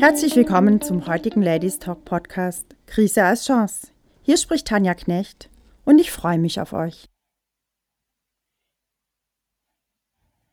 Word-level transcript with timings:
Herzlich 0.00 0.34
willkommen 0.34 0.80
zum 0.80 1.06
heutigen 1.06 1.42
Ladies 1.42 1.78
Talk 1.78 2.06
Podcast 2.06 2.74
Krise 2.86 3.22
als 3.22 3.44
Chance. 3.44 3.88
Hier 4.22 4.38
spricht 4.38 4.66
Tanja 4.66 4.94
Knecht 4.94 5.50
und 5.84 5.98
ich 5.98 6.10
freue 6.10 6.38
mich 6.38 6.58
auf 6.58 6.72
euch. 6.72 7.04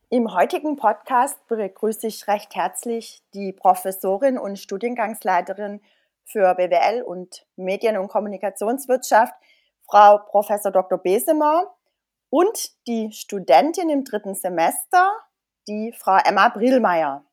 Im 0.10 0.34
heutigen 0.36 0.76
Podcast 0.76 1.48
begrüße 1.48 2.08
ich 2.08 2.28
recht 2.28 2.56
herzlich 2.56 3.24
die 3.34 3.54
Professorin 3.54 4.38
und 4.38 4.60
Studiengangsleiterin 4.60 5.80
für 6.26 6.54
BWL 6.56 7.04
und 7.04 7.48
Medien- 7.56 7.98
und 7.98 8.10
Kommunikationswirtschaft, 8.10 9.34
Frau 9.90 10.18
Professor 10.18 10.74
Dr. 10.74 10.98
Besemer 10.98 11.74
und 12.30 12.86
die 12.86 13.14
Studentin 13.14 13.90
im 13.90 14.04
dritten 14.04 14.36
Semester, 14.36 15.10
die 15.70 15.94
Frau 15.98 16.18
Emma 16.26 16.50
Brillmeier. 16.50 17.24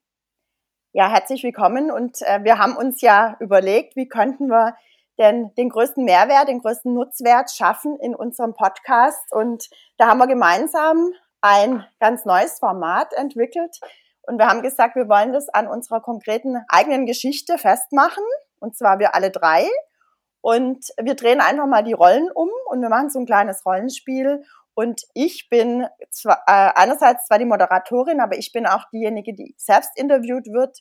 Ja, 0.96 1.10
herzlich 1.10 1.42
willkommen. 1.42 1.90
Und 1.90 2.22
äh, 2.22 2.44
wir 2.44 2.58
haben 2.58 2.76
uns 2.76 3.00
ja 3.00 3.36
überlegt, 3.40 3.96
wie 3.96 4.06
könnten 4.06 4.46
wir 4.46 4.76
denn 5.18 5.52
den 5.56 5.68
größten 5.68 6.04
Mehrwert, 6.04 6.46
den 6.46 6.60
größten 6.60 6.94
Nutzwert 6.94 7.50
schaffen 7.50 7.98
in 7.98 8.14
unserem 8.14 8.54
Podcast. 8.54 9.32
Und 9.32 9.68
da 9.96 10.06
haben 10.06 10.18
wir 10.18 10.28
gemeinsam 10.28 11.10
ein 11.40 11.84
ganz 11.98 12.24
neues 12.24 12.60
Format 12.60 13.12
entwickelt. 13.12 13.80
Und 14.22 14.38
wir 14.38 14.46
haben 14.46 14.62
gesagt, 14.62 14.94
wir 14.94 15.08
wollen 15.08 15.32
das 15.32 15.48
an 15.48 15.66
unserer 15.66 16.00
konkreten 16.00 16.58
eigenen 16.68 17.06
Geschichte 17.06 17.58
festmachen. 17.58 18.22
Und 18.60 18.76
zwar 18.76 19.00
wir 19.00 19.16
alle 19.16 19.32
drei. 19.32 19.66
Und 20.42 20.90
wir 21.02 21.16
drehen 21.16 21.40
einfach 21.40 21.66
mal 21.66 21.82
die 21.82 21.92
Rollen 21.92 22.30
um 22.32 22.50
und 22.66 22.80
wir 22.80 22.88
machen 22.88 23.10
so 23.10 23.18
ein 23.18 23.26
kleines 23.26 23.66
Rollenspiel 23.66 24.44
und 24.74 25.02
ich 25.14 25.48
bin 25.48 25.86
zwar, 26.10 26.42
äh, 26.46 26.72
einerseits 26.74 27.26
zwar 27.26 27.38
die 27.38 27.44
Moderatorin, 27.44 28.20
aber 28.20 28.36
ich 28.36 28.52
bin 28.52 28.66
auch 28.66 28.88
diejenige, 28.92 29.32
die 29.34 29.54
selbst 29.56 29.90
interviewt 29.96 30.46
wird. 30.46 30.80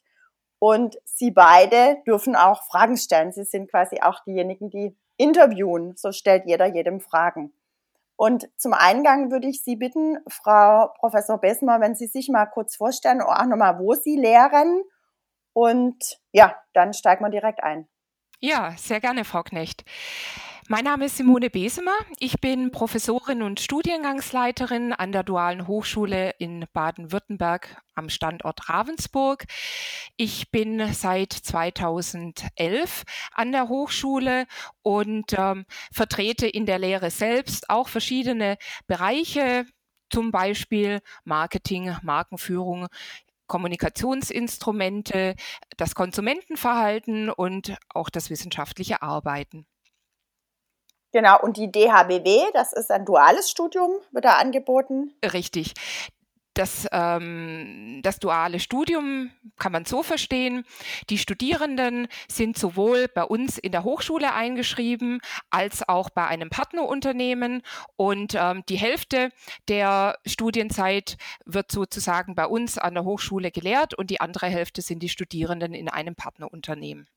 Und 0.60 0.98
Sie 1.06 1.32
beide 1.32 1.98
dürfen 2.08 2.36
auch 2.36 2.64
Fragen 2.64 2.98
stellen. 2.98 3.32
Sie 3.32 3.44
sind 3.44 3.70
quasi 3.70 4.00
auch 4.02 4.24
diejenigen, 4.24 4.70
die 4.70 4.98
interviewen. 5.18 5.96
So 5.96 6.12
stellt 6.12 6.46
jeder 6.46 6.66
jedem 6.66 7.02
Fragen. 7.02 7.54
Und 8.16 8.50
zum 8.58 8.74
Eingang 8.74 9.32
würde 9.32 9.48
ich 9.48 9.64
Sie 9.64 9.76
bitten, 9.76 10.18
Frau 10.28 10.94
Professor 11.00 11.40
Besmer, 11.40 11.82
wenn 11.82 11.96
Sie 11.96 12.08
sich 12.08 12.30
mal 12.30 12.46
kurz 12.46 12.76
vorstellen 12.76 13.22
auch 13.22 13.46
nochmal, 13.46 13.80
wo 13.80 13.94
Sie 13.94 14.16
lehren. 14.16 14.84
Und 15.54 16.20
ja, 16.32 16.56
dann 16.74 16.94
steigen 16.94 17.24
wir 17.24 17.30
direkt 17.30 17.64
ein. 17.64 17.88
Ja, 18.40 18.74
sehr 18.78 19.00
gerne, 19.02 19.26
Frau 19.26 19.44
Knecht. 19.44 19.84
Mein 20.74 20.86
Name 20.86 21.06
ist 21.06 21.18
Simone 21.18 21.52
Besemer. 21.52 21.94
Ich 22.18 22.42
bin 22.42 22.72
Professorin 22.72 23.44
und 23.44 23.60
Studiengangsleiterin 23.60 24.92
an 24.92 25.12
der 25.12 25.22
Dualen 25.22 25.68
Hochschule 25.68 26.32
in 26.40 26.66
Baden-Württemberg 26.74 27.80
am 27.94 28.10
Standort 28.10 28.70
Ravensburg. 28.70 29.46
Ich 30.18 30.50
bin 30.50 30.92
seit 30.92 31.32
2011 31.32 33.04
an 33.34 33.52
der 33.52 33.70
Hochschule 33.70 34.48
und 34.82 35.36
ähm, 35.38 35.68
vertrete 35.92 36.48
in 36.48 36.66
der 36.66 36.80
Lehre 36.80 37.12
selbst 37.12 37.70
auch 37.70 37.88
verschiedene 37.88 38.58
Bereiche, 38.88 39.68
zum 40.10 40.32
Beispiel 40.32 41.02
Marketing, 41.24 41.96
Markenführung, 42.02 42.88
Kommunikationsinstrumente, 43.46 45.36
das 45.78 45.94
Konsumentenverhalten 45.94 47.30
und 47.30 47.78
auch 47.90 48.10
das 48.10 48.32
wissenschaftliche 48.32 49.04
Arbeiten. 49.04 49.68
Genau, 51.14 51.40
und 51.40 51.58
die 51.58 51.72
DHBW, 51.72 52.52
das 52.54 52.74
ist 52.74 52.90
ein 52.92 53.06
duales 53.06 53.50
Studium, 53.50 53.92
wird 54.12 54.26
da 54.26 54.38
angeboten. 54.38 55.14
Richtig. 55.24 55.74
Das, 56.56 56.88
ähm, 56.92 58.02
das 58.04 58.20
duale 58.20 58.60
Studium 58.60 59.32
kann 59.58 59.72
man 59.72 59.86
so 59.86 60.04
verstehen. 60.04 60.66
Die 61.10 61.18
Studierenden 61.18 62.08
sind 62.28 62.58
sowohl 62.58 63.08
bei 63.08 63.24
uns 63.24 63.58
in 63.58 63.72
der 63.72 63.84
Hochschule 63.84 64.34
eingeschrieben 64.34 65.20
als 65.50 65.88
auch 65.88 66.10
bei 66.10 66.28
einem 66.28 66.50
Partnerunternehmen. 66.50 67.62
Und 67.96 68.36
ähm, 68.36 68.64
die 68.70 68.78
Hälfte 68.78 69.30
der 69.68 70.18
Studienzeit 70.26 71.18
wird 71.46 71.72
sozusagen 71.72 72.36
bei 72.36 72.46
uns 72.46 72.78
an 72.78 72.94
der 72.94 73.04
Hochschule 73.04 73.52
gelehrt 73.52 73.96
und 73.96 74.10
die 74.10 74.22
andere 74.22 74.48
Hälfte 74.48 74.82
sind 74.82 75.02
die 75.02 75.10
Studierenden 75.10 75.74
in 75.74 75.90
einem 75.90 76.16
Partnerunternehmen. 76.16 77.08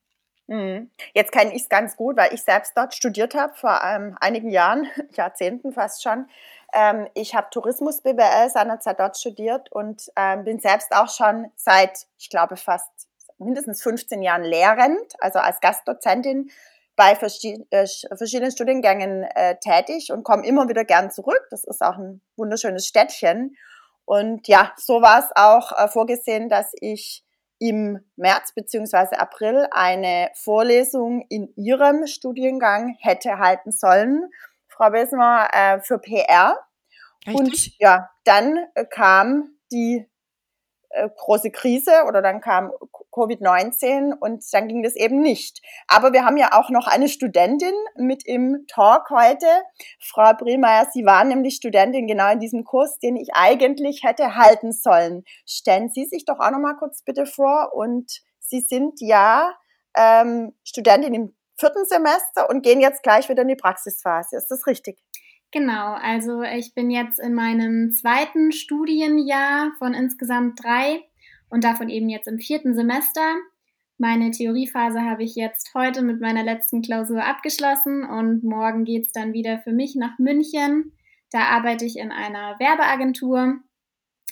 Mhm. 0.48 0.90
Jetzt 1.12 1.32
kenne 1.32 1.54
ich 1.54 1.62
es 1.62 1.68
ganz 1.68 1.96
gut, 1.96 2.16
weil 2.16 2.32
ich 2.32 2.42
selbst 2.42 2.72
dort 2.76 2.94
studiert 2.94 3.34
habe, 3.34 3.54
vor 3.54 3.80
ähm, 3.84 4.16
einigen 4.20 4.50
Jahren, 4.50 4.86
Jahrzehnten 5.14 5.72
fast 5.72 6.02
schon. 6.02 6.28
Ähm, 6.72 7.08
ich 7.14 7.34
habe 7.34 7.48
Tourismus 7.50 8.02
BWL 8.02 8.50
seinerzeit 8.50 9.00
dort 9.00 9.18
studiert 9.18 9.70
und 9.72 10.10
ähm, 10.16 10.44
bin 10.44 10.60
selbst 10.60 10.94
auch 10.94 11.08
schon 11.08 11.50
seit, 11.56 12.06
ich 12.18 12.30
glaube, 12.30 12.56
fast 12.56 12.90
mindestens 13.38 13.82
15 13.82 14.22
Jahren 14.22 14.44
lehrend, 14.44 15.14
also 15.20 15.38
als 15.38 15.60
Gastdozentin 15.60 16.50
bei 16.96 17.12
äh, 17.12 17.16
verschiedenen 17.16 18.50
Studiengängen 18.50 19.24
äh, 19.24 19.56
tätig 19.58 20.10
und 20.12 20.24
komme 20.24 20.46
immer 20.46 20.68
wieder 20.68 20.84
gern 20.84 21.10
zurück. 21.10 21.46
Das 21.50 21.64
ist 21.64 21.82
auch 21.82 21.98
ein 21.98 22.22
wunderschönes 22.36 22.86
Städtchen. 22.86 23.56
Und 24.06 24.48
ja, 24.48 24.72
so 24.76 25.02
war 25.02 25.18
es 25.18 25.26
auch 25.34 25.72
äh, 25.72 25.88
vorgesehen, 25.88 26.48
dass 26.48 26.72
ich 26.80 27.25
im 27.58 28.00
März 28.16 28.52
beziehungsweise 28.52 29.18
April 29.18 29.66
eine 29.70 30.30
Vorlesung 30.34 31.24
in 31.28 31.52
Ihrem 31.56 32.06
Studiengang 32.06 32.96
hätte 33.00 33.38
halten 33.38 33.72
sollen, 33.72 34.30
Frau 34.68 34.90
Besmer, 34.90 35.48
äh, 35.52 35.80
für 35.80 35.98
PR. 35.98 36.58
Richtig. 37.26 37.34
Und 37.34 37.78
ja, 37.78 38.10
dann 38.24 38.58
äh, 38.74 38.84
kam 38.84 39.56
die 39.72 40.06
äh, 40.96 41.08
große 41.14 41.50
Krise 41.50 42.04
oder 42.08 42.22
dann 42.22 42.40
kam 42.40 42.72
Covid-19 43.12 44.14
und 44.18 44.44
dann 44.52 44.68
ging 44.68 44.82
das 44.82 44.94
eben 44.94 45.20
nicht. 45.20 45.62
Aber 45.88 46.12
wir 46.12 46.24
haben 46.24 46.36
ja 46.36 46.52
auch 46.52 46.70
noch 46.70 46.86
eine 46.86 47.08
Studentin 47.08 47.74
mit 47.96 48.26
im 48.26 48.64
Talk 48.66 49.10
heute. 49.10 49.46
Frau 50.00 50.32
Brillmeier, 50.34 50.86
Sie 50.92 51.04
waren 51.04 51.28
nämlich 51.28 51.56
Studentin 51.56 52.06
genau 52.06 52.32
in 52.32 52.40
diesem 52.40 52.64
Kurs, 52.64 52.98
den 52.98 53.16
ich 53.16 53.30
eigentlich 53.34 54.02
hätte 54.04 54.36
halten 54.36 54.72
sollen. 54.72 55.24
Stellen 55.46 55.90
Sie 55.90 56.04
sich 56.04 56.24
doch 56.24 56.40
auch 56.40 56.50
noch 56.50 56.58
mal 56.58 56.76
kurz 56.76 57.02
bitte 57.02 57.26
vor 57.26 57.72
und 57.74 58.20
Sie 58.40 58.60
sind 58.60 59.00
ja 59.00 59.54
ähm, 59.96 60.54
Studentin 60.64 61.14
im 61.14 61.36
vierten 61.58 61.84
Semester 61.86 62.50
und 62.50 62.62
gehen 62.62 62.80
jetzt 62.80 63.02
gleich 63.02 63.28
wieder 63.28 63.42
in 63.42 63.48
die 63.48 63.56
Praxisphase. 63.56 64.36
Ist 64.36 64.50
das 64.50 64.66
richtig? 64.66 64.98
Genau, 65.52 65.94
also 65.94 66.42
ich 66.42 66.74
bin 66.74 66.90
jetzt 66.90 67.18
in 67.18 67.34
meinem 67.34 67.92
zweiten 67.92 68.52
Studienjahr 68.52 69.72
von 69.78 69.94
insgesamt 69.94 70.62
drei 70.62 71.02
und 71.48 71.64
davon 71.64 71.88
eben 71.88 72.08
jetzt 72.08 72.28
im 72.28 72.38
vierten 72.38 72.74
Semester. 72.74 73.22
Meine 73.98 74.30
Theoriephase 74.30 75.00
habe 75.02 75.22
ich 75.22 75.36
jetzt 75.36 75.72
heute 75.74 76.02
mit 76.02 76.20
meiner 76.20 76.42
letzten 76.42 76.82
Klausur 76.82 77.24
abgeschlossen 77.24 78.04
und 78.04 78.44
morgen 78.44 78.84
geht 78.84 79.06
es 79.06 79.12
dann 79.12 79.32
wieder 79.32 79.60
für 79.60 79.72
mich 79.72 79.94
nach 79.94 80.18
München. 80.18 80.92
Da 81.30 81.44
arbeite 81.44 81.86
ich 81.86 81.98
in 81.98 82.12
einer 82.12 82.58
Werbeagentur 82.58 83.58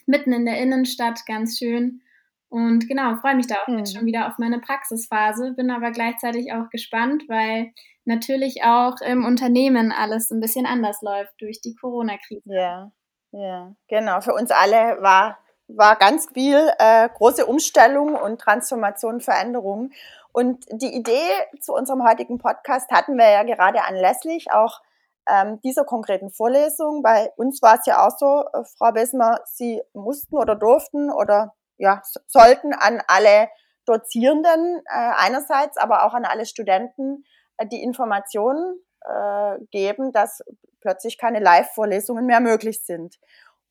mitten 0.07 0.33
in 0.33 0.45
der 0.45 0.61
Innenstadt, 0.61 1.25
ganz 1.27 1.59
schön. 1.59 2.03
Und 2.51 2.89
genau, 2.89 3.17
freue 3.17 3.37
mich 3.37 3.47
da 3.47 3.57
auch 3.57 3.69
mhm. 3.69 3.79
jetzt 3.79 3.97
schon 3.97 4.07
wieder 4.07 4.29
auf 4.29 4.39
meine 4.39 4.61
Praxisphase, 4.61 5.55
bin 5.57 5.71
aber 5.71 5.91
gleichzeitig 5.93 6.53
auch 6.53 6.69
gespannt, 6.71 7.25
weil 7.29 7.73
natürlich 8.05 8.63
auch 8.65 9.01
im 9.01 9.25
Unternehmen 9.25 9.93
alles 9.93 10.31
ein 10.31 10.41
bisschen 10.41 10.67
anders 10.67 11.03
läuft 11.03 11.41
durch 11.41 11.61
die 11.61 11.75
Corona-Krise. 11.75 12.55
Ja, 12.55 12.93
ja, 13.33 13.75
genau. 13.89 14.21
Für 14.21 14.35
uns 14.35 14.51
alle 14.51 15.03
war, 15.03 15.39
war 15.69 15.97
ganz 15.97 16.29
viel 16.33 16.71
äh, 16.79 17.09
große 17.09 17.47
Umstellung 17.47 18.15
und 18.15 18.41
Transformation, 18.41 19.21
Veränderung. 19.21 19.91
Und 20.33 20.65
die 20.71 20.95
Idee 20.95 21.31
zu 21.61 21.73
unserem 21.75 22.07
heutigen 22.07 22.39
Podcast 22.39 22.91
hatten 22.91 23.17
wir 23.17 23.31
ja 23.31 23.43
gerade 23.43 23.83
anlässlich 23.85 24.53
auch 24.53 24.81
ähm, 25.29 25.61
dieser 25.63 25.85
konkreten 25.85 26.31
Vorlesung. 26.31 27.03
Bei 27.03 27.33
uns 27.37 27.63
war 27.63 27.79
es 27.79 27.87
ja 27.87 28.07
auch 28.07 28.17
so, 28.19 28.45
äh, 28.53 28.65
Frau 28.77 28.93
Besmer, 28.93 29.41
Sie 29.47 29.81
mussten 29.93 30.37
oder 30.37 30.55
durften 30.55 31.11
oder 31.11 31.55
ja, 31.77 32.03
sollten 32.27 32.73
an 32.73 33.03
alle 33.07 33.49
Dozierenden 33.87 34.83
äh, 34.87 35.13
einerseits, 35.19 35.77
aber 35.77 36.05
auch 36.05 36.15
an 36.15 36.25
alle 36.25 36.47
Studenten 36.47 37.25
die 37.71 37.83
Informationen 37.83 38.81
äh, 39.01 39.59
geben, 39.71 40.13
dass 40.13 40.43
plötzlich 40.81 41.19
keine 41.19 41.41
Live-Vorlesungen 41.41 42.27
mehr 42.27 42.41
möglich 42.41 42.85
sind. 42.85 43.19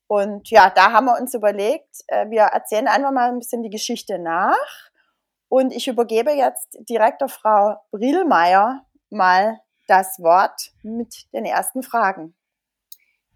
Und 0.06 0.50
ja, 0.50 0.70
da 0.70 0.92
haben 0.92 1.06
wir 1.06 1.18
uns 1.20 1.34
überlegt, 1.34 2.02
äh, 2.08 2.28
wir 2.30 2.42
erzählen 2.42 2.88
einfach 2.88 3.12
mal 3.12 3.30
ein 3.30 3.38
bisschen 3.38 3.62
die 3.62 3.70
Geschichte 3.70 4.18
nach. 4.18 4.90
Und 5.48 5.72
ich 5.72 5.88
übergebe 5.88 6.32
jetzt 6.32 6.78
direkt 6.88 7.20
der 7.20 7.28
Frau 7.28 7.76
Brielmeier 7.90 8.84
mal 9.10 9.60
das 9.86 10.18
Wort 10.18 10.72
mit 10.82 11.32
den 11.32 11.44
ersten 11.44 11.82
Fragen. 11.82 12.34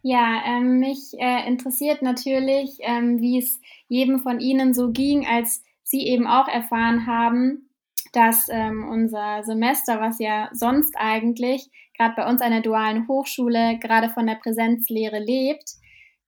Ja, 0.02 0.42
ähm, 0.46 0.78
mich 0.78 1.12
äh, 1.18 1.46
interessiert 1.46 2.02
natürlich, 2.02 2.78
ähm, 2.80 3.20
wie 3.20 3.38
es 3.38 3.60
jedem 3.88 4.20
von 4.20 4.40
Ihnen 4.40 4.72
so 4.72 4.90
ging, 4.90 5.26
als 5.26 5.62
Sie 5.82 6.06
eben 6.06 6.26
auch 6.26 6.48
erfahren 6.48 7.06
haben, 7.06 7.67
dass 8.12 8.48
ähm, 8.50 8.88
unser 8.88 9.42
Semester, 9.42 10.00
was 10.00 10.18
ja 10.18 10.48
sonst 10.52 10.94
eigentlich 10.96 11.68
gerade 11.96 12.14
bei 12.16 12.28
uns 12.28 12.40
an 12.42 12.52
der 12.52 12.62
dualen 12.62 13.08
Hochschule 13.08 13.78
gerade 13.80 14.08
von 14.10 14.26
der 14.26 14.36
Präsenzlehre 14.36 15.18
lebt, 15.18 15.70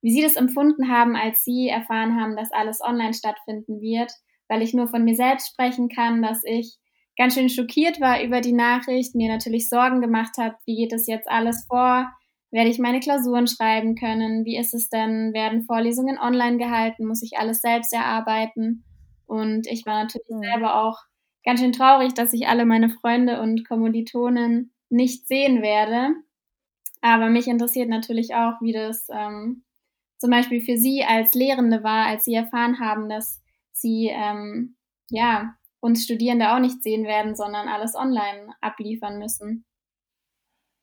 wie 0.03 0.13
Sie 0.13 0.23
das 0.23 0.37
empfunden 0.37 0.91
haben, 0.91 1.17
als 1.17 1.45
Sie 1.45 1.69
erfahren 1.69 2.21
haben, 2.21 2.37
dass 2.37 2.53
alles 2.53 2.81
online 2.81 3.15
stattfinden 3.15 3.81
wird 3.81 4.11
weil 4.51 4.63
ich 4.63 4.75
nur 4.75 4.89
von 4.89 5.05
mir 5.05 5.15
selbst 5.15 5.53
sprechen 5.53 5.89
kann, 5.89 6.21
dass 6.21 6.43
ich 6.45 6.77
ganz 7.17 7.35
schön 7.35 7.49
schockiert 7.49 8.01
war 8.01 8.23
über 8.23 8.41
die 8.41 8.53
Nachricht, 8.53 9.15
mir 9.15 9.29
natürlich 9.29 9.69
Sorgen 9.69 10.01
gemacht 10.01 10.37
habe, 10.39 10.57
wie 10.67 10.75
geht 10.75 10.93
es 10.93 11.07
jetzt 11.07 11.31
alles 11.31 11.65
vor? 11.69 12.11
Werde 12.51 12.69
ich 12.69 12.81
meine 12.81 12.99
Klausuren 12.99 13.47
schreiben 13.47 13.95
können? 13.95 14.45
Wie 14.45 14.59
ist 14.59 14.75
es 14.75 14.89
denn? 14.89 15.33
Werden 15.33 15.63
Vorlesungen 15.63 16.19
online 16.19 16.59
gehalten? 16.59 17.07
Muss 17.07 17.23
ich 17.23 17.39
alles 17.39 17.61
selbst 17.61 17.93
erarbeiten? 17.93 18.83
Und 19.27 19.69
ich 19.69 19.87
war 19.87 20.03
natürlich 20.03 20.27
mhm. 20.29 20.43
selber 20.43 20.83
auch 20.83 20.99
ganz 21.45 21.61
schön 21.61 21.73
traurig, 21.73 22.15
dass 22.15 22.33
ich 22.33 22.49
alle 22.49 22.65
meine 22.65 22.91
Freunde 22.91 23.41
und 23.41 23.67
Kommilitonen 23.67 24.73
nicht 24.89 25.27
sehen 25.27 25.63
werde. 25.63 26.15
Aber 27.01 27.31
mich 27.31 27.49
interessiert 27.49 27.89
natürlich 27.89 28.35
auch, 28.35 28.61
wie 28.61 28.73
das 28.73 29.09
ähm, 29.11 29.65
zum 30.19 30.31
Beispiel 30.31 30.61
für 30.61 30.77
Sie 30.77 31.05
als 31.05 31.35
Lehrende 31.35 31.83
war, 31.83 32.07
als 32.07 32.25
Sie 32.25 32.35
erfahren 32.35 32.79
haben, 32.81 33.09
dass 33.09 33.41
Sie 33.73 34.11
ähm, 34.13 34.77
ja 35.11 35.55
uns 35.81 36.05
Studierende 36.05 36.53
auch 36.53 36.59
nicht 36.59 36.83
sehen 36.83 37.05
werden, 37.05 37.35
sondern 37.35 37.69
alles 37.69 37.95
online 37.95 38.55
abliefern 38.61 39.19
müssen. 39.19 39.65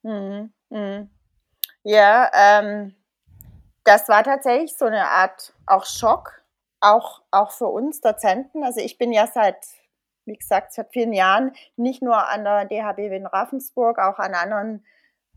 Mhm. 0.04 0.54
Mhm. 0.70 1.10
Ja, 1.84 2.30
ähm, 2.34 2.96
das 3.84 4.10
war 4.10 4.24
tatsächlich 4.24 4.76
so 4.76 4.86
eine 4.86 5.08
Art 5.08 5.54
auch 5.66 5.86
Schock, 5.86 6.44
auch, 6.82 7.22
auch 7.32 7.52
für 7.52 7.68
uns 7.68 8.02
Dozenten. 8.02 8.64
Also 8.64 8.82
ich 8.82 8.98
bin 8.98 9.12
ja 9.14 9.28
seit, 9.28 9.66
wie 10.28 10.38
gesagt, 10.38 10.74
seit 10.74 10.92
vielen 10.92 11.14
Jahren 11.14 11.54
nicht 11.76 12.02
nur 12.02 12.28
an 12.28 12.44
der 12.44 12.66
DHBW 12.66 13.16
in 13.16 13.26
Ravensburg, 13.26 13.98
auch 13.98 14.20
an 14.20 14.36
anderen 14.36 14.86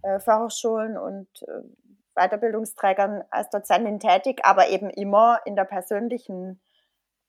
äh, 0.03 0.19
Fachhochschulen 0.21 0.99
und 0.99 1.29
äh, 1.43 1.63
Weiterbildungsträgern 2.15 3.25
als 3.31 3.51
Dozentin 3.51 4.01
tätig, 4.01 4.41
aber 4.45 4.69
eben 4.69 4.91
immer 4.91 5.41
in 5.45 5.57
der 5.57 5.65
persönlichen 5.65 6.61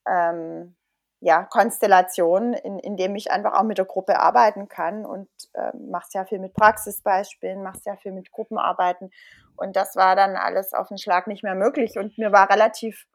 ähm, 0.07 0.75
ja, 1.19 1.43
Konstellation, 1.43 2.53
in, 2.53 2.79
in 2.79 2.97
dem 2.97 3.15
ich 3.15 3.31
einfach 3.31 3.53
auch 3.53 3.63
mit 3.63 3.77
der 3.77 3.85
Gruppe 3.85 4.19
arbeiten 4.19 4.67
kann 4.67 5.05
und 5.05 5.29
äh, 5.53 5.71
mache 5.77 6.07
sehr 6.09 6.25
viel 6.25 6.39
mit 6.39 6.55
Praxisbeispielen, 6.55 7.61
mache 7.61 7.77
sehr 7.77 7.95
viel 7.97 8.11
mit 8.11 8.31
Gruppenarbeiten. 8.31 9.11
Und 9.55 9.75
das 9.75 9.95
war 9.95 10.15
dann 10.15 10.35
alles 10.35 10.73
auf 10.73 10.87
den 10.87 10.97
Schlag 10.97 11.27
nicht 11.27 11.43
mehr 11.43 11.53
möglich. 11.53 11.99
Und 11.99 12.17
mir 12.17 12.31
war 12.31 12.49
relativ 12.49 13.05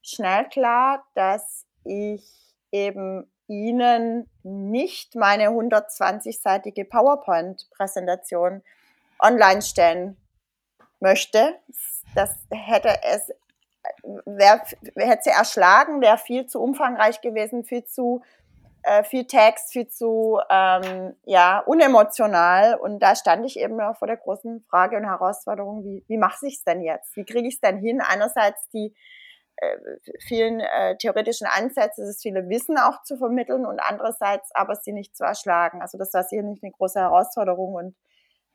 schnell 0.00 0.48
klar, 0.48 1.04
dass 1.14 1.66
ich 1.82 2.54
eben 2.70 3.28
Ihnen 3.48 4.28
nicht 4.42 5.14
meine 5.14 5.48
120-seitige 5.48 6.84
PowerPoint-Präsentation 6.88 8.62
online 9.20 9.62
stellen 9.62 10.16
möchte. 11.00 11.54
Das 12.14 12.30
hätte 12.50 12.90
es 13.02 13.32
wär, 14.24 14.62
hätte 14.96 15.22
sie 15.22 15.30
erschlagen, 15.30 16.00
wäre 16.00 16.18
viel 16.18 16.46
zu 16.46 16.60
umfangreich 16.60 17.20
gewesen, 17.20 17.64
viel 17.64 17.84
zu 17.84 18.22
äh, 18.86 19.02
viel 19.02 19.26
Text, 19.26 19.72
viel 19.72 19.88
zu 19.88 20.38
ähm, 20.48 21.16
ja, 21.24 21.58
unemotional. 21.58 22.76
Und 22.76 23.00
da 23.00 23.16
stand 23.16 23.44
ich 23.44 23.58
eben 23.58 23.78
vor 23.96 24.06
der 24.06 24.16
großen 24.16 24.64
Frage 24.70 24.96
und 24.96 25.04
Herausforderung, 25.04 25.84
wie, 25.84 26.04
wie 26.06 26.18
mache 26.18 26.46
ich 26.46 26.54
es 26.54 26.64
denn 26.64 26.80
jetzt? 26.82 27.16
Wie 27.16 27.24
kriege 27.24 27.48
ich 27.48 27.54
es 27.54 27.60
denn 27.60 27.78
hin? 27.78 28.00
Einerseits 28.00 28.68
die 28.70 28.94
vielen 30.20 30.60
äh, 30.60 30.96
theoretischen 30.98 31.46
Ansätze, 31.46 32.04
das 32.04 32.20
viele 32.20 32.48
Wissen 32.48 32.78
auch 32.78 33.02
zu 33.02 33.16
vermitteln 33.16 33.64
und 33.64 33.80
andererseits 33.80 34.50
aber 34.54 34.76
sie 34.76 34.92
nicht 34.92 35.16
zu 35.16 35.24
erschlagen. 35.24 35.80
Also 35.80 35.98
das 35.98 36.12
war 36.12 36.24
sicher 36.24 36.42
nicht 36.42 36.62
eine 36.62 36.72
große 36.72 37.00
Herausforderung 37.00 37.74
und 37.74 37.96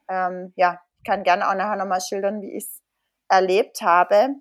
ähm, 0.09 0.53
ja, 0.55 0.79
ich 0.97 1.03
kann 1.03 1.23
gerne 1.23 1.49
auch 1.49 1.55
nachher 1.55 1.77
nochmal 1.77 2.01
schildern, 2.01 2.41
wie 2.41 2.55
ich 2.55 2.65
es 2.65 2.81
erlebt 3.29 3.81
habe. 3.81 4.35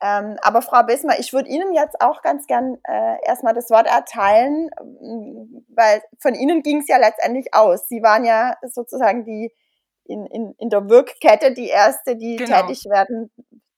Ähm, 0.00 0.36
aber 0.42 0.60
Frau 0.60 0.82
Bismar, 0.82 1.18
ich 1.18 1.32
würde 1.32 1.48
Ihnen 1.48 1.72
jetzt 1.72 2.00
auch 2.00 2.20
ganz 2.22 2.46
gern 2.46 2.76
äh, 2.84 3.16
erstmal 3.24 3.54
das 3.54 3.70
Wort 3.70 3.86
erteilen, 3.86 4.70
weil 5.68 6.02
von 6.18 6.34
Ihnen 6.34 6.62
ging 6.62 6.80
es 6.80 6.88
ja 6.88 6.98
letztendlich 6.98 7.54
aus. 7.54 7.88
Sie 7.88 8.02
waren 8.02 8.24
ja 8.24 8.56
sozusagen 8.62 9.24
die 9.24 9.52
in, 10.04 10.26
in, 10.26 10.54
in 10.58 10.68
der 10.68 10.88
Wirkkette 10.88 11.52
die 11.52 11.68
erste, 11.68 12.16
die 12.16 12.36
genau. 12.36 12.62
tätig 12.62 12.84
werden 12.84 13.30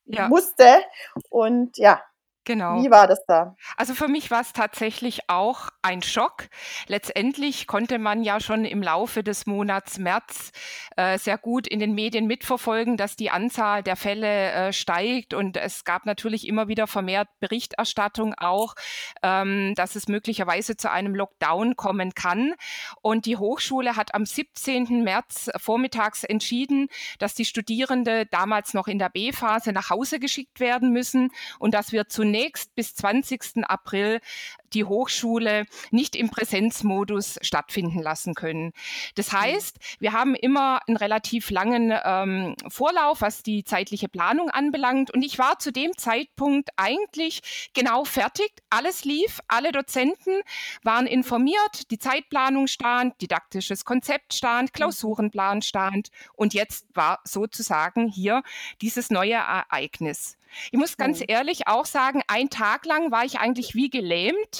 ja. 0.06 0.28
musste. 0.28 0.66
Und 1.30 1.78
ja, 1.78 2.02
Genau. 2.48 2.82
Wie 2.82 2.90
war 2.90 3.06
das 3.06 3.26
da? 3.26 3.54
Also 3.76 3.92
für 3.92 4.08
mich 4.08 4.30
war 4.30 4.40
es 4.40 4.54
tatsächlich 4.54 5.28
auch 5.28 5.68
ein 5.82 6.00
Schock. 6.00 6.48
Letztendlich 6.86 7.66
konnte 7.66 7.98
man 7.98 8.22
ja 8.22 8.40
schon 8.40 8.64
im 8.64 8.82
Laufe 8.82 9.22
des 9.22 9.44
Monats 9.44 9.98
März 9.98 10.52
äh, 10.96 11.18
sehr 11.18 11.36
gut 11.36 11.66
in 11.66 11.78
den 11.78 11.94
Medien 11.94 12.26
mitverfolgen, 12.26 12.96
dass 12.96 13.16
die 13.16 13.28
Anzahl 13.28 13.82
der 13.82 13.96
Fälle 13.96 14.52
äh, 14.52 14.72
steigt 14.72 15.34
und 15.34 15.58
es 15.58 15.84
gab 15.84 16.06
natürlich 16.06 16.48
immer 16.48 16.68
wieder 16.68 16.86
vermehrt 16.86 17.28
Berichterstattung 17.38 18.32
auch, 18.38 18.74
ähm, 19.22 19.74
dass 19.74 19.94
es 19.94 20.08
möglicherweise 20.08 20.74
zu 20.78 20.90
einem 20.90 21.14
Lockdown 21.14 21.76
kommen 21.76 22.14
kann. 22.14 22.54
Und 23.02 23.26
die 23.26 23.36
Hochschule 23.36 23.94
hat 23.94 24.14
am 24.14 24.24
17. 24.24 25.04
März 25.04 25.50
vormittags 25.58 26.24
entschieden, 26.24 26.88
dass 27.18 27.34
die 27.34 27.44
Studierende 27.44 28.24
damals 28.24 28.72
noch 28.72 28.88
in 28.88 28.98
der 28.98 29.10
B-Phase 29.10 29.72
nach 29.72 29.90
Hause 29.90 30.18
geschickt 30.18 30.60
werden 30.60 30.94
müssen 30.94 31.30
und 31.58 31.74
dass 31.74 31.92
wir 31.92 32.08
zunächst 32.08 32.37
zunächst 32.38 32.74
bis 32.76 32.94
20. 32.94 33.64
April 33.64 34.20
die 34.74 34.84
Hochschule 34.84 35.66
nicht 35.90 36.16
im 36.16 36.30
Präsenzmodus 36.30 37.38
stattfinden 37.42 38.02
lassen 38.02 38.34
können. 38.34 38.72
Das 39.14 39.32
mhm. 39.32 39.40
heißt, 39.40 39.76
wir 39.98 40.12
haben 40.12 40.34
immer 40.34 40.80
einen 40.86 40.96
relativ 40.96 41.50
langen 41.50 41.92
ähm, 42.04 42.54
Vorlauf, 42.68 43.20
was 43.20 43.42
die 43.42 43.64
zeitliche 43.64 44.08
Planung 44.08 44.50
anbelangt. 44.50 45.10
Und 45.10 45.22
ich 45.22 45.38
war 45.38 45.58
zu 45.58 45.72
dem 45.72 45.96
Zeitpunkt 45.96 46.70
eigentlich 46.76 47.70
genau 47.74 48.04
fertig. 48.04 48.50
Alles 48.70 49.04
lief, 49.04 49.40
alle 49.48 49.72
Dozenten 49.72 50.40
waren 50.82 51.06
informiert, 51.06 51.90
die 51.90 51.98
Zeitplanung 51.98 52.66
stand, 52.66 53.20
didaktisches 53.20 53.84
Konzept 53.84 54.34
stand, 54.34 54.70
mhm. 54.70 54.72
Klausurenplan 54.72 55.62
stand. 55.62 56.08
Und 56.34 56.54
jetzt 56.54 56.86
war 56.94 57.20
sozusagen 57.24 58.08
hier 58.08 58.42
dieses 58.80 59.10
neue 59.10 59.34
Ereignis. 59.34 60.38
Ich 60.70 60.78
muss 60.78 60.96
ganz 60.96 61.22
ehrlich 61.26 61.66
auch 61.66 61.86
sagen, 61.86 62.22
ein 62.26 62.50
Tag 62.50 62.86
lang 62.86 63.10
war 63.10 63.24
ich 63.24 63.38
eigentlich 63.38 63.74
wie 63.74 63.90
gelähmt 63.90 64.57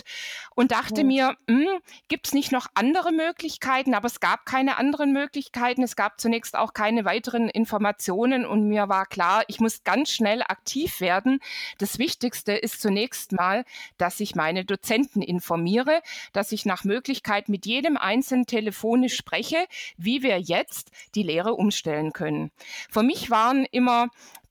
und 0.55 0.73
dachte 0.73 1.03
mhm. 1.03 1.09
mir, 1.09 1.37
hm, 1.49 1.67
gibt 2.09 2.27
es 2.27 2.35
nicht 2.35 2.53
noch 2.53 2.67
andere 2.75 3.13
Möglichkeiten? 3.13 3.95
Aber 3.95 4.07
es 4.07 4.21
gab 4.21 4.47
keine 4.47 4.77
anderen 4.77 5.13
Möglichkeiten. 5.13 5.83
Es 5.83 5.97
gab 5.97 6.21
zunächst 6.21 6.57
auch 6.57 6.73
keine 6.73 7.05
weiteren 7.05 7.49
Informationen 7.49 8.45
und 8.45 8.69
mir 8.69 8.89
war 8.89 9.07
klar, 9.07 9.45
ich 9.49 9.61
muss 9.61 9.85
ganz 9.85 10.11
schnell 10.11 10.43
aktiv 10.43 11.01
werden. 11.01 11.41
Das 11.79 11.99
Wichtigste 11.99 12.53
ist 12.53 12.81
zunächst 12.81 13.33
mal, 13.33 13.65
dass 13.97 14.21
ich 14.21 14.35
meine 14.35 14.65
Dozenten 14.65 15.23
informiere, 15.23 16.03
dass 16.33 16.53
ich 16.53 16.65
nach 16.65 16.85
Möglichkeit 16.85 17.49
mit 17.49 17.67
jedem 17.67 17.97
Einzelnen 17.97 18.47
telefonisch 18.47 19.17
spreche, 19.17 19.67
wie 19.97 20.23
wir 20.23 20.39
jetzt 20.39 20.91
die 21.15 21.23
Lehre 21.23 21.55
umstellen 21.55 22.13
können. 22.13 22.51
Für 22.91 23.03
mich 23.03 23.31
waren 23.31 23.65
immer 23.71 24.09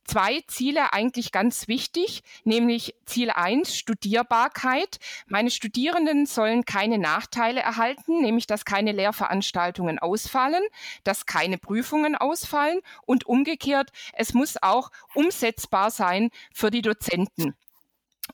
zwei 0.08 0.42
Ziele 0.48 0.94
eigentlich 0.94 1.32
ganz 1.32 1.68
wichtig, 1.68 2.24
nämlich 2.44 2.96
Ziel 3.06 3.30
eins 3.30 3.76
Studierbarkeit. 3.76 4.98
Meine 5.28 5.52
Studierenden 5.52 6.26
sollen 6.26 6.66
keine 6.66 6.98
Nachteile 6.98 7.60
erhalten, 7.60 8.22
nämlich 8.22 8.48
dass 8.48 8.66
keine 8.66 8.94
Lehrveranstaltungen 8.94 10.00
ausfallen, 10.00 10.64
dass 11.04 11.26
keine 11.26 11.58
Prüfungen 11.58 12.16
ausfallen 12.16 12.80
und 13.06 13.26
umgekehrt, 13.26 13.92
es 14.14 14.34
muss 14.34 14.56
auch 14.62 14.92
umsetzbar 15.14 15.92
sein 15.92 16.30
für 16.54 16.72
die 16.72 16.82
Dozenten. 16.82 17.56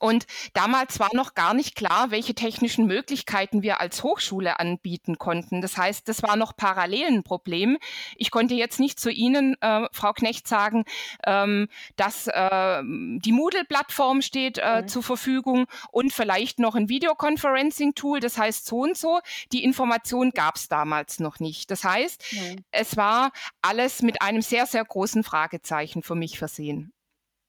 Und 0.00 0.26
damals 0.52 0.98
war 1.00 1.10
noch 1.12 1.34
gar 1.34 1.54
nicht 1.54 1.76
klar, 1.76 2.10
welche 2.10 2.34
technischen 2.34 2.86
Möglichkeiten 2.86 3.62
wir 3.62 3.80
als 3.80 4.02
Hochschule 4.02 4.58
anbieten 4.58 5.18
konnten. 5.18 5.60
Das 5.60 5.76
heißt, 5.76 6.08
das 6.08 6.22
war 6.22 6.36
noch 6.36 6.56
parallel 6.56 7.06
ein 7.06 7.22
Problem. 7.22 7.78
Ich 8.16 8.30
konnte 8.30 8.54
jetzt 8.54 8.80
nicht 8.80 8.98
zu 8.98 9.10
Ihnen, 9.10 9.56
äh, 9.60 9.86
Frau 9.92 10.12
Knecht, 10.12 10.48
sagen, 10.48 10.84
ähm, 11.26 11.68
dass 11.96 12.26
äh, 12.26 12.82
die 12.82 13.32
Moodle-Plattform 13.32 14.22
steht 14.22 14.58
äh, 14.58 14.82
mhm. 14.82 14.88
zur 14.88 15.02
Verfügung 15.02 15.66
und 15.90 16.12
vielleicht 16.12 16.58
noch 16.58 16.74
ein 16.74 16.88
Videoconferencing-Tool, 16.88 18.20
das 18.20 18.38
heißt 18.38 18.66
so 18.66 18.80
und 18.80 18.96
so. 18.96 19.20
Die 19.52 19.64
Information 19.64 20.30
gab 20.30 20.56
es 20.56 20.68
damals 20.68 21.20
noch 21.20 21.40
nicht. 21.40 21.70
Das 21.70 21.84
heißt, 21.84 22.24
mhm. 22.32 22.64
es 22.70 22.96
war 22.96 23.32
alles 23.62 24.02
mit 24.02 24.22
einem 24.22 24.42
sehr, 24.42 24.66
sehr 24.66 24.84
großen 24.84 25.24
Fragezeichen 25.24 26.02
für 26.02 26.14
mich 26.14 26.38
versehen. 26.38 26.93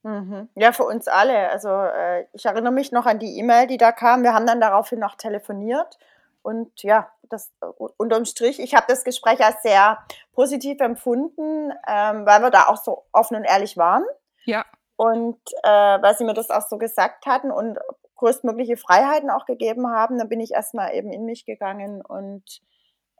Mhm. 0.06 0.50
Ja, 0.54 0.72
für 0.72 0.84
uns 0.84 1.08
alle. 1.08 1.50
Also 1.50 1.70
äh, 1.70 2.28
ich 2.34 2.46
erinnere 2.46 2.72
mich 2.72 2.92
noch 2.92 3.08
an 3.08 3.18
die 3.18 3.40
E-Mail, 3.40 3.66
die 3.66 3.78
da 3.78 3.92
kam. 3.92 4.22
Wir 4.22 4.36
haben 4.36 4.46
dann 4.46 4.62
daraufhin 4.62 5.00
noch 5.00 5.16
telefoniert. 5.16 5.98
Und 6.44 6.84
ja, 6.84 7.10
das 7.24 7.52
unterm 7.98 8.26
Strich, 8.26 8.60
ich 8.60 8.76
habe 8.76 8.86
das 8.88 9.04
Gespräch 9.04 9.44
als 9.44 9.64
sehr 9.64 9.98
positiv 10.34 10.80
empfunden, 10.80 11.72
ähm, 11.88 12.24
weil 12.28 12.42
wir 12.44 12.52
da 12.52 12.68
auch 12.68 12.78
so 12.78 13.06
offen 13.12 13.36
und 13.36 13.46
ehrlich 13.46 13.78
waren. 13.78 14.04
Ja. 14.46 14.64
Und 14.96 15.40
äh, 15.64 15.68
weil 15.68 16.16
sie 16.16 16.24
mir 16.24 16.36
das 16.36 16.52
auch 16.52 16.62
so 16.62 16.78
gesagt 16.78 17.26
hatten 17.26 17.50
und 17.50 17.80
größtmögliche 18.18 18.78
Freiheiten 18.78 19.32
auch 19.32 19.48
gegeben 19.48 19.90
haben, 19.90 20.20
dann 20.20 20.30
bin 20.30 20.40
ich 20.40 20.52
erstmal 20.52 20.94
eben 20.94 21.12
in 21.12 21.26
mich 21.26 21.46
gegangen 21.46 22.04
und 22.04 22.62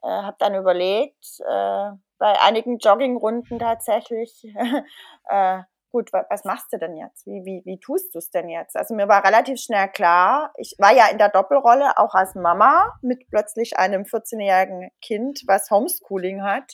äh, 0.04 0.08
habe 0.08 0.38
dann 0.38 0.54
überlegt, 0.54 1.40
äh, 1.40 1.90
bei 2.20 2.40
einigen 2.42 2.78
Joggingrunden 2.78 3.58
tatsächlich, 3.58 4.46
äh, 5.30 5.64
gut, 5.96 6.12
was 6.12 6.44
machst 6.44 6.74
du 6.74 6.78
denn 6.78 6.98
jetzt? 6.98 7.26
Wie, 7.26 7.46
wie, 7.46 7.62
wie 7.64 7.80
tust 7.80 8.14
du 8.14 8.20
es 8.20 8.30
denn 8.30 8.50
jetzt? 8.50 8.76
Also 8.76 8.94
mir 8.94 9.08
war 9.08 9.24
relativ 9.24 9.62
schnell 9.62 9.88
klar, 9.88 10.52
ich 10.58 10.76
war 10.78 10.94
ja 10.94 11.08
in 11.08 11.18
der 11.18 11.30
Doppelrolle 11.30 11.98
auch 11.98 12.14
als 12.14 12.36
Mama 12.36 12.94
mit 13.02 13.30
plötzlich 13.30 13.78
einem 13.78 14.02
14-jährigen 14.02 14.90
Kind, 15.02 15.44
was 15.48 15.72
Homeschooling 15.72 16.44
hat. 16.44 16.74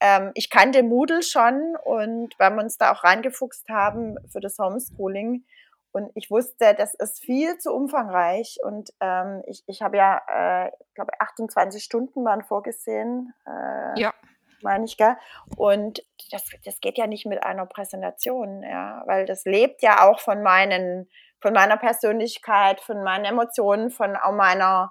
Ähm, 0.00 0.30
ich 0.32 0.48
kannte 0.48 0.82
Moodle 0.82 1.22
schon 1.22 1.76
und 1.84 2.34
weil 2.38 2.52
wir 2.52 2.62
uns 2.62 2.78
da 2.78 2.92
auch 2.92 3.04
reingefuchst 3.04 3.68
haben 3.68 4.16
für 4.32 4.40
das 4.40 4.56
Homeschooling, 4.58 5.44
und 5.90 6.10
ich 6.14 6.30
wusste, 6.30 6.74
das 6.74 6.94
ist 6.94 7.18
viel 7.18 7.56
zu 7.58 7.72
umfangreich. 7.72 8.58
Und 8.62 8.90
ähm, 9.00 9.42
ich, 9.46 9.64
ich 9.66 9.80
habe 9.80 9.96
ja, 9.96 10.20
äh, 10.28 10.68
ich 10.68 10.94
glaube, 10.94 11.12
28 11.18 11.82
Stunden 11.82 12.24
waren 12.24 12.44
vorgesehen. 12.44 13.32
Äh, 13.46 14.00
ja. 14.00 14.14
Meine 14.62 14.84
ich, 14.84 14.96
gell? 14.96 15.16
Und 15.56 16.02
das, 16.30 16.44
das 16.64 16.80
geht 16.80 16.98
ja 16.98 17.06
nicht 17.06 17.26
mit 17.26 17.42
einer 17.42 17.66
Präsentation, 17.66 18.62
ja, 18.62 19.02
weil 19.06 19.26
das 19.26 19.44
lebt 19.44 19.82
ja 19.82 20.08
auch 20.08 20.20
von 20.20 20.42
meinen, 20.42 21.08
von 21.40 21.52
meiner 21.52 21.76
Persönlichkeit, 21.76 22.80
von 22.80 23.02
meinen 23.02 23.24
Emotionen, 23.24 23.90
von 23.90 24.16
auch 24.16 24.32
meiner 24.32 24.90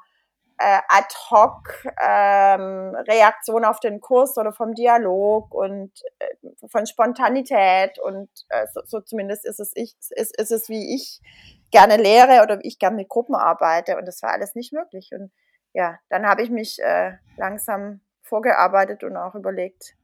äh, 0.60 0.80
ad 0.88 1.14
hoc 1.30 1.86
ähm, 2.02 2.96
Reaktion 3.08 3.64
auf 3.64 3.80
den 3.80 4.02
Kurs 4.02 4.38
oder 4.38 4.52
vom 4.52 4.74
Dialog 4.74 5.54
und 5.54 5.92
äh, 6.20 6.68
von 6.68 6.86
Spontanität 6.88 8.00
und 8.00 8.30
äh, 8.50 8.66
so, 8.74 8.82
so 8.86 9.02
zumindest 9.02 9.46
ist 9.46 9.60
es 9.60 9.72
ich 9.76 9.96
ist, 10.10 10.40
ist 10.40 10.52
es 10.52 10.70
wie 10.70 10.96
ich 10.96 11.22
gerne 11.72 11.98
lehre 11.98 12.42
oder 12.42 12.60
wie 12.60 12.68
ich 12.68 12.80
gerne 12.80 12.96
mit 12.96 13.10
Gruppen 13.10 13.36
arbeite 13.36 13.98
und 13.98 14.08
das 14.08 14.22
war 14.24 14.32
alles 14.32 14.56
nicht 14.56 14.74
möglich 14.74 15.10
und 15.12 15.32
ja 15.74 16.00
dann 16.10 16.26
habe 16.26 16.42
ich 16.42 16.50
mich 16.50 16.80
äh, 16.80 17.14
langsam 17.38 18.02
vorgearbeitet 18.28 19.04
und 19.04 19.18
auch 19.18 19.36
überlegt 19.36 19.96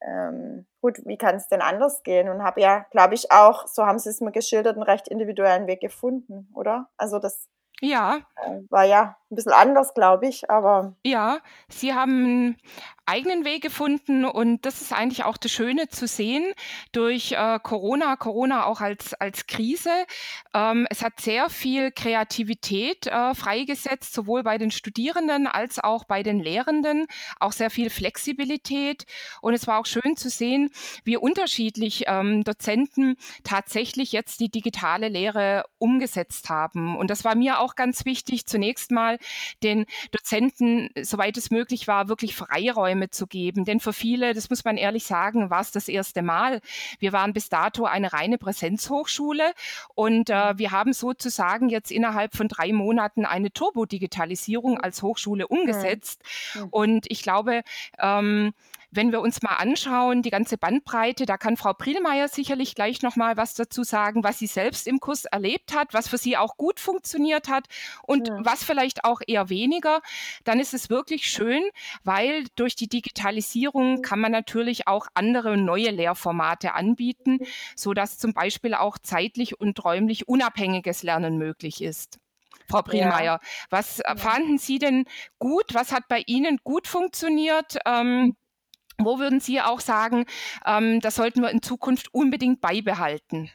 ähm, 0.00 0.66
gut 0.80 1.00
wie 1.04 1.16
kann 1.16 1.36
es 1.36 1.48
denn 1.48 1.62
anders 1.62 2.02
gehen 2.02 2.28
und 2.28 2.42
habe 2.42 2.60
ja 2.60 2.86
glaube 2.90 3.14
ich 3.14 3.30
auch 3.30 3.66
so 3.66 3.86
haben 3.86 3.98
sie 3.98 4.10
es 4.10 4.20
mir 4.20 4.32
geschildert 4.32 4.76
einen 4.76 4.82
recht 4.82 5.08
individuellen 5.08 5.66
Weg 5.66 5.80
gefunden 5.80 6.48
oder 6.54 6.88
also 6.96 7.18
das 7.18 7.48
ja. 7.80 8.20
Äh, 8.36 8.60
war 8.70 8.84
ja 8.84 9.16
ein 9.32 9.36
bisschen 9.36 9.52
anders, 9.52 9.94
glaube 9.94 10.28
ich, 10.28 10.50
aber. 10.50 10.94
Ja, 11.04 11.38
Sie 11.68 11.94
haben 11.94 12.56
eigenen 13.04 13.44
Weg 13.44 13.62
gefunden 13.62 14.24
und 14.24 14.64
das 14.64 14.80
ist 14.80 14.92
eigentlich 14.92 15.24
auch 15.24 15.36
das 15.36 15.50
Schöne 15.50 15.88
zu 15.88 16.06
sehen 16.06 16.52
durch 16.92 17.32
äh, 17.32 17.58
Corona, 17.60 18.14
Corona 18.16 18.64
auch 18.66 18.80
als, 18.80 19.14
als 19.14 19.46
Krise. 19.46 19.90
Ähm, 20.54 20.86
es 20.88 21.02
hat 21.02 21.20
sehr 21.20 21.50
viel 21.50 21.90
Kreativität 21.90 23.08
äh, 23.08 23.34
freigesetzt, 23.34 24.14
sowohl 24.14 24.44
bei 24.44 24.56
den 24.56 24.70
Studierenden 24.70 25.48
als 25.48 25.80
auch 25.80 26.04
bei 26.04 26.22
den 26.22 26.38
Lehrenden, 26.38 27.06
auch 27.40 27.52
sehr 27.52 27.70
viel 27.70 27.90
Flexibilität 27.90 29.04
und 29.40 29.54
es 29.54 29.66
war 29.66 29.80
auch 29.80 29.86
schön 29.86 30.16
zu 30.16 30.30
sehen, 30.30 30.70
wie 31.02 31.16
unterschiedlich 31.16 32.04
ähm, 32.06 32.44
Dozenten 32.44 33.16
tatsächlich 33.42 34.12
jetzt 34.12 34.38
die 34.38 34.50
digitale 34.50 35.08
Lehre 35.08 35.64
umgesetzt 35.78 36.50
haben. 36.50 36.96
Und 36.96 37.10
das 37.10 37.24
war 37.24 37.34
mir 37.34 37.58
auch 37.58 37.74
ganz 37.74 38.04
wichtig, 38.04 38.46
zunächst 38.46 38.92
mal 38.92 39.18
den 39.62 39.86
Dozenten, 40.10 40.90
soweit 41.02 41.36
es 41.36 41.50
möglich 41.50 41.88
war, 41.88 42.08
wirklich 42.08 42.34
Freiräume 42.36 42.92
Räume 42.92 43.10
zu 43.10 43.26
geben. 43.26 43.64
Denn 43.64 43.80
für 43.80 43.92
viele, 43.92 44.34
das 44.34 44.50
muss 44.50 44.64
man 44.64 44.76
ehrlich 44.76 45.04
sagen, 45.04 45.50
war 45.50 45.60
es 45.60 45.70
das 45.70 45.88
erste 45.88 46.22
Mal. 46.22 46.60
Wir 46.98 47.12
waren 47.12 47.32
bis 47.32 47.48
dato 47.48 47.84
eine 47.84 48.12
reine 48.12 48.38
Präsenzhochschule 48.38 49.52
und 49.94 50.30
äh, 50.30 50.58
wir 50.58 50.70
haben 50.70 50.92
sozusagen 50.92 51.68
jetzt 51.68 51.90
innerhalb 51.90 52.36
von 52.36 52.48
drei 52.48 52.72
Monaten 52.72 53.24
eine 53.24 53.52
Turbodigitalisierung 53.52 54.80
als 54.80 55.02
Hochschule 55.02 55.48
umgesetzt. 55.48 56.22
Mhm. 56.54 56.68
Und 56.70 57.06
ich 57.10 57.22
glaube, 57.22 57.62
ähm, 57.98 58.52
wenn 58.92 59.10
wir 59.10 59.20
uns 59.20 59.42
mal 59.42 59.56
anschauen, 59.56 60.22
die 60.22 60.30
ganze 60.30 60.58
Bandbreite, 60.58 61.24
da 61.24 61.38
kann 61.38 61.56
Frau 61.56 61.72
Prielmeier 61.72 62.28
sicherlich 62.28 62.74
gleich 62.74 63.02
noch 63.02 63.16
mal 63.16 63.36
was 63.38 63.54
dazu 63.54 63.82
sagen, 63.84 64.22
was 64.22 64.38
sie 64.38 64.46
selbst 64.46 64.86
im 64.86 65.00
Kurs 65.00 65.24
erlebt 65.24 65.74
hat, 65.74 65.94
was 65.94 66.08
für 66.08 66.18
sie 66.18 66.36
auch 66.36 66.56
gut 66.58 66.78
funktioniert 66.78 67.48
hat 67.48 67.66
und 68.02 68.28
ja. 68.28 68.36
was 68.40 68.62
vielleicht 68.62 69.04
auch 69.04 69.22
eher 69.26 69.48
weniger. 69.48 70.02
Dann 70.44 70.60
ist 70.60 70.74
es 70.74 70.90
wirklich 70.90 71.26
schön, 71.26 71.62
weil 72.04 72.44
durch 72.54 72.76
die 72.76 72.88
Digitalisierung 72.88 74.02
kann 74.02 74.20
man 74.20 74.30
natürlich 74.30 74.86
auch 74.86 75.06
andere 75.14 75.56
neue 75.56 75.90
Lehrformate 75.90 76.74
anbieten, 76.74 77.38
so 77.74 77.94
dass 77.94 78.18
zum 78.18 78.34
Beispiel 78.34 78.74
auch 78.74 78.98
zeitlich 78.98 79.58
und 79.58 79.82
räumlich 79.82 80.28
unabhängiges 80.28 81.02
Lernen 81.02 81.38
möglich 81.38 81.82
ist. 81.82 82.18
Frau 82.68 82.82
Prielmeier, 82.82 83.24
ja. 83.24 83.40
was 83.70 84.02
fanden 84.16 84.58
Sie 84.58 84.78
denn 84.78 85.04
gut? 85.38 85.74
Was 85.74 85.92
hat 85.92 86.08
bei 86.08 86.22
Ihnen 86.26 86.58
gut 86.62 86.86
funktioniert? 86.86 87.78
Ähm, 87.84 88.36
wo 88.98 89.18
würden 89.18 89.40
Sie 89.40 89.60
auch 89.60 89.80
sagen, 89.80 90.24
ähm, 90.66 91.00
das 91.00 91.16
sollten 91.16 91.42
wir 91.42 91.50
in 91.50 91.62
Zukunft 91.62 92.12
unbedingt 92.12 92.60
beibehalten? 92.60 93.50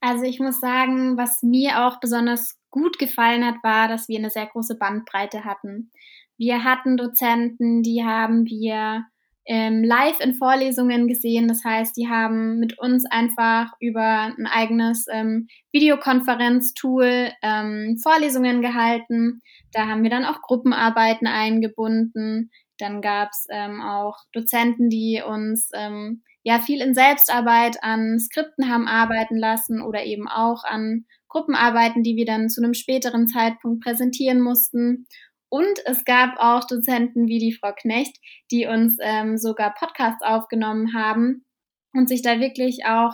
Also 0.00 0.24
ich 0.24 0.38
muss 0.38 0.60
sagen, 0.60 1.16
was 1.16 1.42
mir 1.42 1.86
auch 1.86 2.00
besonders 2.00 2.56
gut 2.70 2.98
gefallen 2.98 3.44
hat, 3.44 3.56
war, 3.62 3.88
dass 3.88 4.08
wir 4.08 4.18
eine 4.18 4.30
sehr 4.30 4.46
große 4.46 4.76
Bandbreite 4.76 5.44
hatten. 5.44 5.90
Wir 6.36 6.62
hatten 6.62 6.96
Dozenten, 6.96 7.82
die 7.82 8.04
haben 8.04 8.44
wir 8.46 9.04
ähm, 9.48 9.82
live 9.82 10.20
in 10.20 10.34
Vorlesungen 10.34 11.08
gesehen. 11.08 11.48
Das 11.48 11.64
heißt, 11.64 11.96
die 11.96 12.08
haben 12.08 12.58
mit 12.58 12.78
uns 12.78 13.06
einfach 13.10 13.72
über 13.80 14.32
ein 14.38 14.46
eigenes 14.46 15.06
ähm, 15.10 15.48
Videokonferenztool 15.72 17.32
ähm, 17.42 17.98
Vorlesungen 18.00 18.60
gehalten. 18.60 19.40
Da 19.72 19.86
haben 19.86 20.02
wir 20.02 20.10
dann 20.10 20.26
auch 20.26 20.42
Gruppenarbeiten 20.42 21.26
eingebunden. 21.26 22.50
Dann 22.78 23.00
gab 23.00 23.30
es 23.30 23.46
ähm, 23.50 23.80
auch 23.80 24.16
Dozenten, 24.32 24.88
die 24.88 25.22
uns 25.26 25.70
ähm, 25.74 26.22
ja 26.42 26.60
viel 26.60 26.80
in 26.80 26.94
Selbstarbeit 26.94 27.82
an 27.82 28.18
Skripten 28.18 28.70
haben 28.70 28.88
arbeiten 28.88 29.36
lassen 29.36 29.82
oder 29.82 30.04
eben 30.04 30.28
auch 30.28 30.64
an 30.64 31.04
Gruppenarbeiten, 31.28 32.02
die 32.02 32.16
wir 32.16 32.24
dann 32.24 32.48
zu 32.48 32.62
einem 32.62 32.74
späteren 32.74 33.28
Zeitpunkt 33.28 33.84
präsentieren 33.84 34.40
mussten. 34.40 35.06
Und 35.50 35.78
es 35.86 36.04
gab 36.04 36.38
auch 36.38 36.66
Dozenten 36.66 37.26
wie 37.26 37.38
die 37.38 37.52
Frau 37.52 37.72
Knecht, 37.72 38.16
die 38.50 38.66
uns 38.66 38.96
ähm, 39.00 39.36
sogar 39.38 39.74
Podcasts 39.74 40.22
aufgenommen 40.22 40.94
haben 40.94 41.44
und 41.92 42.08
sich 42.08 42.22
da 42.22 42.40
wirklich 42.40 42.84
auch, 42.84 43.12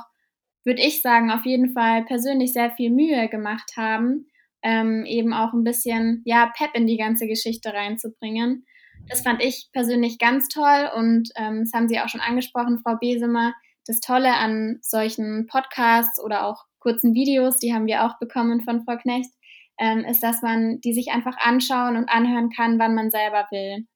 würde 0.64 0.82
ich 0.82 1.00
sagen, 1.00 1.30
auf 1.30 1.44
jeden 1.44 1.72
Fall 1.72 2.04
persönlich 2.04 2.52
sehr 2.52 2.72
viel 2.72 2.90
Mühe 2.90 3.28
gemacht 3.28 3.72
haben, 3.76 4.26
ähm, 4.62 5.04
eben 5.06 5.32
auch 5.32 5.52
ein 5.52 5.62
bisschen 5.62 6.22
ja 6.24 6.50
Pep 6.56 6.70
in 6.74 6.86
die 6.86 6.96
ganze 6.96 7.26
Geschichte 7.26 7.72
reinzubringen. 7.72 8.64
Das 9.08 9.20
fand 9.20 9.42
ich 9.42 9.68
persönlich 9.72 10.18
ganz 10.18 10.48
toll 10.48 10.90
und 10.96 11.30
ähm, 11.36 11.60
das 11.60 11.72
haben 11.72 11.88
Sie 11.88 12.00
auch 12.00 12.08
schon 12.08 12.20
angesprochen, 12.20 12.80
Frau 12.82 12.96
Besemer. 12.96 13.52
Das 13.86 14.00
Tolle 14.00 14.34
an 14.34 14.78
solchen 14.80 15.46
Podcasts 15.46 16.22
oder 16.22 16.46
auch 16.46 16.64
kurzen 16.78 17.14
Videos, 17.14 17.58
die 17.58 17.74
haben 17.74 17.86
wir 17.86 18.04
auch 18.04 18.18
bekommen 18.18 18.62
von 18.62 18.82
Frau 18.84 18.96
Knecht, 18.96 19.30
ähm, 19.78 20.04
ist, 20.04 20.22
dass 20.22 20.40
man 20.40 20.80
die 20.80 20.94
sich 20.94 21.10
einfach 21.10 21.36
anschauen 21.38 21.96
und 21.96 22.08
anhören 22.08 22.50
kann, 22.50 22.78
wann 22.78 22.94
man 22.94 23.10
selber 23.10 23.46
will. 23.50 23.86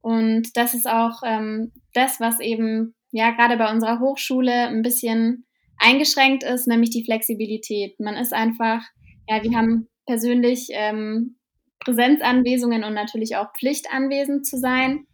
Und 0.00 0.56
das 0.56 0.74
ist 0.74 0.86
auch 0.86 1.22
ähm, 1.24 1.72
das, 1.94 2.20
was 2.20 2.40
eben 2.40 2.94
ja 3.12 3.30
gerade 3.30 3.56
bei 3.56 3.70
unserer 3.70 4.00
Hochschule 4.00 4.68
ein 4.68 4.82
bisschen 4.82 5.46
eingeschränkt 5.78 6.42
ist, 6.42 6.66
nämlich 6.66 6.90
die 6.90 7.04
Flexibilität. 7.04 7.98
Man 7.98 8.16
ist 8.16 8.34
einfach, 8.34 8.82
ja, 9.26 9.42
wir 9.42 9.56
haben 9.56 9.88
persönlich 10.06 10.68
ähm, 10.72 11.36
Präsenzanwesungen 11.84 12.84
und 12.84 12.94
natürlich 12.94 13.36
auch 13.36 13.52
Pflicht 13.52 13.92
anwesend 13.92 14.46
zu 14.46 14.58
sein. 14.58 15.06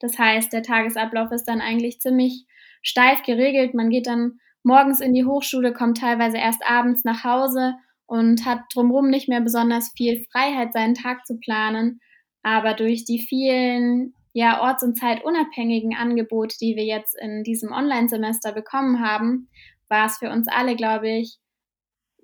Das 0.00 0.18
heißt, 0.18 0.52
der 0.52 0.62
Tagesablauf 0.62 1.30
ist 1.30 1.44
dann 1.44 1.60
eigentlich 1.60 2.00
ziemlich 2.00 2.44
steif 2.82 3.22
geregelt. 3.22 3.74
Man 3.74 3.90
geht 3.90 4.06
dann 4.06 4.40
morgens 4.62 5.00
in 5.00 5.14
die 5.14 5.24
Hochschule, 5.24 5.72
kommt 5.72 5.98
teilweise 5.98 6.38
erst 6.38 6.62
abends 6.66 7.04
nach 7.04 7.24
Hause 7.24 7.74
und 8.06 8.44
hat 8.44 8.60
drumherum 8.74 9.08
nicht 9.08 9.28
mehr 9.28 9.40
besonders 9.40 9.92
viel 9.96 10.26
Freiheit, 10.30 10.72
seinen 10.72 10.94
Tag 10.94 11.26
zu 11.26 11.38
planen. 11.38 12.00
Aber 12.42 12.74
durch 12.74 13.04
die 13.04 13.20
vielen 13.20 14.14
ja, 14.32 14.62
orts- 14.62 14.82
und 14.82 14.98
zeitunabhängigen 14.98 15.94
Angebote, 15.94 16.56
die 16.60 16.74
wir 16.76 16.84
jetzt 16.84 17.14
in 17.20 17.44
diesem 17.44 17.72
Online-Semester 17.72 18.52
bekommen 18.52 19.00
haben, 19.00 19.48
war 19.88 20.06
es 20.06 20.18
für 20.18 20.30
uns 20.30 20.48
alle, 20.48 20.74
glaube 20.74 21.10
ich, 21.10 21.38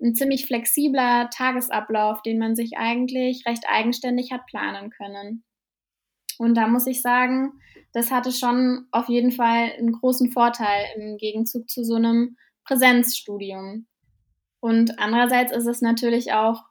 ein 0.01 0.15
ziemlich 0.15 0.45
flexibler 0.45 1.29
Tagesablauf, 1.29 2.21
den 2.21 2.39
man 2.39 2.55
sich 2.55 2.77
eigentlich 2.77 3.45
recht 3.45 3.63
eigenständig 3.67 4.31
hat 4.31 4.45
planen 4.45 4.89
können. 4.91 5.43
Und 6.37 6.55
da 6.55 6.67
muss 6.67 6.87
ich 6.87 7.01
sagen, 7.01 7.59
das 7.91 8.11
hatte 8.11 8.31
schon 8.31 8.87
auf 8.91 9.09
jeden 9.09 9.31
Fall 9.31 9.73
einen 9.77 9.91
großen 9.91 10.31
Vorteil 10.31 10.85
im 10.95 11.17
Gegenzug 11.17 11.69
zu 11.69 11.83
so 11.83 11.95
einem 11.95 12.37
Präsenzstudium. 12.63 13.87
Und 14.61 14.99
andererseits 14.99 15.51
ist 15.51 15.67
es 15.67 15.81
natürlich 15.81 16.33
auch 16.33 16.63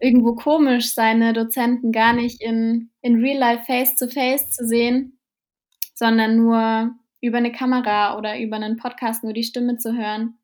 irgendwo 0.00 0.34
komisch, 0.34 0.94
seine 0.94 1.32
Dozenten 1.32 1.92
gar 1.92 2.12
nicht 2.12 2.42
in, 2.42 2.90
in 3.02 3.22
Real 3.22 3.38
Life 3.38 3.64
face-to-face 3.66 4.50
zu 4.50 4.66
sehen, 4.66 5.18
sondern 5.94 6.36
nur 6.36 6.90
über 7.20 7.38
eine 7.38 7.52
Kamera 7.52 8.18
oder 8.18 8.40
über 8.40 8.56
einen 8.56 8.78
Podcast 8.78 9.22
nur 9.22 9.32
die 9.32 9.44
Stimme 9.44 9.78
zu 9.78 9.96
hören. 9.96 10.38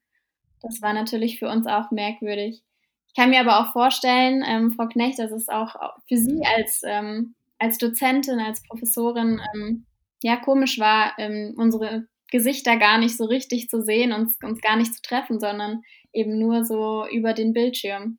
Das 0.63 0.83
war 0.83 0.93
natürlich 0.93 1.39
für 1.39 1.49
uns 1.49 1.67
auch 1.67 1.91
merkwürdig. 1.91 2.63
Ich 3.09 3.15
kann 3.15 3.31
mir 3.31 3.41
aber 3.41 3.61
auch 3.61 3.73
vorstellen, 3.73 4.45
ähm, 4.47 4.73
Frau 4.73 4.87
Knecht, 4.87 5.19
dass 5.19 5.33
es 5.33 5.49
auch 5.49 5.75
für 6.07 6.17
Sie 6.17 6.43
als, 6.45 6.83
ähm, 6.85 7.35
als 7.59 7.79
Dozentin, 7.79 8.39
als 8.39 8.63
Professorin 8.63 9.41
ähm, 9.55 9.87
ja 10.23 10.37
komisch 10.37 10.79
war, 10.79 11.15
ähm, 11.19 11.55
unsere 11.57 12.07
Gesichter 12.31 12.77
gar 12.77 12.99
nicht 12.99 13.17
so 13.17 13.25
richtig 13.25 13.69
zu 13.69 13.83
sehen 13.83 14.13
und 14.13 14.35
uns 14.45 14.61
gar 14.61 14.77
nicht 14.77 14.95
zu 14.95 15.03
treffen, 15.03 15.41
sondern 15.41 15.83
eben 16.13 16.39
nur 16.39 16.65
so 16.65 17.07
über 17.09 17.33
den 17.33 17.53
Bildschirm. 17.53 18.19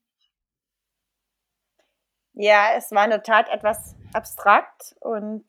Ja, 2.34 2.70
es 2.76 2.92
war 2.92 3.04
in 3.04 3.12
der 3.12 3.24
Tat 3.24 3.50
etwas 3.50 3.96
abstrakt 4.14 4.96
und 5.02 5.46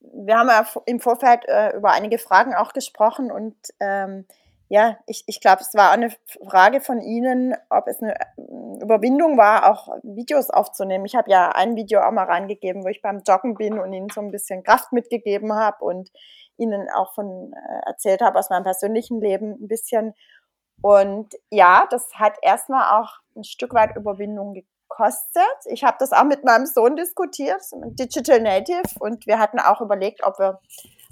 wir 0.00 0.36
haben 0.36 0.48
ja 0.48 0.66
im 0.86 1.00
Vorfeld 1.00 1.44
äh, 1.46 1.76
über 1.76 1.92
einige 1.92 2.18
Fragen 2.18 2.54
auch 2.54 2.72
gesprochen 2.72 3.30
und 3.30 3.56
ähm, 3.80 4.26
ja, 4.70 4.98
ich, 5.06 5.24
ich 5.26 5.40
glaube, 5.40 5.62
es 5.62 5.74
war 5.74 5.90
eine 5.92 6.10
Frage 6.46 6.80
von 6.80 7.00
Ihnen, 7.00 7.54
ob 7.70 7.88
es 7.88 8.02
eine 8.02 8.14
äh, 8.14 8.82
Überwindung 8.82 9.38
war, 9.38 9.70
auch 9.70 9.88
Videos 10.02 10.50
aufzunehmen. 10.50 11.06
Ich 11.06 11.16
habe 11.16 11.30
ja 11.30 11.50
ein 11.50 11.74
Video 11.74 12.00
auch 12.02 12.12
mal 12.12 12.24
reingegeben, 12.24 12.84
wo 12.84 12.88
ich 12.88 13.00
beim 13.00 13.22
Joggen 13.26 13.54
bin 13.54 13.78
und 13.78 13.92
Ihnen 13.94 14.10
so 14.10 14.20
ein 14.20 14.30
bisschen 14.30 14.62
Kraft 14.62 14.92
mitgegeben 14.92 15.54
habe 15.54 15.82
und 15.84 16.10
Ihnen 16.58 16.88
auch 16.94 17.14
von 17.14 17.52
äh, 17.54 17.88
erzählt 17.88 18.20
habe 18.20 18.38
aus 18.38 18.50
meinem 18.50 18.64
persönlichen 18.64 19.20
Leben 19.22 19.52
ein 19.52 19.68
bisschen. 19.68 20.14
Und 20.82 21.34
ja, 21.50 21.86
das 21.90 22.06
hat 22.14 22.34
erstmal 22.42 23.00
auch 23.00 23.10
ein 23.36 23.44
Stück 23.44 23.72
weit 23.72 23.96
Überwindung 23.96 24.52
gekostet. 24.52 25.42
Ich 25.66 25.82
habe 25.82 25.96
das 25.98 26.12
auch 26.12 26.24
mit 26.24 26.44
meinem 26.44 26.66
Sohn 26.66 26.94
diskutiert, 26.94 27.62
Digital 27.98 28.40
Native, 28.40 28.82
und 29.00 29.26
wir 29.26 29.38
hatten 29.38 29.58
auch 29.58 29.80
überlegt, 29.80 30.22
ob 30.24 30.38
wir 30.38 30.60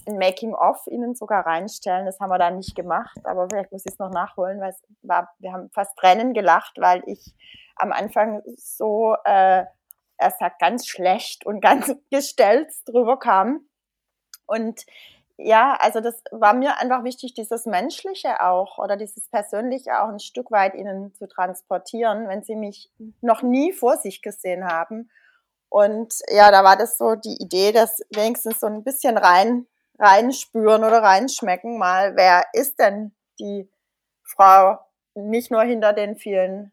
ein 0.06 0.18
Making-of 0.18 0.86
ihnen 0.86 1.14
sogar 1.14 1.46
reinstellen. 1.46 2.06
Das 2.06 2.20
haben 2.20 2.30
wir 2.30 2.38
dann 2.38 2.56
nicht 2.56 2.74
gemacht, 2.74 3.18
aber 3.24 3.48
vielleicht 3.48 3.72
muss 3.72 3.84
ich 3.86 3.92
es 3.92 3.98
noch 3.98 4.10
nachholen, 4.10 4.60
weil 4.60 4.70
es 4.70 4.82
war, 5.02 5.30
wir 5.38 5.52
haben 5.52 5.70
fast 5.70 5.96
Tränen 5.96 6.34
gelacht, 6.34 6.76
weil 6.78 7.02
ich 7.06 7.34
am 7.76 7.92
Anfang 7.92 8.42
so, 8.56 9.14
äh, 9.24 9.64
er 10.18 10.30
sagt, 10.38 10.60
ganz 10.60 10.86
schlecht 10.86 11.44
und 11.46 11.60
ganz 11.62 11.94
gestellt 12.10 12.72
drüber 12.86 13.18
kam. 13.18 13.66
Und 14.46 14.84
ja, 15.38 15.76
also 15.80 16.00
das 16.00 16.22
war 16.30 16.54
mir 16.54 16.78
einfach 16.78 17.04
wichtig, 17.04 17.34
dieses 17.34 17.66
Menschliche 17.66 18.40
auch 18.40 18.78
oder 18.78 18.96
dieses 18.96 19.28
Persönliche 19.28 20.02
auch 20.02 20.08
ein 20.08 20.18
Stück 20.18 20.50
weit 20.50 20.74
ihnen 20.74 21.14
zu 21.14 21.28
transportieren, 21.28 22.26
wenn 22.28 22.42
sie 22.42 22.56
mich 22.56 22.90
noch 23.20 23.42
nie 23.42 23.72
vor 23.72 23.98
sich 23.98 24.22
gesehen 24.22 24.64
haben. 24.64 25.10
Und 25.68 26.14
ja, 26.28 26.50
da 26.50 26.64
war 26.64 26.76
das 26.76 26.96
so 26.96 27.16
die 27.16 27.36
Idee, 27.38 27.72
dass 27.72 28.00
wenigstens 28.14 28.60
so 28.60 28.66
ein 28.66 28.82
bisschen 28.82 29.18
rein 29.18 29.66
reinspüren 29.98 30.84
oder 30.84 31.02
reinschmecken 31.02 31.78
mal, 31.78 32.16
wer 32.16 32.44
ist 32.52 32.78
denn 32.78 33.14
die 33.38 33.70
Frau 34.22 34.78
nicht 35.14 35.50
nur 35.50 35.62
hinter 35.62 35.92
den 35.92 36.16
vielen 36.16 36.72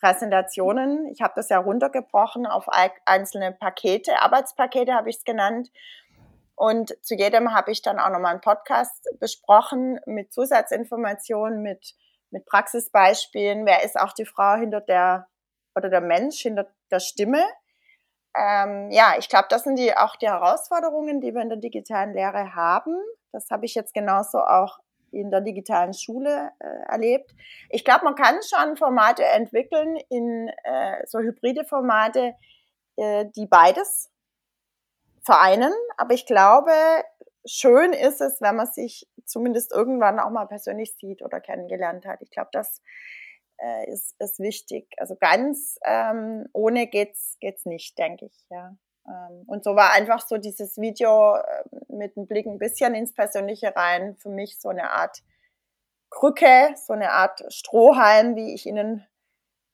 Präsentationen. 0.00 1.06
Ich 1.08 1.20
habe 1.20 1.34
das 1.36 1.48
ja 1.50 1.58
runtergebrochen 1.58 2.46
auf 2.46 2.66
einzelne 3.04 3.52
Pakete, 3.52 4.20
Arbeitspakete 4.20 4.94
habe 4.94 5.10
ich 5.10 5.18
es 5.18 5.24
genannt. 5.24 5.70
Und 6.54 6.94
zu 7.02 7.14
jedem 7.14 7.54
habe 7.54 7.70
ich 7.70 7.80
dann 7.80 7.98
auch 7.98 8.10
nochmal 8.10 8.32
einen 8.32 8.42
Podcast 8.42 9.08
besprochen 9.18 9.98
mit 10.04 10.32
Zusatzinformationen, 10.32 11.62
mit, 11.62 11.94
mit 12.30 12.44
Praxisbeispielen. 12.44 13.64
Wer 13.64 13.82
ist 13.82 13.98
auch 13.98 14.12
die 14.12 14.26
Frau 14.26 14.56
hinter 14.56 14.82
der 14.82 15.26
oder 15.74 15.88
der 15.88 16.02
Mensch 16.02 16.40
hinter 16.40 16.66
der 16.90 17.00
Stimme? 17.00 17.42
Ähm, 18.36 18.90
ja, 18.90 19.14
ich 19.18 19.28
glaube, 19.28 19.46
das 19.50 19.64
sind 19.64 19.78
die, 19.78 19.96
auch 19.96 20.16
die 20.16 20.28
Herausforderungen, 20.28 21.20
die 21.20 21.34
wir 21.34 21.42
in 21.42 21.48
der 21.48 21.58
digitalen 21.58 22.12
Lehre 22.14 22.54
haben. 22.54 22.94
Das 23.32 23.50
habe 23.50 23.66
ich 23.66 23.74
jetzt 23.74 23.94
genauso 23.94 24.38
auch 24.38 24.78
in 25.12 25.30
der 25.30 25.40
digitalen 25.40 25.92
Schule 25.92 26.52
äh, 26.60 26.90
erlebt. 26.90 27.34
Ich 27.68 27.84
glaube, 27.84 28.04
man 28.04 28.14
kann 28.14 28.36
schon 28.42 28.76
Formate 28.76 29.24
entwickeln 29.24 29.96
in 30.08 30.48
äh, 30.64 31.04
so 31.06 31.18
hybride 31.18 31.64
Formate, 31.64 32.34
äh, 32.96 33.26
die 33.34 33.46
beides 33.46 34.10
vereinen. 35.22 35.72
Aber 35.96 36.14
ich 36.14 36.26
glaube, 36.26 36.72
schön 37.44 37.92
ist 37.92 38.20
es, 38.20 38.40
wenn 38.40 38.56
man 38.56 38.66
sich 38.66 39.08
zumindest 39.24 39.72
irgendwann 39.72 40.20
auch 40.20 40.30
mal 40.30 40.46
persönlich 40.46 40.94
sieht 40.96 41.22
oder 41.22 41.40
kennengelernt 41.40 42.06
hat. 42.06 42.22
Ich 42.22 42.30
glaube, 42.30 42.50
das 42.52 42.80
äh, 43.62 43.90
ist, 43.90 44.14
ist 44.18 44.38
wichtig. 44.38 44.88
Also 44.98 45.16
ganz 45.16 45.78
ähm, 45.84 46.46
ohne 46.52 46.86
geht's 46.86 47.36
geht's 47.40 47.66
nicht, 47.66 47.98
denke 47.98 48.26
ich. 48.26 48.46
Ja. 48.50 48.76
Ähm, 49.06 49.44
und 49.46 49.64
so 49.64 49.76
war 49.76 49.92
einfach 49.92 50.26
so 50.26 50.36
dieses 50.36 50.78
Video 50.78 51.36
äh, 51.36 51.64
mit 51.88 52.16
dem 52.16 52.26
Blick 52.26 52.46
ein 52.46 52.58
bisschen 52.58 52.94
ins 52.94 53.14
Persönliche 53.14 53.74
rein 53.74 54.16
für 54.16 54.30
mich 54.30 54.60
so 54.60 54.68
eine 54.68 54.90
Art 54.90 55.22
Krücke, 56.10 56.74
so 56.76 56.92
eine 56.92 57.12
Art 57.12 57.40
Strohhalm, 57.52 58.34
wie 58.34 58.54
ich 58.54 58.66
Ihnen 58.66 59.06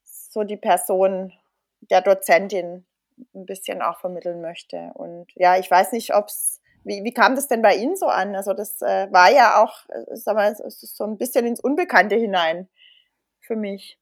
so 0.02 0.44
die 0.44 0.58
Person 0.58 1.32
der 1.80 2.02
Dozentin 2.02 2.86
ein 3.34 3.46
bisschen 3.46 3.80
auch 3.80 3.98
vermitteln 4.00 4.42
möchte. 4.42 4.90
Und 4.94 5.32
ja, 5.34 5.56
ich 5.56 5.70
weiß 5.70 5.92
nicht, 5.92 6.14
ob's 6.14 6.60
wie, 6.84 7.02
wie 7.02 7.12
kam 7.12 7.34
das 7.34 7.48
denn 7.48 7.62
bei 7.62 7.74
Ihnen 7.74 7.96
so 7.96 8.06
an? 8.06 8.36
Also 8.36 8.52
das 8.52 8.80
äh, 8.80 9.08
war 9.10 9.32
ja 9.32 9.60
auch, 9.62 9.88
äh, 9.88 10.04
sag 10.14 10.36
mal, 10.36 10.54
so 10.54 11.04
ein 11.04 11.18
bisschen 11.18 11.44
ins 11.44 11.58
Unbekannte 11.58 12.14
hinein 12.14 12.68
für 13.46 13.56
mich? 13.56 13.98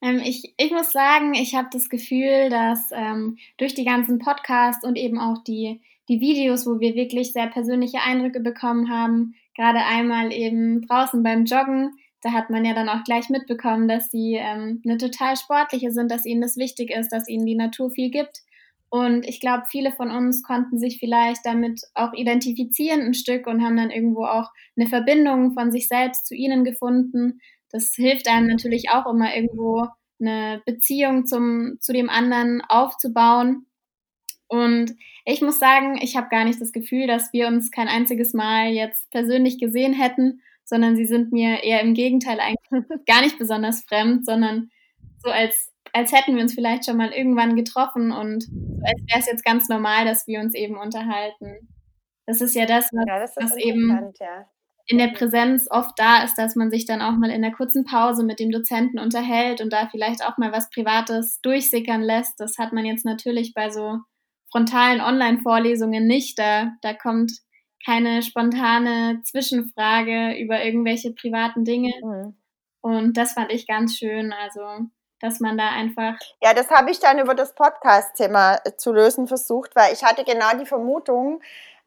Ähm, 0.00 0.20
ich, 0.24 0.54
ich 0.56 0.70
muss 0.70 0.92
sagen, 0.92 1.34
ich 1.34 1.54
habe 1.54 1.68
das 1.72 1.88
Gefühl, 1.88 2.50
dass 2.50 2.90
ähm, 2.92 3.38
durch 3.56 3.74
die 3.74 3.84
ganzen 3.84 4.18
Podcasts 4.18 4.84
und 4.84 4.96
eben 4.96 5.18
auch 5.18 5.42
die, 5.44 5.80
die 6.08 6.20
Videos, 6.20 6.66
wo 6.66 6.80
wir 6.80 6.94
wirklich 6.94 7.32
sehr 7.32 7.48
persönliche 7.48 8.00
Eindrücke 8.00 8.40
bekommen 8.40 8.90
haben, 8.90 9.34
gerade 9.56 9.80
einmal 9.80 10.32
eben 10.32 10.86
draußen 10.86 11.22
beim 11.22 11.44
Joggen, 11.44 11.90
da 12.22 12.32
hat 12.32 12.50
man 12.50 12.64
ja 12.64 12.74
dann 12.74 12.88
auch 12.88 13.04
gleich 13.04 13.28
mitbekommen, 13.28 13.86
dass 13.86 14.10
sie 14.10 14.34
ähm, 14.34 14.82
eine 14.84 14.98
total 14.98 15.36
sportliche 15.36 15.92
sind, 15.92 16.10
dass 16.10 16.24
ihnen 16.24 16.40
das 16.40 16.56
wichtig 16.56 16.90
ist, 16.90 17.10
dass 17.10 17.28
ihnen 17.28 17.46
die 17.46 17.54
Natur 17.54 17.90
viel 17.90 18.10
gibt. 18.10 18.38
Und 18.90 19.28
ich 19.28 19.38
glaube, 19.38 19.64
viele 19.70 19.92
von 19.92 20.10
uns 20.10 20.42
konnten 20.42 20.78
sich 20.78 20.98
vielleicht 20.98 21.44
damit 21.44 21.82
auch 21.94 22.12
identifizieren 22.14 23.02
ein 23.02 23.14
Stück 23.14 23.46
und 23.46 23.62
haben 23.62 23.76
dann 23.76 23.90
irgendwo 23.90 24.24
auch 24.24 24.50
eine 24.76 24.88
Verbindung 24.88 25.52
von 25.52 25.70
sich 25.70 25.88
selbst 25.88 26.26
zu 26.26 26.34
ihnen 26.34 26.64
gefunden 26.64 27.40
das 27.70 27.94
hilft 27.94 28.28
einem 28.28 28.46
natürlich 28.46 28.90
auch 28.90 29.06
immer 29.06 29.34
irgendwo 29.34 29.86
eine 30.20 30.62
Beziehung 30.64 31.26
zum, 31.26 31.78
zu 31.80 31.92
dem 31.92 32.10
anderen 32.10 32.62
aufzubauen. 32.68 33.66
Und 34.48 34.94
ich 35.24 35.42
muss 35.42 35.58
sagen, 35.58 35.98
ich 36.00 36.16
habe 36.16 36.28
gar 36.30 36.44
nicht 36.44 36.60
das 36.60 36.72
Gefühl, 36.72 37.06
dass 37.06 37.32
wir 37.32 37.46
uns 37.46 37.70
kein 37.70 37.88
einziges 37.88 38.32
Mal 38.32 38.70
jetzt 38.70 39.10
persönlich 39.10 39.58
gesehen 39.58 39.92
hätten, 39.92 40.40
sondern 40.64 40.96
sie 40.96 41.04
sind 41.04 41.32
mir 41.32 41.62
eher 41.62 41.82
im 41.82 41.94
Gegenteil 41.94 42.40
eigentlich 42.40 42.84
gar 43.06 43.20
nicht 43.20 43.38
besonders 43.38 43.82
fremd, 43.84 44.24
sondern 44.24 44.70
so 45.22 45.30
als, 45.30 45.72
als 45.92 46.12
hätten 46.12 46.34
wir 46.34 46.42
uns 46.42 46.54
vielleicht 46.54 46.86
schon 46.86 46.96
mal 46.96 47.12
irgendwann 47.12 47.56
getroffen 47.56 48.10
und 48.12 48.44
als 48.84 49.00
wäre 49.06 49.20
es 49.20 49.26
jetzt 49.26 49.44
ganz 49.44 49.68
normal, 49.68 50.04
dass 50.04 50.26
wir 50.26 50.40
uns 50.40 50.54
eben 50.54 50.78
unterhalten. 50.78 51.68
Das 52.26 52.40
ist 52.40 52.54
ja 52.54 52.66
das, 52.66 52.88
was, 52.92 53.04
ja, 53.06 53.18
das 53.18 53.36
was 53.36 53.56
eben 53.56 54.12
ja 54.20 54.46
in 54.88 54.96
der 54.96 55.08
Präsenz 55.08 55.68
oft 55.70 55.98
da 55.98 56.22
ist, 56.24 56.38
dass 56.38 56.56
man 56.56 56.70
sich 56.70 56.86
dann 56.86 57.02
auch 57.02 57.12
mal 57.12 57.30
in 57.30 57.42
der 57.42 57.52
kurzen 57.52 57.84
Pause 57.84 58.24
mit 58.24 58.40
dem 58.40 58.50
Dozenten 58.50 58.98
unterhält 58.98 59.60
und 59.60 59.70
da 59.70 59.86
vielleicht 59.90 60.24
auch 60.24 60.38
mal 60.38 60.50
was 60.50 60.70
Privates 60.70 61.40
durchsickern 61.42 62.00
lässt. 62.00 62.40
Das 62.40 62.56
hat 62.56 62.72
man 62.72 62.86
jetzt 62.86 63.04
natürlich 63.04 63.52
bei 63.52 63.68
so 63.68 63.98
frontalen 64.50 65.02
Online-Vorlesungen 65.02 66.06
nicht. 66.06 66.38
Da, 66.38 66.72
da 66.80 66.94
kommt 66.94 67.32
keine 67.84 68.22
spontane 68.22 69.20
Zwischenfrage 69.24 70.38
über 70.38 70.64
irgendwelche 70.64 71.12
privaten 71.12 71.64
Dinge. 71.64 71.92
Mhm. 72.02 72.36
Und 72.80 73.18
das 73.18 73.34
fand 73.34 73.52
ich 73.52 73.66
ganz 73.66 73.98
schön. 73.98 74.32
Also, 74.32 74.86
dass 75.20 75.38
man 75.38 75.58
da 75.58 75.68
einfach. 75.68 76.16
Ja, 76.40 76.54
das 76.54 76.70
habe 76.70 76.90
ich 76.90 76.98
dann 76.98 77.18
über 77.18 77.34
das 77.34 77.54
Podcast-Thema 77.54 78.62
zu 78.78 78.94
lösen 78.94 79.26
versucht, 79.26 79.76
weil 79.76 79.92
ich 79.92 80.02
hatte 80.02 80.24
genau 80.24 80.56
die 80.58 80.66
Vermutung, 80.66 81.42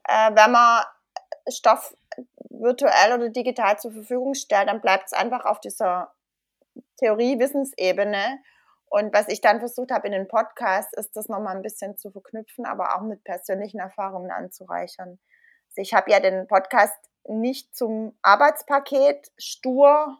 äh, 0.07 0.31
wenn 0.35 0.51
man 0.51 0.83
Stoff 1.49 1.95
virtuell 2.61 3.13
oder 3.13 3.29
digital 3.29 3.79
zur 3.79 3.91
Verfügung 3.91 4.33
stellt, 4.33 4.69
dann 4.69 4.81
bleibt 4.81 5.07
es 5.07 5.13
einfach 5.13 5.45
auf 5.45 5.59
dieser 5.59 6.13
Theorie-Wissensebene. 6.97 8.39
Und 8.89 9.13
was 9.13 9.27
ich 9.29 9.41
dann 9.41 9.59
versucht 9.59 9.91
habe 9.91 10.07
in 10.07 10.13
den 10.13 10.27
Podcast, 10.27 10.95
ist 10.95 11.15
das 11.15 11.29
nochmal 11.29 11.55
ein 11.55 11.61
bisschen 11.61 11.97
zu 11.97 12.11
verknüpfen, 12.11 12.65
aber 12.65 12.95
auch 12.95 13.01
mit 13.01 13.23
persönlichen 13.23 13.79
Erfahrungen 13.79 14.31
anzureichern. 14.31 15.19
Also 15.69 15.81
ich 15.81 15.93
habe 15.93 16.11
ja 16.11 16.19
den 16.19 16.47
Podcast 16.47 16.97
nicht 17.27 17.75
zum 17.75 18.17
Arbeitspaket 18.21 19.31
stur 19.37 20.17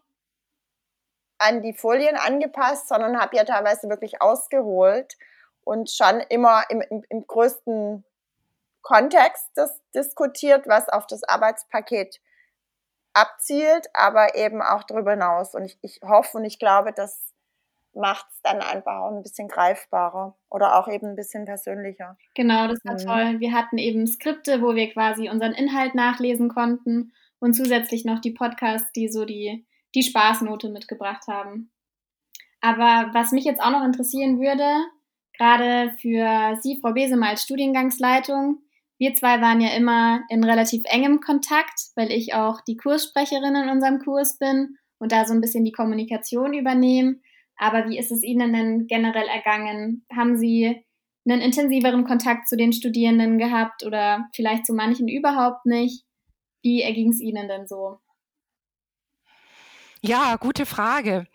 an 1.38 1.62
die 1.62 1.74
Folien 1.74 2.16
angepasst, 2.16 2.88
sondern 2.88 3.20
habe 3.20 3.36
ja 3.36 3.44
teilweise 3.44 3.90
wirklich 3.90 4.22
ausgeholt 4.22 5.18
und 5.64 5.90
schon 5.90 6.22
immer 6.30 6.64
im, 6.70 6.82
im, 6.82 7.04
im 7.10 7.28
größten 7.28 8.06
Kontext 8.82 9.50
das 9.56 9.80
diskutiert, 9.94 10.68
was 10.68 10.90
auf 10.90 11.08
das 11.08 11.24
Arbeitspaket 11.24 12.20
abzielt, 13.14 13.88
aber 13.94 14.36
eben 14.36 14.62
auch 14.62 14.84
darüber 14.84 15.12
hinaus. 15.12 15.56
Und 15.56 15.66
ich, 15.66 15.78
ich 15.82 16.00
hoffe 16.04 16.38
und 16.38 16.46
ich 16.46 16.60
glaube, 16.60 16.94
das 16.94 17.32
macht 17.94 18.26
es 18.32 18.42
dann 18.42 18.62
einfach 18.62 19.00
auch 19.00 19.12
ein 19.12 19.24
bisschen 19.24 19.48
greifbarer 19.48 20.38
oder 20.50 20.78
auch 20.78 20.88
eben 20.88 21.08
ein 21.08 21.16
bisschen 21.16 21.46
persönlicher. 21.46 22.18
Genau, 22.36 22.68
das 22.68 22.80
war 22.86 22.94
mhm. 22.94 22.98
toll. 22.98 23.40
Wir 23.40 23.54
hatten 23.54 23.78
eben 23.78 24.08
Skripte, 24.08 24.62
wo 24.62 24.76
wir 24.76 24.92
quasi 24.94 25.30
unseren 25.30 25.54
Inhalt 25.54 25.94
nachlesen 25.94 26.50
konnten 26.50 27.12
und 27.40 27.54
zusätzlich 27.54 28.06
noch 28.06 28.20
die 28.20 28.32
Podcasts, 28.32 28.92
die 28.94 29.10
so 29.10 29.26
die, 29.26 29.66
die 29.94 30.04
Spaßnote 30.04 30.70
mitgebracht 30.70 31.28
haben. 31.28 31.72
Aber 32.62 33.10
was 33.14 33.32
mich 33.32 33.44
jetzt 33.44 33.62
auch 33.62 33.72
noch 33.72 33.84
interessieren 33.84 34.40
würde, 34.40 34.68
gerade 35.38 35.92
für 35.98 36.56
Sie, 36.62 36.80
Frau 36.80 36.94
Besem, 36.94 37.24
als 37.24 37.44
Studiengangsleitung, 37.44 38.60
wir 39.02 39.16
zwei 39.16 39.42
waren 39.42 39.62
ja 39.62 39.70
immer 39.70 40.22
in 40.30 40.44
relativ 40.44 40.84
engem 40.86 41.22
Kontakt, 41.22 41.88
weil 41.96 42.12
ich 42.12 42.36
auch 42.36 42.62
die 42.62 42.78
Kurssprecherin 42.78 43.56
in 43.56 43.68
unserem 43.68 43.98
Kurs 43.98 44.38
bin 44.38 44.76
und 45.00 45.12
da 45.12 45.26
so 45.26 45.34
ein 45.34 45.42
bisschen 45.42 45.66
die 45.66 45.72
Kommunikation 45.72 46.54
übernehme. 46.54 47.16
Aber 47.58 47.90
wie 47.90 47.98
ist 47.98 48.12
es 48.12 48.22
Ihnen 48.22 48.54
denn 48.54 48.86
generell 48.86 49.26
ergangen? 49.28 50.06
Haben 50.16 50.38
Sie 50.38 50.86
einen 51.28 51.42
intensiveren 51.42 52.04
Kontakt 52.04 52.48
zu 52.48 52.56
den 52.56 52.74
Studierenden 52.74 53.40
gehabt 53.40 53.84
oder 53.84 54.30
vielleicht 54.36 54.68
zu 54.68 54.74
manchen 54.74 55.08
überhaupt 55.08 55.66
nicht? 55.66 56.06
Wie 56.62 56.84
erging 56.84 57.10
es 57.10 57.20
Ihnen 57.20 57.48
denn 57.48 57.66
so? 57.66 57.98
Ja, 60.04 60.36
gute 60.38 60.66
Frage. 60.66 61.28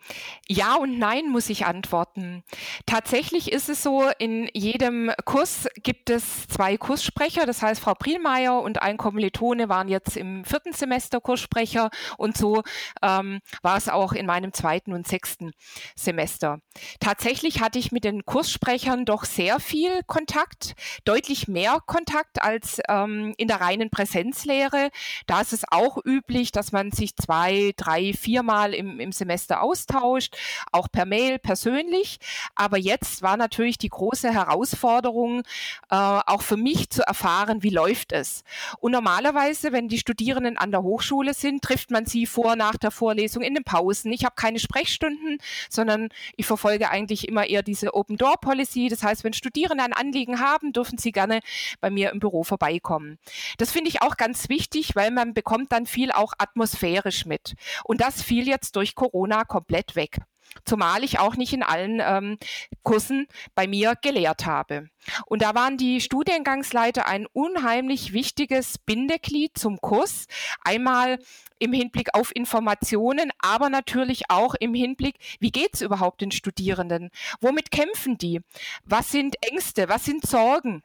Ja 0.45 0.75
und 0.75 0.99
nein 0.99 1.29
muss 1.29 1.49
ich 1.49 1.65
antworten. 1.65 2.43
Tatsächlich 2.85 3.49
ist 3.53 3.69
es 3.69 3.81
so, 3.81 4.09
in 4.19 4.49
jedem 4.53 5.09
Kurs 5.23 5.69
gibt 5.83 6.09
es 6.09 6.47
zwei 6.47 6.75
Kurssprecher. 6.75 7.45
Das 7.45 7.61
heißt, 7.61 7.79
Frau 7.79 7.93
Prielmeier 7.93 8.61
und 8.61 8.81
ein 8.81 8.97
Kommilitone 8.97 9.69
waren 9.69 9.87
jetzt 9.87 10.17
im 10.17 10.43
vierten 10.43 10.73
Semester 10.73 11.21
Kurssprecher 11.21 11.91
und 12.17 12.35
so 12.35 12.61
ähm, 13.01 13.39
war 13.61 13.77
es 13.77 13.87
auch 13.87 14.11
in 14.11 14.25
meinem 14.25 14.51
zweiten 14.51 14.91
und 14.91 15.07
sechsten 15.07 15.53
Semester. 15.95 16.59
Tatsächlich 16.99 17.61
hatte 17.61 17.79
ich 17.79 17.93
mit 17.93 18.03
den 18.03 18.25
Kurssprechern 18.25 19.05
doch 19.05 19.23
sehr 19.23 19.61
viel 19.61 20.03
Kontakt, 20.07 20.75
deutlich 21.05 21.47
mehr 21.47 21.79
Kontakt 21.85 22.41
als 22.41 22.81
ähm, 22.89 23.33
in 23.37 23.47
der 23.47 23.61
reinen 23.61 23.89
Präsenzlehre. 23.89 24.89
Da 25.25 25.39
ist 25.39 25.53
es 25.53 25.63
auch 25.71 25.97
üblich, 26.03 26.51
dass 26.51 26.73
man 26.73 26.91
sich 26.91 27.15
zwei, 27.15 27.71
drei, 27.77 28.11
viermal 28.11 28.56
mal 28.57 28.73
im, 28.73 28.99
im 28.99 29.11
Semester 29.11 29.61
austauscht, 29.61 30.35
auch 30.71 30.87
per 30.91 31.05
Mail, 31.05 31.37
persönlich. 31.37 32.19
Aber 32.55 32.77
jetzt 32.77 33.21
war 33.21 33.37
natürlich 33.37 33.77
die 33.77 33.89
große 33.89 34.33
Herausforderung, 34.33 35.41
äh, 35.89 35.95
auch 35.95 36.41
für 36.41 36.57
mich 36.57 36.89
zu 36.89 37.03
erfahren, 37.03 37.61
wie 37.61 37.69
läuft 37.69 38.13
es. 38.13 38.43
Und 38.79 38.93
normalerweise, 38.93 39.71
wenn 39.71 39.87
die 39.89 39.99
Studierenden 39.99 40.57
an 40.57 40.71
der 40.71 40.81
Hochschule 40.81 41.33
sind, 41.33 41.61
trifft 41.61 41.91
man 41.91 42.05
sie 42.05 42.25
vor, 42.25 42.55
nach 42.55 42.77
der 42.77 42.91
Vorlesung, 42.91 43.43
in 43.43 43.53
den 43.53 43.63
Pausen. 43.63 44.11
Ich 44.11 44.25
habe 44.25 44.35
keine 44.35 44.59
Sprechstunden, 44.59 45.37
sondern 45.69 46.09
ich 46.35 46.47
verfolge 46.47 46.89
eigentlich 46.89 47.27
immer 47.27 47.45
eher 47.45 47.61
diese 47.61 47.93
Open 47.93 48.17
Door 48.17 48.37
Policy. 48.41 48.89
Das 48.89 49.03
heißt, 49.03 49.23
wenn 49.23 49.33
Studierende 49.33 49.83
ein 49.83 49.93
Anliegen 49.93 50.39
haben, 50.39 50.73
dürfen 50.73 50.97
sie 50.97 51.11
gerne 51.11 51.41
bei 51.79 51.91
mir 51.91 52.11
im 52.11 52.19
Büro 52.19 52.43
vorbeikommen. 52.43 53.19
Das 53.57 53.71
finde 53.71 53.89
ich 53.89 54.01
auch 54.01 54.17
ganz 54.17 54.49
wichtig, 54.49 54.95
weil 54.95 55.11
man 55.11 55.35
bekommt 55.35 55.71
dann 55.71 55.85
viel 55.85 56.11
auch 56.11 56.33
atmosphärisch 56.39 57.25
mit. 57.25 57.55
Und 57.83 58.01
das 58.01 58.23
fiel 58.23 58.46
jetzt 58.47 58.75
durch 58.75 58.95
Corona 58.95 59.43
komplett 59.43 59.95
weg. 59.95 60.19
Zumal 60.65 61.03
ich 61.03 61.19
auch 61.19 61.35
nicht 61.35 61.53
in 61.53 61.63
allen 61.63 62.01
ähm, 62.03 62.37
Kursen 62.83 63.27
bei 63.55 63.67
mir 63.67 63.95
gelehrt 64.01 64.45
habe. 64.45 64.89
Und 65.25 65.41
da 65.41 65.55
waren 65.55 65.77
die 65.77 66.01
Studiengangsleiter 66.01 67.05
ein 67.05 67.27
unheimlich 67.33 68.13
wichtiges 68.13 68.77
Bindeglied 68.77 69.57
zum 69.57 69.79
Kurs. 69.79 70.25
Einmal 70.63 71.19
im 71.59 71.73
Hinblick 71.73 72.13
auf 72.13 72.35
Informationen, 72.35 73.31
aber 73.39 73.69
natürlich 73.69 74.29
auch 74.29 74.55
im 74.55 74.73
Hinblick, 74.73 75.15
wie 75.39 75.51
geht 75.51 75.73
es 75.73 75.81
überhaupt 75.81 76.21
den 76.21 76.31
Studierenden? 76.31 77.09
Womit 77.41 77.71
kämpfen 77.71 78.17
die? 78.17 78.41
Was 78.83 79.11
sind 79.11 79.35
Ängste? 79.41 79.89
Was 79.89 80.05
sind 80.05 80.25
Sorgen? 80.25 80.81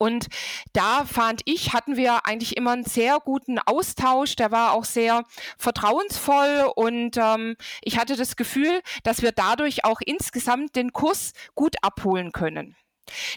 Und 0.00 0.28
da 0.72 1.04
fand 1.04 1.42
ich, 1.44 1.74
hatten 1.74 1.94
wir 1.94 2.24
eigentlich 2.24 2.56
immer 2.56 2.70
einen 2.70 2.84
sehr 2.86 3.18
guten 3.20 3.58
Austausch. 3.58 4.34
Der 4.34 4.50
war 4.50 4.72
auch 4.72 4.86
sehr 4.86 5.24
vertrauensvoll 5.58 6.72
und 6.74 7.18
ähm, 7.18 7.54
ich 7.82 7.98
hatte 7.98 8.16
das 8.16 8.36
Gefühl, 8.36 8.80
dass 9.02 9.20
wir 9.20 9.32
dadurch 9.32 9.84
auch 9.84 10.00
insgesamt 10.00 10.74
den 10.74 10.94
Kurs 10.94 11.32
gut 11.54 11.76
abholen 11.82 12.32
können. 12.32 12.76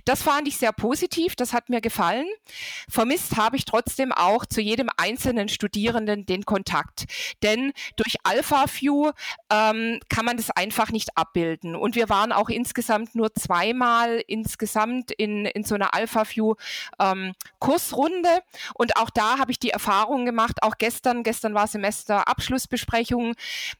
Das 0.05 0.23
fand 0.23 0.47
ich 0.47 0.57
sehr 0.57 0.71
positiv, 0.71 1.35
das 1.35 1.53
hat 1.53 1.69
mir 1.69 1.81
gefallen. 1.81 2.27
Vermisst 2.89 3.37
habe 3.37 3.57
ich 3.57 3.65
trotzdem 3.65 4.11
auch 4.11 4.45
zu 4.45 4.61
jedem 4.61 4.89
einzelnen 4.97 5.49
Studierenden 5.49 6.25
den 6.25 6.45
Kontakt. 6.45 7.05
Denn 7.41 7.73
durch 7.95 8.15
AlphaView 8.23 9.11
ähm, 9.51 9.99
kann 10.09 10.25
man 10.25 10.37
das 10.37 10.51
einfach 10.51 10.91
nicht 10.91 11.17
abbilden. 11.17 11.75
Und 11.75 11.95
wir 11.95 12.09
waren 12.09 12.31
auch 12.31 12.49
insgesamt 12.49 13.15
nur 13.15 13.33
zweimal 13.33 14.21
insgesamt 14.27 15.11
in, 15.11 15.45
in 15.45 15.63
so 15.63 15.75
einer 15.75 15.93
AlphaView 15.93 16.55
ähm. 16.99 17.33
Und 18.75 18.97
auch 18.97 19.09
da 19.09 19.39
habe 19.39 19.51
ich 19.51 19.59
die 19.59 19.69
Erfahrung 19.69 20.25
gemacht, 20.25 20.61
auch 20.61 20.77
gestern, 20.77 21.23
gestern 21.23 21.53
war 21.53 21.67
Semester 21.67 22.27
Abschlussbesprechung, 22.27 23.33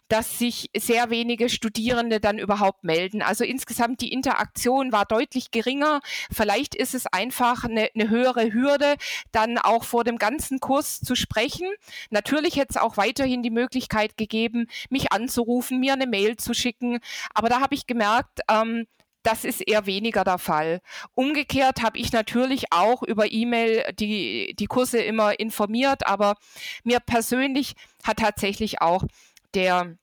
dass 0.08 0.40
sich 0.40 0.70
sehr 0.76 1.10
wenige 1.10 1.50
Studierende 1.50 2.20
dann 2.20 2.40
überhaupt 2.40 2.84
melden. 2.84 3.22
Also 3.22 3.44
insgesamt 3.44 4.02
die 4.02 4.12
Interaktion 4.12 4.92
war 4.92 5.06
deutlich 5.06 5.52
geringer 5.52 5.83
geringer. 5.84 6.02
Vielleicht 6.32 6.76
ist 6.76 6.94
es 6.94 7.08
einfach 7.08 7.64
eine, 7.64 7.90
eine 7.94 8.10
höhere 8.10 8.54
Hürde, 8.54 8.96
dann 9.32 9.58
auch 9.58 9.84
vor 9.84 10.04
dem 10.04 10.18
ganzen 10.18 10.60
Kurs 10.60 11.02
zu 11.02 11.16
sprechen. 11.16 11.68
Natürlich 12.10 12.56
hätte 12.56 12.72
es 12.72 12.78
auch 12.78 12.98
weiterhin 12.98 13.44
die 13.44 13.50
Möglichkeit 13.50 14.18
gegeben, 14.18 14.68
mich 14.90 15.12
anzurufen, 15.12 15.80
mir 15.80 15.94
eine 15.94 16.08
Mail 16.08 16.38
zu 16.38 16.54
schicken. 16.54 17.00
Aber 17.34 17.50
da 17.50 17.60
habe 17.62 17.76
ich 17.76 17.88
gemerkt, 17.88 18.42
ähm, 18.50 18.88
das 19.24 19.46
ist 19.46 19.62
eher 19.62 19.86
weniger 19.86 20.26
der 20.26 20.38
Fall. 20.38 20.82
Umgekehrt 21.16 21.82
habe 21.82 21.98
ich 21.98 22.12
natürlich 22.12 22.66
auch 22.72 23.04
über 23.04 23.32
E-Mail 23.32 23.86
die, 23.98 24.54
die 24.60 24.66
Kurse 24.66 25.00
immer 25.00 25.40
informiert, 25.40 26.06
aber 26.06 26.36
mir 26.84 27.00
persönlich 27.00 27.76
hat 28.04 28.18
tatsächlich 28.18 28.82
auch 28.82 29.06
der 29.54 29.96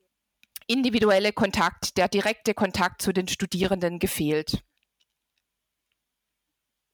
individuelle 0.69 1.35
Kontakt, 1.35 1.99
der 1.99 2.09
direkte 2.09 2.55
Kontakt 2.55 3.03
zu 3.03 3.13
den 3.13 3.29
Studierenden 3.29 3.99
gefehlt. 3.99 4.63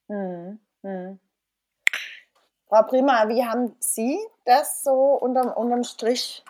Mhm. 0.09 0.61
Mhm. 0.83 1.19
Frau 2.69 2.83
Prima, 2.83 3.29
wie 3.29 3.45
haben 3.45 3.77
Sie 3.79 4.19
das 4.45 4.83
so 4.83 4.93
unterm, 4.93 5.53
unterm 5.53 5.85
Strich 5.85 6.45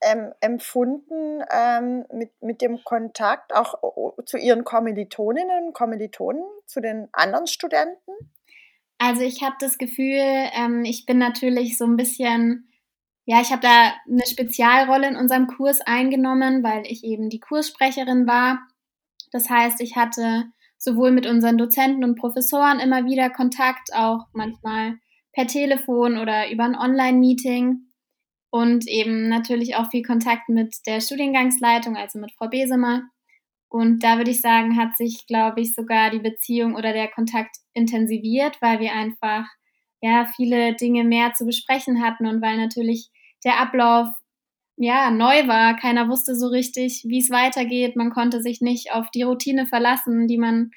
ähm, 0.00 0.32
empfunden 0.40 1.42
ähm, 1.50 2.04
mit, 2.12 2.30
mit 2.40 2.62
dem 2.62 2.84
Kontakt 2.84 3.54
auch 3.54 3.74
zu 4.24 4.36
Ihren 4.38 4.64
Kommilitoninnen 4.64 5.66
und 5.66 5.72
Kommilitonen, 5.72 6.44
zu 6.66 6.80
den 6.80 7.08
anderen 7.12 7.46
Studenten? 7.46 8.12
Also 8.98 9.22
ich 9.22 9.42
habe 9.42 9.56
das 9.58 9.78
Gefühl, 9.78 10.20
ähm, 10.20 10.84
ich 10.84 11.04
bin 11.04 11.18
natürlich 11.18 11.76
so 11.76 11.84
ein 11.84 11.96
bisschen, 11.96 12.70
ja, 13.24 13.40
ich 13.40 13.50
habe 13.50 13.62
da 13.62 13.92
eine 14.08 14.26
Spezialrolle 14.26 15.08
in 15.08 15.16
unserem 15.16 15.48
Kurs 15.48 15.80
eingenommen, 15.80 16.62
weil 16.62 16.86
ich 16.86 17.04
eben 17.04 17.28
die 17.28 17.40
Kurssprecherin 17.40 18.26
war. 18.26 18.60
Das 19.32 19.50
heißt, 19.50 19.80
ich 19.80 19.96
hatte 19.96 20.44
sowohl 20.78 21.10
mit 21.10 21.26
unseren 21.26 21.58
Dozenten 21.58 22.04
und 22.04 22.18
Professoren 22.18 22.80
immer 22.80 23.04
wieder 23.04 23.30
Kontakt, 23.30 23.90
auch 23.94 24.26
manchmal 24.32 24.98
per 25.32 25.46
Telefon 25.46 26.18
oder 26.18 26.50
über 26.50 26.64
ein 26.64 26.74
Online-Meeting 26.74 27.86
und 28.50 28.86
eben 28.88 29.28
natürlich 29.28 29.76
auch 29.76 29.90
viel 29.90 30.02
Kontakt 30.02 30.48
mit 30.48 30.74
der 30.86 31.00
Studiengangsleitung, 31.00 31.96
also 31.96 32.18
mit 32.18 32.32
Frau 32.32 32.48
Besemer. 32.48 33.02
Und 33.68 34.02
da 34.02 34.16
würde 34.16 34.30
ich 34.30 34.40
sagen, 34.40 34.78
hat 34.78 34.96
sich, 34.96 35.26
glaube 35.26 35.60
ich, 35.60 35.74
sogar 35.74 36.10
die 36.10 36.20
Beziehung 36.20 36.74
oder 36.74 36.92
der 36.92 37.08
Kontakt 37.08 37.56
intensiviert, 37.74 38.56
weil 38.62 38.80
wir 38.80 38.92
einfach 38.92 39.44
ja 40.00 40.26
viele 40.36 40.74
Dinge 40.74 41.04
mehr 41.04 41.32
zu 41.34 41.44
besprechen 41.44 42.02
hatten 42.02 42.26
und 42.26 42.40
weil 42.40 42.56
natürlich 42.56 43.10
der 43.44 43.60
Ablauf 43.60 44.08
ja, 44.76 45.10
neu 45.10 45.48
war. 45.48 45.76
Keiner 45.76 46.08
wusste 46.08 46.34
so 46.34 46.48
richtig, 46.48 47.04
wie 47.06 47.18
es 47.18 47.30
weitergeht. 47.30 47.96
Man 47.96 48.10
konnte 48.10 48.42
sich 48.42 48.60
nicht 48.60 48.92
auf 48.92 49.10
die 49.10 49.22
Routine 49.22 49.66
verlassen, 49.66 50.26
die 50.26 50.38
man 50.38 50.70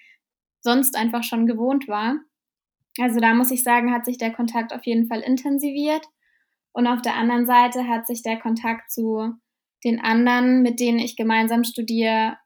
sonst 0.62 0.96
einfach 0.96 1.24
schon 1.24 1.46
gewohnt 1.46 1.88
war. 1.88 2.18
Also 3.00 3.20
da 3.20 3.34
muss 3.34 3.52
ich 3.52 3.64
sagen, 3.64 3.94
hat 3.94 4.06
sich 4.06 4.18
der 4.18 4.32
Kontakt 4.34 4.74
auf 4.74 4.86
jeden 4.86 5.08
Fall 5.08 5.22
intensiviert. 5.22 6.06
Und 6.72 6.88
auf 6.88 7.02
der 7.02 7.16
anderen 7.16 7.46
Seite 7.46 7.88
hat 7.88 8.08
sich 8.08 8.24
der 8.24 8.40
Kontakt 8.40 8.92
zu 8.92 9.34
den 9.84 10.00
anderen, 10.00 10.62
mit 10.62 10.80
denen 10.80 11.00
ich 11.00 11.16
gemeinsam 11.16 11.64
studiere, 11.64 12.38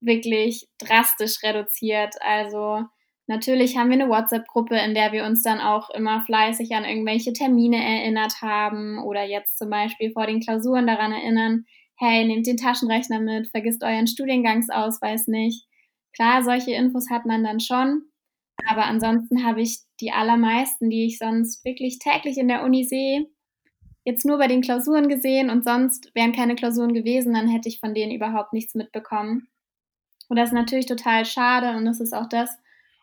wirklich 0.00 0.68
drastisch 0.78 1.42
reduziert. 1.42 2.14
Also 2.20 2.84
Natürlich 3.28 3.76
haben 3.76 3.90
wir 3.90 4.00
eine 4.00 4.08
WhatsApp-Gruppe, 4.08 4.74
in 4.78 4.94
der 4.94 5.12
wir 5.12 5.24
uns 5.24 5.42
dann 5.42 5.60
auch 5.60 5.90
immer 5.90 6.22
fleißig 6.22 6.74
an 6.74 6.86
irgendwelche 6.86 7.34
Termine 7.34 7.76
erinnert 7.76 8.40
haben 8.40 8.98
oder 9.04 9.22
jetzt 9.22 9.58
zum 9.58 9.68
Beispiel 9.68 10.12
vor 10.12 10.26
den 10.26 10.40
Klausuren 10.40 10.86
daran 10.86 11.12
erinnern, 11.12 11.66
hey, 11.96 12.24
nehmt 12.24 12.46
den 12.46 12.56
Taschenrechner 12.56 13.20
mit, 13.20 13.48
vergisst 13.48 13.84
euren 13.84 14.06
Studiengangsausweis 14.06 15.26
nicht. 15.26 15.66
Klar, 16.14 16.42
solche 16.42 16.72
Infos 16.72 17.10
hat 17.10 17.26
man 17.26 17.44
dann 17.44 17.60
schon, 17.60 18.04
aber 18.66 18.86
ansonsten 18.86 19.44
habe 19.44 19.60
ich 19.60 19.80
die 20.00 20.10
allermeisten, 20.10 20.88
die 20.88 21.04
ich 21.04 21.18
sonst 21.18 21.62
wirklich 21.66 21.98
täglich 21.98 22.38
in 22.38 22.48
der 22.48 22.64
Uni 22.64 22.84
sehe, 22.84 23.26
jetzt 24.04 24.24
nur 24.24 24.38
bei 24.38 24.46
den 24.46 24.62
Klausuren 24.62 25.10
gesehen 25.10 25.50
und 25.50 25.64
sonst 25.64 26.10
wären 26.14 26.32
keine 26.32 26.54
Klausuren 26.54 26.94
gewesen, 26.94 27.34
dann 27.34 27.48
hätte 27.48 27.68
ich 27.68 27.78
von 27.78 27.92
denen 27.92 28.12
überhaupt 28.12 28.54
nichts 28.54 28.74
mitbekommen. 28.74 29.48
Und 30.30 30.38
das 30.38 30.48
ist 30.48 30.54
natürlich 30.54 30.86
total 30.86 31.26
schade 31.26 31.76
und 31.76 31.84
das 31.84 32.00
ist 32.00 32.14
auch 32.14 32.26
das, 32.26 32.56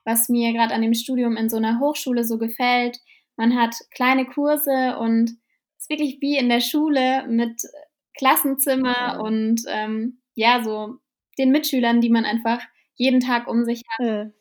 was 0.05 0.29
mir 0.29 0.53
gerade 0.53 0.73
an 0.73 0.81
dem 0.81 0.93
Studium 0.93 1.35
in 1.35 1.49
so 1.49 1.57
einer 1.57 1.79
Hochschule 1.79 2.23
so 2.23 2.37
gefällt. 2.37 2.99
Man 3.35 3.59
hat 3.59 3.75
kleine 3.91 4.25
Kurse 4.25 4.97
und 4.99 5.31
es 5.77 5.83
ist 5.83 5.89
wirklich 5.89 6.21
wie 6.21 6.37
in 6.37 6.47
der 6.47 6.61
Schule 6.61 7.27
mit 7.27 7.61
Klassenzimmer 8.17 9.21
und 9.21 9.63
ähm, 9.67 10.21
ja, 10.35 10.63
so 10.63 10.99
den 11.37 11.51
Mitschülern, 11.51 11.99
die 11.99 12.09
man 12.09 12.25
einfach 12.25 12.61
jeden 12.95 13.19
Tag 13.19 13.47
um 13.47 13.65
sich 13.65 13.81
hat. 13.89 14.05
Hm. 14.05 14.33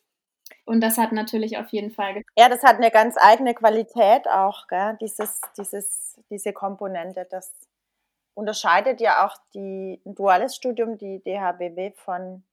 Und 0.67 0.81
das 0.81 0.97
hat 0.97 1.13
natürlich 1.13 1.59
auf 1.59 1.69
jeden 1.69 1.91
Fall. 1.91 2.23
Ja, 2.37 2.49
das 2.49 2.63
hat 2.63 2.77
eine 2.77 2.91
ganz 2.91 3.17
eigene 3.19 3.55
Qualität 3.55 4.29
auch, 4.29 4.67
gell? 4.69 4.97
Dieses, 5.01 5.41
dieses, 5.59 6.21
diese 6.31 6.53
Komponente. 6.53 7.27
Das 7.31 7.53
unterscheidet 8.35 9.01
ja 9.01 9.27
auch 9.27 9.37
die, 9.55 10.01
ein 10.07 10.15
duales 10.15 10.57
Studium, 10.57 10.97
die 10.97 11.23
DHBW 11.23 11.93
von, 11.97 12.45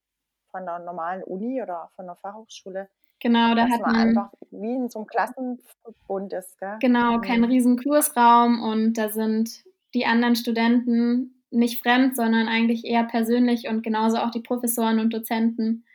von 0.50 0.66
der 0.66 0.80
normalen 0.80 1.24
Uni 1.24 1.62
oder 1.62 1.90
von 1.96 2.06
der 2.06 2.16
Fachhochschule. 2.16 2.90
Genau, 3.22 3.54
da 3.54 3.70
hat 3.70 3.82
man, 3.82 3.92
man, 3.92 4.08
einfach 4.10 4.32
wie 4.50 4.74
in 4.74 4.90
so 4.90 5.00
einem 5.00 5.08
Klassenverbund 5.08 6.34
ist. 6.34 6.58
Gell? 6.60 6.78
Genau, 6.80 7.18
mhm. 7.18 7.22
kein 7.22 7.44
riesen 7.44 7.78
Kursraum 7.82 8.62
und 8.62 8.94
da 8.94 9.10
sind 9.10 9.64
die 9.94 10.06
anderen 10.06 10.36
Studenten 10.36 11.44
nicht 11.52 11.82
fremd, 11.82 12.16
sondern 12.16 12.48
eigentlich 12.48 12.84
eher 12.84 13.04
persönlich 13.04 13.68
und 13.68 13.84
genauso 13.84 14.18
auch 14.18 14.32
die 14.32 14.40
Professoren 14.40 15.00
und 15.00 15.14
Dozenten, 15.14 15.86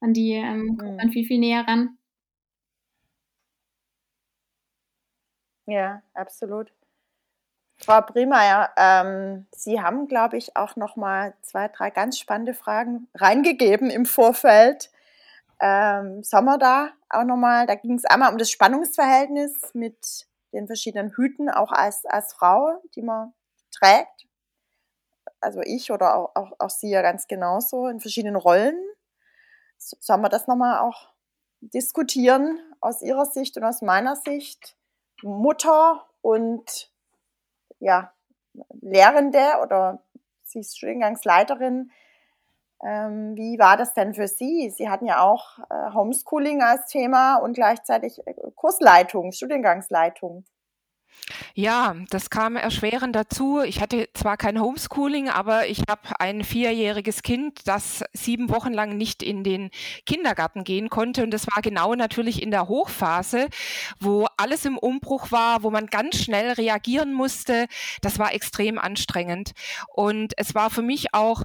an 0.00 0.12
die 0.12 0.32
ähm, 0.32 0.76
kommt 0.78 0.92
mhm. 0.92 0.96
man 0.96 1.10
viel, 1.10 1.26
viel 1.26 1.40
näher 1.40 1.66
ran. 1.66 1.98
Ja, 5.66 6.02
absolut. 6.14 6.72
Frau 7.78 8.00
Primayer, 8.00 8.70
ähm, 8.76 9.46
Sie 9.50 9.80
haben, 9.80 10.06
glaube 10.06 10.36
ich, 10.36 10.56
auch 10.56 10.76
noch 10.76 10.96
mal 10.96 11.34
zwei, 11.42 11.68
drei 11.68 11.90
ganz 11.90 12.18
spannende 12.18 12.54
Fragen 12.54 13.08
reingegeben 13.14 13.90
im 13.90 14.06
Vorfeld. 14.06 14.90
Ähm, 15.60 16.22
Sommer 16.22 16.58
da 16.58 16.90
auch 17.08 17.24
noch 17.24 17.36
mal, 17.36 17.66
da 17.66 17.74
ging 17.74 17.94
es 17.94 18.04
einmal 18.04 18.30
um 18.30 18.38
das 18.38 18.50
Spannungsverhältnis 18.50 19.74
mit 19.74 20.26
den 20.52 20.66
verschiedenen 20.66 21.10
Hüten, 21.12 21.48
auch 21.48 21.72
als, 21.72 22.04
als 22.04 22.32
Frau, 22.32 22.82
die 22.94 23.02
man 23.02 23.32
trägt. 23.70 24.26
Also 25.40 25.60
ich 25.60 25.90
oder 25.90 26.16
auch, 26.16 26.34
auch, 26.34 26.52
auch 26.58 26.70
Sie 26.70 26.90
ja 26.90 27.02
ganz 27.02 27.26
genauso 27.26 27.88
in 27.88 28.00
verschiedenen 28.00 28.36
Rollen. 28.36 28.76
Sollen 29.78 30.22
wir 30.22 30.28
das 30.28 30.46
nochmal 30.46 30.80
auch 30.80 31.10
diskutieren 31.60 32.58
aus 32.80 33.02
Ihrer 33.02 33.26
Sicht 33.26 33.56
und 33.56 33.64
aus 33.64 33.82
meiner 33.82 34.16
Sicht? 34.16 34.76
Mutter 35.22 36.06
und 36.20 36.90
ja, 37.78 38.12
Lehrende 38.80 39.60
oder 39.62 40.02
sie 40.42 40.60
ist 40.60 40.76
Studiengangsleiterin. 40.76 41.90
Ähm, 42.84 43.34
wie 43.36 43.58
war 43.58 43.76
das 43.76 43.94
denn 43.94 44.14
für 44.14 44.28
Sie? 44.28 44.70
Sie 44.70 44.88
hatten 44.88 45.06
ja 45.06 45.22
auch 45.22 45.58
äh, 45.70 45.94
Homeschooling 45.94 46.62
als 46.62 46.86
Thema 46.86 47.36
und 47.36 47.54
gleichzeitig 47.54 48.20
äh, 48.26 48.34
Kursleitung, 48.54 49.32
Studiengangsleitung. 49.32 50.44
Ja, 51.54 51.96
das 52.10 52.30
kam 52.30 52.56
erschwerend 52.56 53.16
dazu. 53.16 53.60
Ich 53.62 53.80
hatte 53.80 54.08
zwar 54.14 54.36
kein 54.36 54.60
Homeschooling, 54.60 55.28
aber 55.28 55.66
ich 55.66 55.82
habe 55.88 56.20
ein 56.20 56.44
vierjähriges 56.44 57.22
Kind, 57.22 57.66
das 57.66 58.04
sieben 58.12 58.50
Wochen 58.50 58.72
lang 58.72 58.96
nicht 58.96 59.22
in 59.22 59.42
den 59.42 59.70
Kindergarten 60.04 60.62
gehen 60.62 60.90
konnte. 60.90 61.22
Und 61.22 61.32
das 61.32 61.46
war 61.46 61.62
genau 61.62 61.94
natürlich 61.94 62.42
in 62.42 62.50
der 62.50 62.68
Hochphase, 62.68 63.48
wo 63.98 64.25
alles 64.36 64.64
im 64.64 64.78
Umbruch 64.78 65.32
war, 65.32 65.62
wo 65.62 65.70
man 65.70 65.86
ganz 65.86 66.16
schnell 66.16 66.52
reagieren 66.52 67.12
musste. 67.12 67.66
Das 68.00 68.18
war 68.18 68.34
extrem 68.34 68.78
anstrengend. 68.78 69.52
Und 69.88 70.34
es 70.36 70.54
war 70.54 70.70
für 70.70 70.82
mich 70.82 71.14
auch 71.14 71.42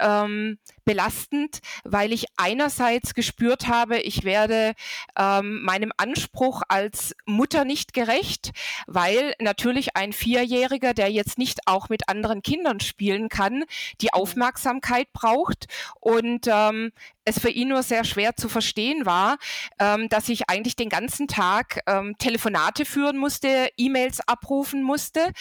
ähm, 0.00 0.58
belastend, 0.84 1.60
weil 1.84 2.12
ich 2.12 2.26
einerseits 2.36 3.14
gespürt 3.14 3.68
habe, 3.68 3.98
ich 3.98 4.24
werde 4.24 4.72
ähm, 5.16 5.62
meinem 5.62 5.92
Anspruch 5.96 6.62
als 6.68 7.14
Mutter 7.26 7.64
nicht 7.64 7.92
gerecht, 7.92 8.50
weil 8.86 9.34
natürlich 9.38 9.96
ein 9.96 10.12
Vierjähriger, 10.12 10.94
der 10.94 11.10
jetzt 11.12 11.38
nicht 11.38 11.60
auch 11.66 11.90
mit 11.90 12.08
anderen 12.08 12.42
Kindern 12.42 12.80
spielen 12.80 13.28
kann, 13.28 13.64
die 14.00 14.06
mhm. 14.06 14.20
Aufmerksamkeit 14.20 15.12
braucht 15.12 15.66
und 16.00 16.48
ähm, 16.48 16.92
es 17.30 17.38
für 17.38 17.48
ihn 17.48 17.68
nur 17.68 17.82
sehr 17.82 18.04
schwer 18.04 18.36
zu 18.36 18.48
verstehen 18.48 19.06
war, 19.06 19.38
ähm, 19.78 20.08
dass 20.08 20.28
ich 20.28 20.48
eigentlich 20.48 20.76
den 20.76 20.88
ganzen 20.88 21.28
Tag 21.28 21.80
ähm, 21.86 22.16
Telefonate 22.18 22.84
führen 22.84 23.16
musste, 23.16 23.70
E-Mails 23.76 24.20
abrufen 24.26 24.82
musste. 24.82 25.32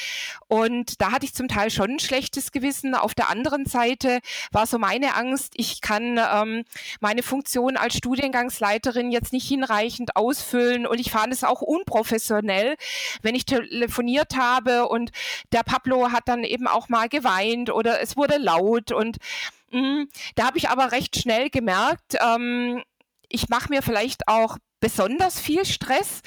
Und 0.48 1.02
da 1.02 1.12
hatte 1.12 1.26
ich 1.26 1.34
zum 1.34 1.48
Teil 1.48 1.70
schon 1.72 1.92
ein 1.92 2.00
schlechtes 2.00 2.52
Gewissen. 2.52 2.96
Auf 2.96 3.14
der 3.14 3.30
anderen 3.30 3.66
Seite 3.66 4.20
war 4.52 4.66
so 4.66 4.78
meine 4.78 5.16
Angst, 5.16 5.54
ich 5.58 5.82
kann 5.82 6.20
ähm, 6.20 6.64
meine 7.00 7.24
Funktion 7.24 7.78
als 7.78 7.98
Studiengangsleiterin 7.98 9.12
jetzt 9.12 9.34
nicht 9.34 9.48
hinreichend 9.48 10.16
ausfüllen 10.16 10.86
und 10.86 11.00
ich 11.00 11.12
fand 11.12 11.34
es 11.34 11.44
auch 11.44 11.62
unprofessionell, 11.62 12.76
wenn 13.22 13.36
ich 13.36 13.46
telefoniert 13.46 14.36
habe 14.36 14.88
und 14.88 15.12
der 15.52 15.64
Pablo 15.64 16.12
hat 16.12 16.28
dann 16.28 16.44
eben 16.44 16.68
auch 16.68 16.90
mal 16.90 17.10
geweint 17.10 17.70
oder 17.70 18.02
es 18.02 18.16
wurde 18.16 18.38
laut 18.38 18.92
und 18.92 19.18
da 20.36 20.46
habe 20.46 20.58
ich 20.58 20.70
aber 20.70 20.92
recht 20.92 21.16
schnell 21.18 21.50
gemerkt, 21.50 22.18
ähm, 22.20 22.84
ich 23.28 23.50
mache 23.50 23.70
mir 23.70 23.82
vielleicht 23.82 24.28
auch 24.28 24.58
besonders 24.80 25.40
viel 25.40 25.66
Stress. 25.66 26.22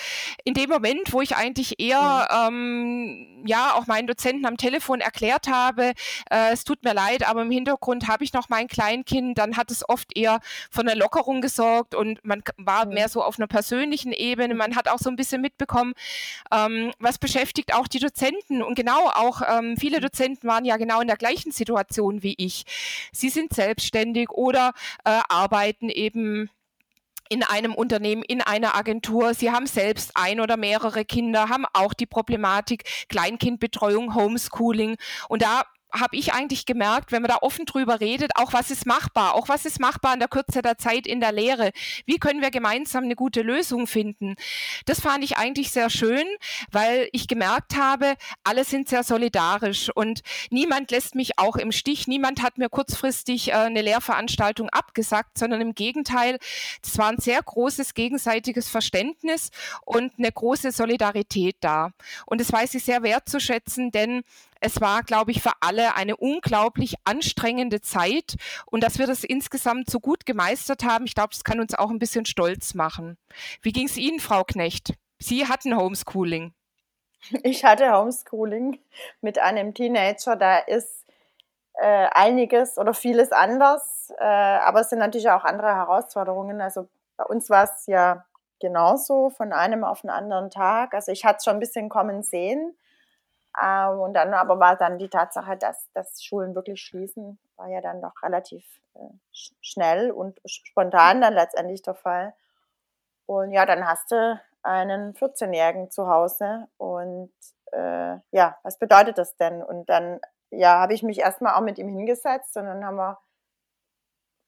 In 0.44 0.54
dem 0.54 0.70
Moment, 0.70 1.12
wo 1.12 1.20
ich 1.20 1.36
eigentlich 1.36 1.80
eher 1.80 2.28
ähm, 2.30 3.42
ja 3.44 3.74
auch 3.74 3.86
meinen 3.86 4.06
Dozenten 4.06 4.46
am 4.46 4.56
Telefon 4.56 5.00
erklärt 5.00 5.48
habe, 5.48 5.92
äh, 6.30 6.52
es 6.52 6.64
tut 6.64 6.84
mir 6.84 6.94
leid, 6.94 7.28
aber 7.28 7.42
im 7.42 7.50
Hintergrund 7.50 8.08
habe 8.08 8.24
ich 8.24 8.32
noch 8.32 8.48
mein 8.48 8.68
Kleinkind, 8.68 9.38
dann 9.38 9.56
hat 9.56 9.70
es 9.70 9.88
oft 9.88 10.16
eher 10.16 10.40
von 10.70 10.88
einer 10.88 10.98
Lockerung 10.98 11.40
gesorgt 11.40 11.94
und 11.94 12.24
man 12.24 12.42
war 12.56 12.86
mehr 12.86 13.08
so 13.08 13.22
auf 13.22 13.38
einer 13.38 13.46
persönlichen 13.46 14.12
Ebene. 14.12 14.54
Man 14.54 14.76
hat 14.76 14.88
auch 14.88 14.98
so 14.98 15.10
ein 15.10 15.16
bisschen 15.16 15.40
mitbekommen, 15.40 15.94
ähm, 16.52 16.92
was 16.98 17.18
beschäftigt 17.18 17.74
auch 17.74 17.88
die 17.88 17.98
Dozenten. 17.98 18.62
Und 18.62 18.74
genau 18.74 19.08
auch 19.08 19.42
ähm, 19.48 19.76
viele 19.76 20.00
Dozenten 20.00 20.48
waren 20.48 20.64
ja 20.64 20.76
genau 20.76 21.00
in 21.00 21.08
der 21.08 21.16
gleichen 21.16 21.52
Situation 21.52 22.22
wie 22.22 22.34
ich. 22.38 22.64
Sie 23.12 23.28
sind 23.28 23.52
selbstständig 23.52 24.30
oder 24.30 24.72
äh, 25.04 25.20
arbeiten 25.28 25.88
eben 25.88 26.50
in 27.28 27.42
einem 27.42 27.74
Unternehmen, 27.74 28.22
in 28.22 28.40
einer 28.40 28.74
Agentur. 28.74 29.34
Sie 29.34 29.50
haben 29.50 29.66
selbst 29.66 30.12
ein 30.14 30.40
oder 30.40 30.56
mehrere 30.56 31.04
Kinder, 31.04 31.48
haben 31.48 31.64
auch 31.72 31.94
die 31.94 32.06
Problematik 32.06 32.84
Kleinkindbetreuung, 33.08 34.14
Homeschooling. 34.14 34.96
Und 35.28 35.42
da 35.42 35.64
habe 35.92 36.16
ich 36.16 36.32
eigentlich 36.32 36.66
gemerkt, 36.66 37.12
wenn 37.12 37.22
man 37.22 37.30
da 37.30 37.38
offen 37.40 37.66
drüber 37.66 38.00
redet, 38.00 38.32
auch 38.36 38.52
was 38.52 38.70
ist 38.70 38.86
machbar, 38.86 39.34
auch 39.34 39.48
was 39.48 39.64
ist 39.64 39.80
machbar 39.80 40.14
in 40.14 40.20
der 40.20 40.28
Kürze 40.28 40.62
der 40.62 40.78
Zeit 40.78 41.06
in 41.06 41.20
der 41.20 41.32
Lehre. 41.32 41.72
Wie 42.06 42.18
können 42.18 42.40
wir 42.40 42.50
gemeinsam 42.50 43.04
eine 43.04 43.16
gute 43.16 43.42
Lösung 43.42 43.86
finden? 43.86 44.36
Das 44.86 45.00
fand 45.00 45.24
ich 45.24 45.36
eigentlich 45.36 45.70
sehr 45.70 45.90
schön, 45.90 46.26
weil 46.70 47.08
ich 47.12 47.28
gemerkt 47.28 47.76
habe, 47.76 48.14
alle 48.44 48.64
sind 48.64 48.88
sehr 48.88 49.04
solidarisch 49.04 49.90
und 49.94 50.22
niemand 50.50 50.90
lässt 50.90 51.14
mich 51.14 51.38
auch 51.38 51.56
im 51.56 51.72
Stich. 51.72 52.06
Niemand 52.08 52.42
hat 52.42 52.58
mir 52.58 52.68
kurzfristig 52.68 53.48
äh, 53.48 53.52
eine 53.52 53.82
Lehrveranstaltung 53.82 54.68
abgesagt, 54.70 55.38
sondern 55.38 55.60
im 55.60 55.74
Gegenteil, 55.74 56.38
es 56.82 56.96
war 56.98 57.08
ein 57.08 57.18
sehr 57.18 57.42
großes 57.42 57.94
gegenseitiges 57.94 58.68
Verständnis 58.68 59.50
und 59.84 60.12
eine 60.18 60.32
große 60.32 60.72
Solidarität 60.72 61.56
da. 61.60 61.90
Und 62.26 62.40
das 62.40 62.52
weiß 62.52 62.74
ich 62.74 62.84
sehr 62.84 63.02
wertzuschätzen, 63.02 63.90
denn 63.90 64.22
es 64.62 64.80
war, 64.80 65.02
glaube 65.02 65.32
ich, 65.32 65.42
für 65.42 65.52
alle 65.60 65.96
eine 65.96 66.16
unglaublich 66.16 66.94
anstrengende 67.04 67.80
Zeit 67.80 68.36
und 68.66 68.82
dass 68.82 68.98
wir 68.98 69.06
das 69.06 69.24
insgesamt 69.24 69.90
so 69.90 69.98
gut 69.98 70.24
gemeistert 70.24 70.84
haben, 70.84 71.04
ich 71.04 71.14
glaube, 71.14 71.30
das 71.32 71.44
kann 71.44 71.60
uns 71.60 71.74
auch 71.74 71.90
ein 71.90 71.98
bisschen 71.98 72.24
stolz 72.24 72.74
machen. 72.74 73.18
Wie 73.60 73.72
ging 73.72 73.86
es 73.86 73.96
Ihnen, 73.96 74.20
Frau 74.20 74.44
Knecht? 74.44 74.94
Sie 75.18 75.46
hatten 75.48 75.76
Homeschooling. 75.76 76.54
Ich 77.44 77.64
hatte 77.64 77.92
Homeschooling 77.92 78.80
mit 79.20 79.38
einem 79.38 79.74
Teenager, 79.74 80.36
da 80.36 80.58
ist 80.58 81.04
äh, 81.74 82.08
einiges 82.12 82.78
oder 82.78 82.94
vieles 82.94 83.32
anders, 83.32 84.12
äh, 84.18 84.24
aber 84.24 84.80
es 84.80 84.90
sind 84.90 84.98
natürlich 84.98 85.30
auch 85.30 85.44
andere 85.44 85.74
Herausforderungen. 85.74 86.60
Also 86.60 86.88
bei 87.16 87.24
uns 87.24 87.48
war 87.50 87.64
es 87.64 87.86
ja 87.86 88.24
genauso 88.60 89.30
von 89.30 89.52
einem 89.52 89.84
auf 89.84 90.02
den 90.02 90.10
anderen 90.10 90.50
Tag. 90.50 90.94
Also 90.94 91.12
ich 91.12 91.24
hatte 91.24 91.38
es 91.38 91.44
schon 91.44 91.54
ein 91.54 91.60
bisschen 91.60 91.88
kommen 91.88 92.22
sehen. 92.22 92.76
Ähm, 93.60 94.00
und 94.00 94.14
dann 94.14 94.34
aber 94.34 94.58
war 94.60 94.76
dann 94.76 94.98
die 94.98 95.08
Tatsache, 95.08 95.56
dass, 95.56 95.90
dass 95.92 96.22
Schulen 96.22 96.54
wirklich 96.54 96.80
schließen, 96.80 97.38
war 97.56 97.68
ja 97.68 97.80
dann 97.80 98.00
doch 98.00 98.22
relativ 98.22 98.64
äh, 98.94 99.00
schnell 99.32 100.10
und 100.10 100.40
spontan 100.46 101.20
dann 101.20 101.34
letztendlich 101.34 101.82
der 101.82 101.94
Fall. 101.94 102.34
Und 103.26 103.52
ja, 103.52 103.66
dann 103.66 103.86
hast 103.86 104.10
du 104.10 104.40
einen 104.62 105.14
14-Jährigen 105.14 105.90
zu 105.90 106.08
Hause 106.08 106.68
und 106.78 107.32
äh, 107.72 108.16
ja, 108.30 108.58
was 108.62 108.78
bedeutet 108.78 109.18
das 109.18 109.36
denn? 109.36 109.62
Und 109.62 109.88
dann 109.88 110.20
ja, 110.50 110.80
habe 110.80 110.94
ich 110.94 111.02
mich 111.02 111.20
erstmal 111.20 111.54
auch 111.54 111.62
mit 111.62 111.78
ihm 111.78 111.88
hingesetzt 111.88 112.56
und 112.56 112.66
dann 112.66 112.84
haben 112.84 112.96
wir 112.96 113.18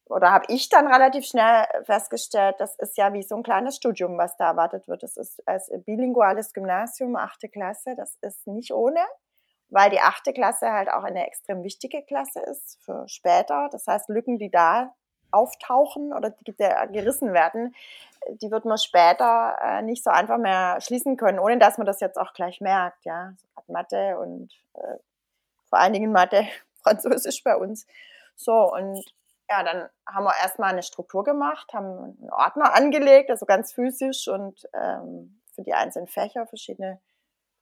oder 0.07 0.33
habe 0.33 0.47
ich 0.49 0.69
dann 0.69 0.87
relativ 0.87 1.25
schnell 1.25 1.67
festgestellt, 1.85 2.57
das 2.59 2.77
ist 2.77 2.97
ja 2.97 3.13
wie 3.13 3.23
so 3.23 3.37
ein 3.37 3.43
kleines 3.43 3.77
Studium, 3.77 4.19
was 4.19 4.37
da 4.37 4.49
erwartet 4.49 4.87
wird. 4.87 5.03
Das 5.03 5.17
ist 5.17 5.47
als 5.49 5.71
bilinguales 5.85 6.53
Gymnasium, 6.53 7.17
achte 7.17 7.49
Klasse, 7.49 7.95
das 7.97 8.17
ist 8.21 8.47
nicht 8.47 8.73
ohne, 8.73 9.01
weil 9.71 9.91
die 9.91 10.01
achte 10.01 10.33
Klasse 10.33 10.73
halt 10.73 10.91
auch 10.91 11.05
eine 11.05 11.27
extrem 11.27 11.63
wichtige 11.63 12.03
Klasse 12.03 12.41
ist 12.41 12.79
für 12.85 13.09
später. 13.09 13.69
Das 13.73 13.87
heißt, 13.87 14.09
Lücken, 14.09 14.39
die 14.39 14.51
da 14.51 14.95
auftauchen 15.31 16.13
oder 16.13 16.31
die 16.31 16.55
gerissen 16.55 17.33
werden, 17.33 17.75
die 18.29 18.51
wird 18.51 18.65
man 18.65 18.79
später 18.79 19.57
äh, 19.61 19.83
nicht 19.83 20.05
so 20.05 20.11
einfach 20.11 20.39
mehr 20.39 20.81
schließen 20.81 21.17
können, 21.17 21.39
ohne 21.39 21.59
dass 21.59 21.79
man 21.79 21.87
das 21.87 22.01
jetzt 22.01 22.19
auch 22.19 22.33
gleich 22.35 22.61
merkt. 22.61 23.05
Ja, 23.05 23.35
Mathe 23.67 24.19
und 24.19 24.53
äh, 24.75 24.99
vor 25.69 25.79
allen 25.79 25.93
Dingen 25.93 26.13
Mathe, 26.13 26.47
Französisch 26.83 27.43
bei 27.43 27.57
uns. 27.57 27.87
So, 28.37 28.73
und 28.73 29.05
ja, 29.49 29.63
dann 29.63 29.89
haben 30.07 30.25
wir 30.25 30.35
erstmal 30.43 30.71
eine 30.71 30.83
Struktur 30.83 31.25
gemacht, 31.25 31.73
haben 31.73 32.17
einen 32.21 32.31
Ordner 32.31 32.75
angelegt, 32.75 33.31
also 33.31 33.47
ganz 33.47 33.73
physisch 33.73 34.29
und 34.29 34.67
ähm, 34.73 35.41
für 35.55 35.63
die 35.63 35.75
einzelnen 35.75 36.09
Fächer 36.09 36.47
verschiedene 36.47 37.01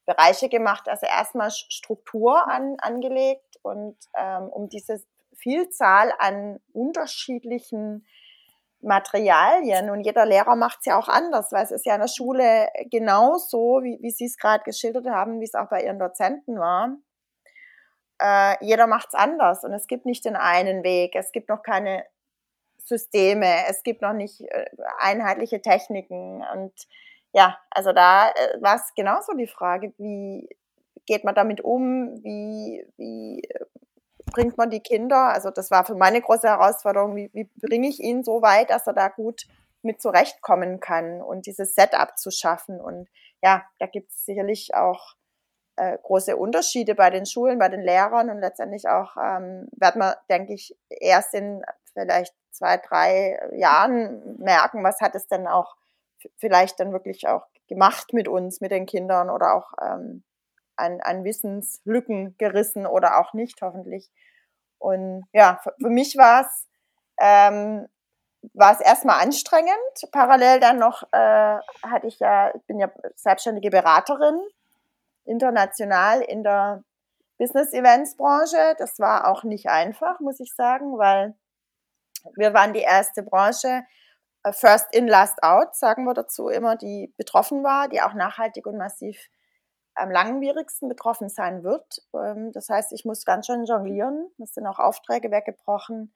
Bereiche 0.06 0.48
gemacht. 0.48 0.88
Also 0.88 1.06
erstmal 1.06 1.50
Struktur 1.50 2.48
an, 2.48 2.76
angelegt 2.78 3.58
und 3.62 3.96
ähm, 4.16 4.48
um 4.48 4.68
diese 4.68 5.02
Vielzahl 5.34 6.12
an 6.18 6.60
unterschiedlichen 6.72 8.06
Materialien 8.80 9.90
und 9.90 10.00
jeder 10.00 10.26
Lehrer 10.26 10.56
macht 10.56 10.78
es 10.80 10.86
ja 10.86 10.98
auch 10.98 11.08
anders, 11.08 11.52
weil 11.52 11.64
es 11.64 11.70
ist 11.70 11.86
ja 11.86 11.94
in 11.94 12.00
der 12.00 12.08
Schule 12.08 12.68
genauso, 12.90 13.80
wie, 13.82 13.98
wie 14.02 14.10
Sie 14.10 14.24
es 14.24 14.36
gerade 14.36 14.64
geschildert 14.64 15.06
haben, 15.06 15.40
wie 15.40 15.44
es 15.44 15.54
auch 15.54 15.68
bei 15.68 15.84
Ihren 15.84 16.00
Dozenten 16.00 16.58
war. 16.58 16.96
Äh, 18.22 18.64
jeder 18.64 18.86
macht 18.86 19.08
es 19.08 19.14
anders. 19.14 19.64
Und 19.64 19.72
es 19.72 19.86
gibt 19.86 20.06
nicht 20.06 20.24
den 20.24 20.36
einen 20.36 20.84
Weg, 20.84 21.16
es 21.16 21.32
gibt 21.32 21.48
noch 21.48 21.62
keine 21.62 22.04
Systeme, 22.78 23.66
es 23.68 23.82
gibt 23.82 24.02
noch 24.02 24.12
nicht 24.12 24.40
äh, 24.42 24.66
einheitliche 24.98 25.60
Techniken. 25.60 26.44
Und 26.54 26.72
ja, 27.32 27.58
also 27.70 27.92
da 27.92 28.30
äh, 28.30 28.62
war 28.62 28.76
es 28.76 28.94
genauso 28.94 29.32
die 29.34 29.46
Frage, 29.46 29.92
wie 29.98 30.48
geht 31.06 31.24
man 31.24 31.34
damit 31.34 31.60
um, 31.62 32.22
wie, 32.22 32.86
wie 32.96 33.42
bringt 34.32 34.56
man 34.56 34.70
die 34.70 34.80
Kinder, 34.80 35.32
also 35.32 35.50
das 35.50 35.70
war 35.70 35.84
für 35.84 35.96
meine 35.96 36.20
große 36.20 36.48
Herausforderung, 36.48 37.16
wie, 37.16 37.28
wie 37.32 37.50
bringe 37.60 37.88
ich 37.88 38.00
ihn 38.00 38.22
so 38.22 38.40
weit, 38.40 38.70
dass 38.70 38.86
er 38.86 38.92
da 38.92 39.08
gut 39.08 39.46
mit 39.82 40.00
zurechtkommen 40.00 40.78
kann 40.78 41.20
und 41.20 41.46
dieses 41.46 41.74
Setup 41.74 42.16
zu 42.16 42.30
schaffen. 42.30 42.80
Und 42.80 43.08
ja, 43.42 43.64
da 43.80 43.86
gibt 43.86 44.10
es 44.12 44.24
sicherlich 44.24 44.74
auch 44.74 45.16
äh, 45.76 45.98
große 46.02 46.36
Unterschiede 46.36 46.94
bei 46.94 47.10
den 47.10 47.26
Schulen, 47.26 47.58
bei 47.58 47.68
den 47.68 47.80
Lehrern 47.80 48.30
und 48.30 48.40
letztendlich 48.40 48.88
auch 48.88 49.16
ähm, 49.16 49.68
wird 49.72 49.96
man, 49.96 50.14
denke 50.30 50.54
ich, 50.54 50.76
erst 50.88 51.34
in 51.34 51.64
vielleicht 51.92 52.34
zwei, 52.50 52.76
drei 52.76 53.38
Jahren 53.52 54.38
merken, 54.38 54.84
was 54.84 55.00
hat 55.00 55.14
es 55.14 55.26
denn 55.26 55.46
auch 55.46 55.76
vielleicht 56.36 56.78
dann 56.78 56.92
wirklich 56.92 57.26
auch 57.26 57.46
gemacht 57.68 58.12
mit 58.12 58.28
uns, 58.28 58.60
mit 58.60 58.70
den 58.70 58.86
Kindern 58.86 59.30
oder 59.30 59.54
auch 59.54 59.72
ähm, 59.82 60.22
an, 60.76 61.00
an 61.00 61.24
Wissenslücken 61.24 62.36
gerissen 62.38 62.86
oder 62.86 63.18
auch 63.18 63.32
nicht, 63.32 63.60
hoffentlich. 63.62 64.10
Und 64.78 65.24
ja, 65.32 65.60
für, 65.62 65.74
für 65.80 65.90
mich 65.90 66.16
war 66.16 66.42
es 66.42 66.68
ähm, 67.20 67.88
war 68.54 68.72
es 68.72 68.80
erstmal 68.80 69.22
anstrengend. 69.22 69.70
Parallel 70.10 70.60
dann 70.60 70.78
noch 70.78 71.02
äh, 71.12 71.56
hatte 71.86 72.06
ich 72.06 72.18
ja, 72.18 72.52
ich 72.54 72.62
bin 72.66 72.78
ja 72.78 72.90
selbstständige 73.14 73.70
Beraterin 73.70 74.40
international 75.24 76.20
in 76.22 76.42
der 76.42 76.84
Business 77.38 77.72
Events 77.72 78.16
Branche. 78.16 78.74
Das 78.78 78.98
war 78.98 79.26
auch 79.28 79.44
nicht 79.44 79.68
einfach, 79.68 80.20
muss 80.20 80.40
ich 80.40 80.54
sagen, 80.54 80.98
weil 80.98 81.34
wir 82.36 82.54
waren 82.54 82.72
die 82.72 82.80
erste 82.80 83.22
Branche, 83.22 83.84
äh, 84.44 84.52
First 84.52 84.94
in, 84.94 85.08
Last 85.08 85.42
out, 85.42 85.74
sagen 85.74 86.04
wir 86.04 86.14
dazu 86.14 86.48
immer, 86.48 86.76
die 86.76 87.12
betroffen 87.16 87.64
war, 87.64 87.88
die 87.88 88.00
auch 88.02 88.14
nachhaltig 88.14 88.66
und 88.66 88.76
massiv 88.76 89.18
am 89.94 90.10
langwierigsten 90.10 90.88
betroffen 90.88 91.28
sein 91.28 91.64
wird. 91.64 92.02
Ähm, 92.14 92.52
das 92.52 92.68
heißt, 92.68 92.92
ich 92.92 93.04
muss 93.04 93.24
ganz 93.24 93.46
schön 93.46 93.64
jonglieren. 93.64 94.30
Es 94.42 94.54
sind 94.54 94.66
auch 94.66 94.78
Aufträge 94.78 95.30
weggebrochen. 95.30 96.14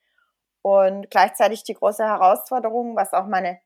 Und 0.62 1.11
gleichzeitig 1.11 1.62
die 1.64 1.75
große 1.75 2.05
Herausforderung, 2.05 2.97
was 2.97 3.12
auch 3.12 3.27
meine, 3.27 3.61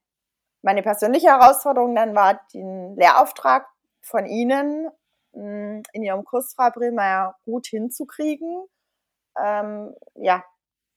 meine 0.63 0.83
persönliche 0.83 1.29
Herausforderung 1.29 1.95
dann 1.95 2.15
war, 2.15 2.41
den 2.53 2.97
Lehrauftrag 2.97 3.67
von 4.03 4.27
Ihnen 4.27 4.91
in 5.33 6.03
Ihrem 6.03 6.25
Kurs, 6.25 6.55
Frau 6.55 6.71
Brillmeier, 6.71 7.37
gut 7.45 7.67
hinzukriegen. 7.67 8.65
Ähm, 9.41 9.95
ja, 10.15 10.45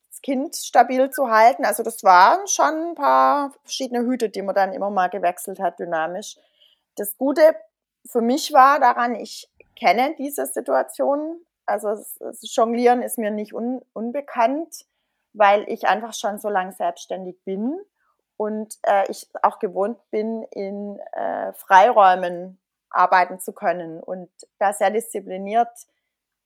das 0.10 0.22
Kind 0.22 0.56
stabil 0.56 1.10
zu 1.10 1.30
halten. 1.30 1.66
Also 1.66 1.84
das 1.84 2.04
waren 2.04 2.48
schon 2.48 2.90
ein 2.90 2.96
paar 2.96 3.52
verschiedene 3.64 4.06
Hüte, 4.06 4.30
die 4.30 4.42
man 4.42 4.56
dann 4.56 4.74
immer 4.74 4.90
mal 4.90 5.10
gewechselt 5.10 5.60
hat, 5.60 5.80
dynamisch. 5.80 6.38
Das 6.96 7.18
Gute 7.18 7.56
für 8.06 8.22
mich 8.22 8.54
war 8.54 8.80
daran, 8.80 9.16
ich 9.16 9.50
kenne 9.76 10.16
diese 10.18 10.46
Situation. 10.46 11.40
Also 11.66 11.90
das 12.20 12.56
Jonglieren 12.56 13.02
ist 13.02 13.18
mir 13.18 13.32
nicht 13.32 13.54
un, 13.54 13.82
unbekannt, 13.94 14.86
weil 15.34 15.64
ich 15.68 15.88
einfach 15.88 16.14
schon 16.14 16.38
so 16.38 16.50
lange 16.50 16.74
selbstständig 16.74 17.38
bin 17.44 17.80
und 18.38 18.78
äh, 18.84 19.10
ich 19.10 19.30
auch 19.42 19.60
gewohnt 19.60 19.98
bin, 20.12 20.44
in 20.52 21.00
äh, 21.14 21.54
Freiräumen 21.54 22.60
arbeiten 22.94 23.40
zu 23.40 23.52
können 23.54 24.00
und 24.00 24.30
da 24.60 24.72
sehr 24.74 24.92
diszipliniert 24.92 25.70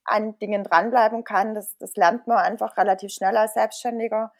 an 0.06 0.40
Dingen 0.40 0.64
dranbleiben 0.64 1.24
kann. 1.24 1.54
Das, 1.54 1.78
das 1.78 1.96
lernt 1.96 2.28
man 2.28 2.38
einfach 2.38 2.78
relativ 2.78 3.12
schnell 3.12 3.38
als 3.38 3.54
Selbstständiger 3.54 4.32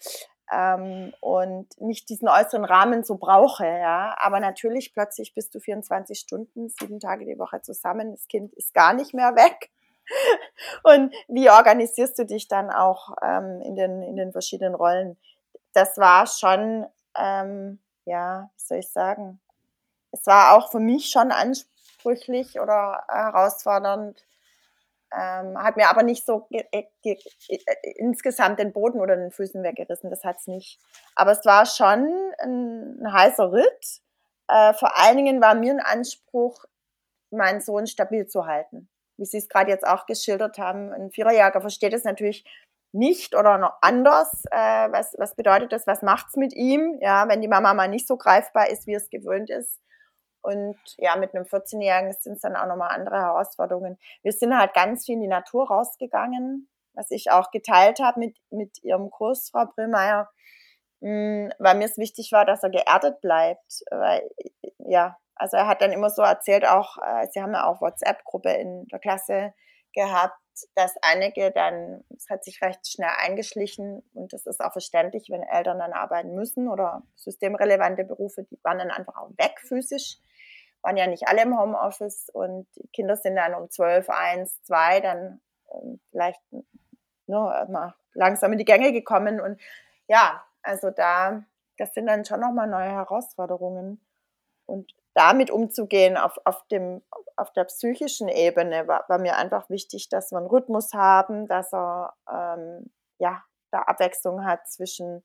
ähm, 0.52 1.14
und 1.20 1.68
nicht 1.80 2.10
diesen 2.10 2.30
äußeren 2.30 2.66
Rahmen 2.66 3.04
so 3.04 3.18
brauche, 3.18 3.66
ja. 3.66 4.16
Aber 4.20 4.40
natürlich 4.40 4.94
plötzlich 4.94 5.34
bist 5.34 5.54
du 5.54 5.60
24 5.60 6.18
Stunden, 6.18 6.70
sieben 6.70 7.00
Tage 7.00 7.26
die 7.26 7.38
Woche 7.38 7.62
zusammen, 7.62 8.12
das 8.12 8.28
Kind 8.28 8.54
ist 8.54 8.74
gar 8.74 8.94
nicht 8.94 9.14
mehr 9.14 9.36
weg. 9.36 9.70
Und 10.84 11.14
wie 11.28 11.50
organisierst 11.50 12.18
du 12.18 12.26
dich 12.26 12.48
dann 12.48 12.72
auch 12.72 13.16
ähm, 13.22 13.62
in, 13.62 13.76
den, 13.76 14.02
in 14.04 14.16
den 14.16 14.32
verschiedenen 14.32 14.74
Rollen? 14.74 15.18
Das 15.74 15.98
war 15.98 16.26
schon, 16.28 16.86
ähm, 17.18 17.80
ja, 18.06 18.50
wie 18.56 18.64
soll 18.64 18.78
ich 18.78 18.90
sagen, 18.90 19.42
es 20.12 20.26
war 20.26 20.56
auch 20.56 20.72
für 20.72 20.80
mich 20.80 21.10
schon 21.10 21.32
ansprüchlich 22.08 22.60
oder 22.60 23.04
herausfordernd, 23.08 24.24
ähm, 25.14 25.58
hat 25.58 25.78
mir 25.78 25.90
aber 25.90 26.04
nicht 26.04 26.26
so 26.26 26.48
äh, 26.52 26.84
insgesamt 27.96 28.60
den 28.60 28.74
Boden 28.74 29.00
oder 29.00 29.16
den 29.16 29.32
Füßen 29.32 29.64
weggerissen, 29.64 30.10
das 30.10 30.24
hat's 30.24 30.48
nicht. 30.48 30.80
Aber 31.16 31.32
es 31.32 31.46
war 31.46 31.66
schon 31.66 32.34
ein, 32.40 33.00
ein 33.02 33.14
heißer 33.14 33.52
Ritt. 33.52 34.02
Äh, 34.50 34.74
vor 34.74 34.98
allen 34.98 35.18
Dingen 35.18 35.42
war 35.42 35.56
mir 35.56 35.74
ein 35.74 35.80
Anspruch, 35.80 36.66
meinen 37.32 37.62
Sohn 37.62 37.88
stabil 37.88 38.28
zu 38.28 38.46
halten. 38.46 38.90
Wie 39.18 39.26
Sie 39.26 39.38
es 39.38 39.50
gerade 39.50 39.72
jetzt 39.72 39.88
auch 39.88 40.06
geschildert 40.06 40.58
haben, 40.58 40.92
ein 40.92 41.12
Viererjähriger 41.12 41.62
versteht 41.62 41.94
es 41.94 42.04
natürlich 42.04 42.46
nicht 42.94 43.36
oder 43.36 43.58
noch 43.58 43.78
anders. 43.82 44.44
Äh, 44.52 44.92
was, 44.92 45.16
was 45.18 45.36
bedeutet 45.36 45.72
das? 45.72 45.88
Was 45.88 46.02
macht's 46.02 46.36
mit 46.36 46.54
ihm? 46.54 46.98
Ja, 47.02 47.28
wenn 47.30 47.42
die 47.42 47.48
Mama 47.48 47.74
mal 47.74 47.88
nicht 47.88 48.08
so 48.08 48.18
greifbar 48.18 48.70
ist, 48.70 48.88
wie 48.88 48.94
es 48.94 49.10
gewöhnt 49.10 49.50
ist. 49.50 49.80
Und 50.42 50.78
ja, 50.98 51.16
mit 51.16 51.34
einem 51.34 51.46
14-Jährigen 51.46 52.14
sind 52.20 52.34
es 52.34 52.42
dann 52.42 52.56
auch 52.56 52.68
nochmal 52.68 52.92
andere 52.92 53.18
Herausforderungen. 53.18 53.98
Wir 54.24 54.32
sind 54.32 54.58
halt 54.58 54.74
ganz 54.74 55.06
viel 55.06 55.16
in 55.16 55.22
die 55.22 55.28
Natur 55.28 55.68
rausgegangen, 55.68 56.70
was 56.94 57.12
ich 57.12 57.32
auch 57.32 57.52
geteilt 57.52 58.00
habe 58.00 58.20
mit, 58.20 58.38
mit 58.50 58.84
Ihrem 58.84 59.10
Kurs, 59.10 59.50
Frau 59.52 59.66
Brillmeier, 59.66 60.30
mm, 61.02 61.50
weil 61.60 61.76
mir 61.76 61.86
es 61.86 61.98
wichtig 61.98 62.32
war, 62.32 62.46
dass 62.46 62.64
er 62.64 62.70
geerdet 62.70 63.22
bleibt. 63.22 63.84
Weil, 63.92 64.30
ja, 64.80 65.18
also 65.36 65.58
er 65.58 65.68
hat 65.68 65.82
dann 65.82 65.92
immer 65.92 66.10
so 66.10 66.22
erzählt, 66.22 66.68
auch, 66.68 66.98
äh, 66.98 67.28
Sie 67.32 67.42
haben 67.42 67.54
ja 67.54 67.66
auch 67.66 67.82
WhatsApp-Gruppe 67.82 68.52
in 68.52 68.86
der 68.88 69.00
Klasse 69.00 69.54
gehabt, 69.94 70.40
dass 70.76 70.96
einige 71.02 71.52
dann, 71.52 72.04
es 72.16 72.30
hat 72.30 72.44
sich 72.44 72.62
recht 72.62 72.88
schnell 72.88 73.12
eingeschlichen 73.18 74.04
und 74.14 74.34
das 74.34 74.46
ist 74.46 74.60
auch 74.60 74.72
verständlich, 74.72 75.30
wenn 75.30 75.44
Eltern 75.44 75.80
dann 75.80 75.94
arbeiten 75.94 76.34
müssen 76.34 76.68
oder 76.68 77.04
systemrelevante 77.16 78.04
Berufe, 78.04 78.44
die 78.44 78.60
waren 78.64 78.80
dann 78.80 78.92
einfach 78.92 79.16
auch 79.18 79.30
weg 79.38 79.60
physisch 79.60 80.18
waren 80.82 80.98
ja 80.98 81.08
nicht 81.08 81.28
alle 81.28 81.44
im 81.44 81.58
Homeoffice 81.58 82.30
und 82.30 82.68
die 82.76 82.88
Kinder 82.94 83.16
sind 83.16 83.36
dann 83.36 83.54
um 83.56 83.70
12, 83.70 84.10
1, 84.10 84.64
2 84.64 85.00
dann 85.02 85.42
ähm, 85.72 86.00
vielleicht 86.12 86.42
ne, 86.52 87.68
mal 87.70 87.96
langsam 88.14 88.52
in 88.54 88.58
die 88.58 88.66
Gänge 88.66 88.92
gekommen 88.92 89.40
und 89.40 89.60
ja, 90.08 90.44
also 90.64 90.90
da, 90.90 91.44
das 91.78 91.94
sind 91.94 92.08
dann 92.08 92.26
schon 92.26 92.40
nochmal 92.40 92.68
neue 92.68 92.90
Herausforderungen. 92.90 94.02
Und 94.66 94.94
damit 95.14 95.50
umzugehen 95.50 96.18
auf, 96.18 96.38
auf, 96.46 96.68
dem, 96.68 97.02
auf 97.38 97.52
der 97.54 97.64
psychischen 97.66 98.28
Ebene 98.28 98.88
war, 98.88 99.06
war 99.08 99.18
mir 99.18 99.38
einfach 99.38 99.70
wichtig, 99.70 100.10
dass 100.10 100.32
wir 100.32 100.38
einen 100.38 100.48
Rhythmus 100.48 100.94
haben, 100.94 101.48
dass 101.48 101.74
er 101.74 102.14
ähm, 102.30 102.92
ja, 103.18 103.44
da 103.72 103.80
Abwechslung 103.80 104.46
hat 104.46 104.68
zwischen 104.68 105.24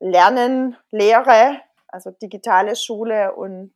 Lernen, 0.00 0.76
Lehre, 0.90 1.60
also 1.88 2.10
digitale 2.10 2.76
Schule 2.76 3.34
und 3.34 3.74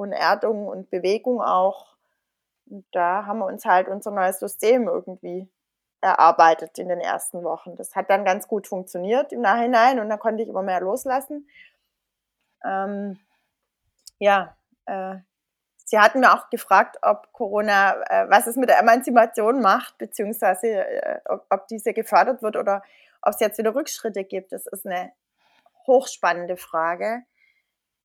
und 0.00 0.12
Erdung 0.12 0.66
und 0.66 0.88
Bewegung 0.88 1.42
auch. 1.42 1.94
Und 2.70 2.86
da 2.92 3.26
haben 3.26 3.40
wir 3.40 3.46
uns 3.46 3.66
halt 3.66 3.88
unser 3.88 4.10
neues 4.10 4.38
System 4.38 4.88
irgendwie 4.88 5.46
erarbeitet 6.00 6.78
in 6.78 6.88
den 6.88 7.00
ersten 7.00 7.44
Wochen. 7.44 7.76
Das 7.76 7.94
hat 7.94 8.08
dann 8.08 8.24
ganz 8.24 8.48
gut 8.48 8.66
funktioniert 8.66 9.30
im 9.32 9.42
Nachhinein 9.42 10.00
und 10.00 10.08
da 10.08 10.16
konnte 10.16 10.42
ich 10.42 10.48
immer 10.48 10.62
mehr 10.62 10.80
loslassen. 10.80 11.46
Ähm, 12.64 13.18
ja, 14.18 14.56
äh, 14.86 15.16
Sie 15.84 15.98
hatten 15.98 16.20
mir 16.20 16.32
auch 16.32 16.48
gefragt, 16.50 16.98
ob 17.02 17.32
Corona, 17.32 18.00
äh, 18.08 18.30
was 18.30 18.46
es 18.46 18.56
mit 18.56 18.70
der 18.70 18.78
Emanzipation 18.78 19.60
macht, 19.60 19.98
beziehungsweise 19.98 20.68
äh, 20.68 21.20
ob, 21.26 21.44
ob, 21.50 21.66
diese 21.66 21.92
gefördert 21.92 22.42
wird 22.42 22.56
oder 22.56 22.82
ob 23.20 23.34
es 23.34 23.40
jetzt 23.40 23.58
wieder 23.58 23.74
Rückschritte 23.74 24.24
gibt. 24.24 24.52
Das 24.52 24.66
ist 24.66 24.86
eine 24.86 25.12
hochspannende 25.86 26.56
Frage, 26.56 27.24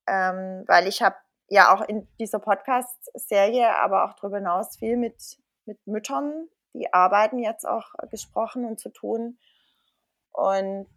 ähm, 0.08 0.64
weil 0.66 0.88
ich 0.88 1.00
habe 1.00 1.16
ja 1.48 1.74
auch 1.74 1.82
in 1.82 2.08
dieser 2.18 2.38
Podcast-Serie, 2.38 3.74
aber 3.76 4.04
auch 4.04 4.14
darüber 4.14 4.38
hinaus 4.38 4.76
viel 4.76 4.96
mit, 4.96 5.38
mit 5.64 5.86
Müttern, 5.86 6.48
die 6.74 6.92
arbeiten 6.92 7.38
jetzt 7.38 7.66
auch 7.66 7.92
gesprochen 8.10 8.64
und 8.64 8.78
zu 8.78 8.90
tun. 8.90 9.38
Und 10.32 10.88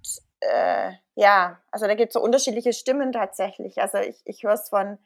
äh, 0.42 0.92
ja, 1.16 1.60
also 1.72 1.88
da 1.88 1.96
gibt 1.96 2.10
es 2.10 2.14
so 2.14 2.22
unterschiedliche 2.22 2.74
Stimmen 2.74 3.12
tatsächlich. 3.12 3.80
Also 3.82 4.00
ich, 4.00 4.22
ich 4.26 4.44
höre 4.44 4.54
es 4.54 4.70
von 4.70 4.98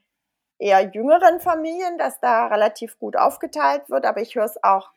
eher 0.58 0.82
jüngeren 0.82 1.40
Familien, 1.40 1.98
dass 1.98 2.20
da 2.20 2.48
relativ 2.48 2.98
gut 3.00 3.18
aufgeteilt 3.18 3.90
wird, 3.90 4.06
aber 4.06 4.22
ich 4.22 4.36
höre 4.36 4.46
es 4.46 4.64
auch 4.64 4.92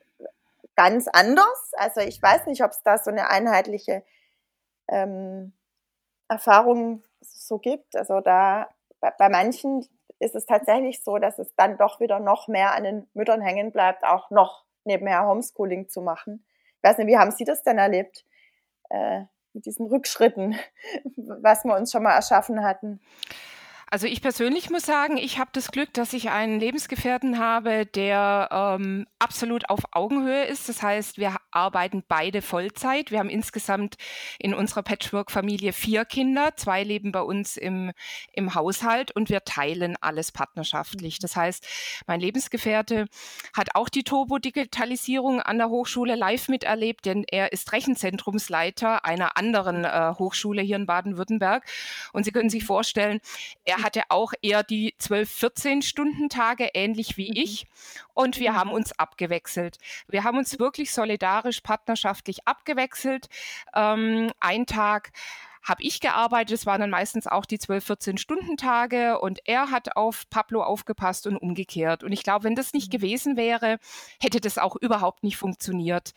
ganz 0.76 1.08
anders. 1.08 1.72
Also 1.76 2.00
ich 2.00 2.22
weiß 2.22 2.46
nicht, 2.46 2.62
ob 2.62 2.70
es 2.70 2.82
da 2.82 2.98
so 2.98 3.10
eine 3.10 3.28
einheitliche 3.28 4.04
ähm, 4.88 5.52
Erfahrung 6.28 7.02
so 7.20 7.58
gibt. 7.58 7.96
Also 7.96 8.20
da 8.20 8.68
bei, 9.00 9.12
bei 9.18 9.28
manchen 9.28 9.86
ist 10.18 10.34
es 10.34 10.46
tatsächlich 10.46 11.02
so, 11.02 11.18
dass 11.18 11.38
es 11.38 11.54
dann 11.56 11.76
doch 11.76 12.00
wieder 12.00 12.20
noch 12.20 12.48
mehr 12.48 12.74
an 12.74 12.84
den 12.84 13.06
Müttern 13.14 13.40
hängen 13.40 13.72
bleibt, 13.72 14.04
auch 14.04 14.30
noch 14.30 14.64
nebenher 14.84 15.26
Homeschooling 15.26 15.88
zu 15.88 16.00
machen. 16.00 16.44
Ich 16.78 16.88
weiß 16.88 16.98
nicht, 16.98 17.08
wie 17.08 17.18
haben 17.18 17.32
Sie 17.32 17.44
das 17.44 17.62
denn 17.62 17.78
erlebt 17.78 18.24
äh, 18.90 19.22
mit 19.52 19.66
diesen 19.66 19.86
Rückschritten, 19.86 20.56
was 21.16 21.64
wir 21.64 21.74
uns 21.76 21.92
schon 21.92 22.02
mal 22.02 22.14
erschaffen 22.14 22.62
hatten? 22.64 23.00
Also 23.88 24.08
ich 24.08 24.20
persönlich 24.20 24.68
muss 24.68 24.84
sagen, 24.84 25.16
ich 25.16 25.38
habe 25.38 25.50
das 25.52 25.70
Glück, 25.70 25.94
dass 25.94 26.12
ich 26.12 26.30
einen 26.30 26.58
Lebensgefährten 26.58 27.38
habe, 27.38 27.86
der 27.86 28.48
ähm, 28.50 29.06
absolut 29.20 29.70
auf 29.70 29.82
Augenhöhe 29.92 30.42
ist. 30.44 30.68
Das 30.68 30.82
heißt, 30.82 31.18
wir 31.18 31.36
arbeiten 31.52 32.02
beide 32.08 32.42
Vollzeit. 32.42 33.12
Wir 33.12 33.20
haben 33.20 33.28
insgesamt 33.28 33.94
in 34.40 34.54
unserer 34.54 34.82
Patchwork-Familie 34.82 35.72
vier 35.72 36.04
Kinder. 36.04 36.56
Zwei 36.56 36.82
leben 36.82 37.12
bei 37.12 37.20
uns 37.20 37.56
im, 37.56 37.92
im 38.32 38.56
Haushalt 38.56 39.12
und 39.12 39.30
wir 39.30 39.44
teilen 39.44 39.94
alles 40.00 40.32
partnerschaftlich. 40.32 41.20
Das 41.20 41.36
heißt, 41.36 41.64
mein 42.08 42.18
Lebensgefährte 42.18 43.06
hat 43.56 43.76
auch 43.76 43.88
die 43.88 44.02
Turbo-Digitalisierung 44.02 45.40
an 45.40 45.58
der 45.58 45.68
Hochschule 45.68 46.16
live 46.16 46.48
miterlebt, 46.48 47.06
denn 47.06 47.24
er 47.30 47.52
ist 47.52 47.72
Rechenzentrumsleiter 47.72 49.04
einer 49.04 49.36
anderen 49.36 49.84
äh, 49.84 50.14
Hochschule 50.18 50.62
hier 50.62 50.74
in 50.74 50.86
Baden-Württemberg. 50.86 51.64
Und 52.12 52.24
Sie 52.24 52.32
können 52.32 52.50
sich 52.50 52.64
vorstellen, 52.64 53.20
er 53.64 53.75
er 53.76 53.82
hatte 53.82 54.02
auch 54.08 54.32
eher 54.42 54.62
die 54.62 54.94
12, 54.98 55.30
14 55.30 55.82
Stunden 55.82 56.28
Tage, 56.28 56.70
ähnlich 56.74 57.16
wie 57.16 57.30
mhm. 57.30 57.36
ich. 57.36 57.66
Und 58.14 58.38
wir 58.38 58.52
mhm. 58.52 58.56
haben 58.56 58.70
uns 58.70 58.98
abgewechselt. 58.98 59.78
Wir 60.08 60.24
haben 60.24 60.38
uns 60.38 60.58
wirklich 60.58 60.92
solidarisch, 60.92 61.60
partnerschaftlich 61.60 62.46
abgewechselt. 62.46 63.28
Ähm, 63.74 64.30
ein 64.40 64.66
Tag 64.66 65.12
habe 65.62 65.82
ich 65.82 66.00
gearbeitet. 66.00 66.52
Es 66.52 66.64
waren 66.64 66.80
dann 66.80 66.90
meistens 66.90 67.26
auch 67.26 67.44
die 67.44 67.58
12, 67.58 67.84
14 67.84 68.18
Stunden 68.18 68.56
Tage 68.56 69.18
und 69.18 69.40
er 69.46 69.70
hat 69.70 69.96
auf 69.96 70.30
Pablo 70.30 70.62
aufgepasst 70.62 71.26
und 71.26 71.36
umgekehrt. 71.36 72.04
Und 72.04 72.12
ich 72.12 72.22
glaube, 72.22 72.44
wenn 72.44 72.54
das 72.54 72.72
nicht 72.72 72.88
mhm. 72.88 72.98
gewesen 72.98 73.36
wäre, 73.36 73.78
hätte 74.20 74.40
das 74.40 74.58
auch 74.58 74.76
überhaupt 74.76 75.22
nicht 75.22 75.36
funktioniert. 75.36 76.12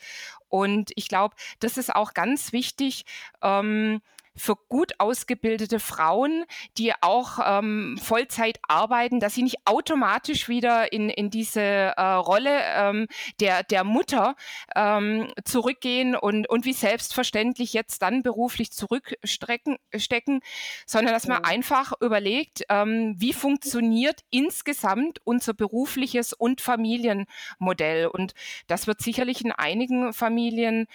Und 0.47 0.91
ich 0.95 1.09
glaube, 1.09 1.35
das 1.59 1.77
ist 1.77 1.93
auch 1.93 2.13
ganz 2.13 2.53
wichtig. 2.53 3.05
Ähm, 3.41 4.01
für 4.35 4.55
gut 4.55 4.93
ausgebildete 4.99 5.79
Frauen, 5.79 6.45
die 6.77 6.93
auch 7.01 7.39
ähm, 7.43 7.97
Vollzeit 8.01 8.59
arbeiten, 8.67 9.19
dass 9.19 9.35
sie 9.35 9.43
nicht 9.43 9.57
automatisch 9.65 10.47
wieder 10.47 10.91
in, 10.93 11.09
in 11.09 11.29
diese 11.29 11.61
äh, 11.61 12.01
Rolle 12.01 12.61
ähm, 12.75 13.07
der, 13.39 13.63
der 13.63 13.83
Mutter 13.83 14.35
ähm, 14.75 15.31
zurückgehen 15.43 16.15
und, 16.15 16.49
und 16.49 16.65
wie 16.65 16.73
selbstverständlich 16.73 17.73
jetzt 17.73 18.01
dann 18.01 18.23
beruflich 18.23 18.71
zurückstecken, 18.71 19.77
stecken, 19.95 20.39
sondern 20.85 21.13
dass 21.13 21.27
man 21.27 21.43
ja. 21.43 21.49
einfach 21.49 21.93
überlegt, 22.01 22.63
ähm, 22.69 23.15
wie 23.17 23.33
funktioniert 23.33 24.21
insgesamt 24.29 25.19
unser 25.23 25.53
berufliches 25.53 26.33
und 26.33 26.61
Familienmodell. 26.61 28.07
Und 28.07 28.33
das 28.67 28.87
wird 28.87 29.01
sicherlich 29.01 29.43
in 29.43 29.51
einigen 29.51 30.13
Familien 30.13 30.87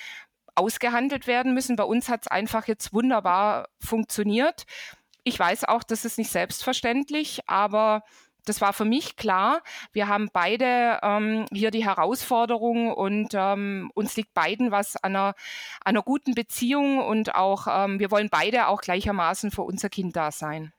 ausgehandelt 0.55 1.27
werden 1.27 1.55
müssen. 1.55 1.77
Bei 1.77 1.85
uns 1.85 2.09
hat 2.09 2.23
es 2.23 2.29
einfach 2.29 2.67
jetzt 2.67 2.93
wunderbar 2.93 3.69
funktioniert. 3.79 4.65
Ich 5.25 5.39
weiß 5.39 5.65
auch, 5.65 5.83
das 5.83 6.05
ist 6.05 6.19
nicht 6.19 6.31
selbstverständlich, 6.31 7.41
aber 7.47 8.03
das 8.45 8.61
war 8.61 8.73
für 8.73 8.85
mich 8.85 9.17
klar. 9.17 9.63
Wir 9.93 10.09
haben 10.09 10.29
beide 10.33 11.01
ähm, 11.03 11.47
hier 11.51 11.71
die 11.71 11.85
Herausforderung 11.85 12.93
und 12.93 13.31
ähm, 13.33 13.91
uns 13.95 14.17
liegt 14.17 14.35
beiden 14.35 14.71
was 14.71 14.97
an 14.97 15.17
einer, 15.17 15.35
einer 15.83 16.03
guten 16.03 16.35
Beziehung 16.35 16.99
und 16.99 17.35
auch 17.35 17.67
ähm, 17.69 17.99
wir 17.99 18.11
wollen 18.11 18.29
beide 18.31 18.69
auch 18.69 18.83
gleichermaßen 18.83 19.51
für 19.51 19.63
unser 19.63 19.89
Kind 19.89 20.15
da 20.17 20.31
sein. 20.31 20.73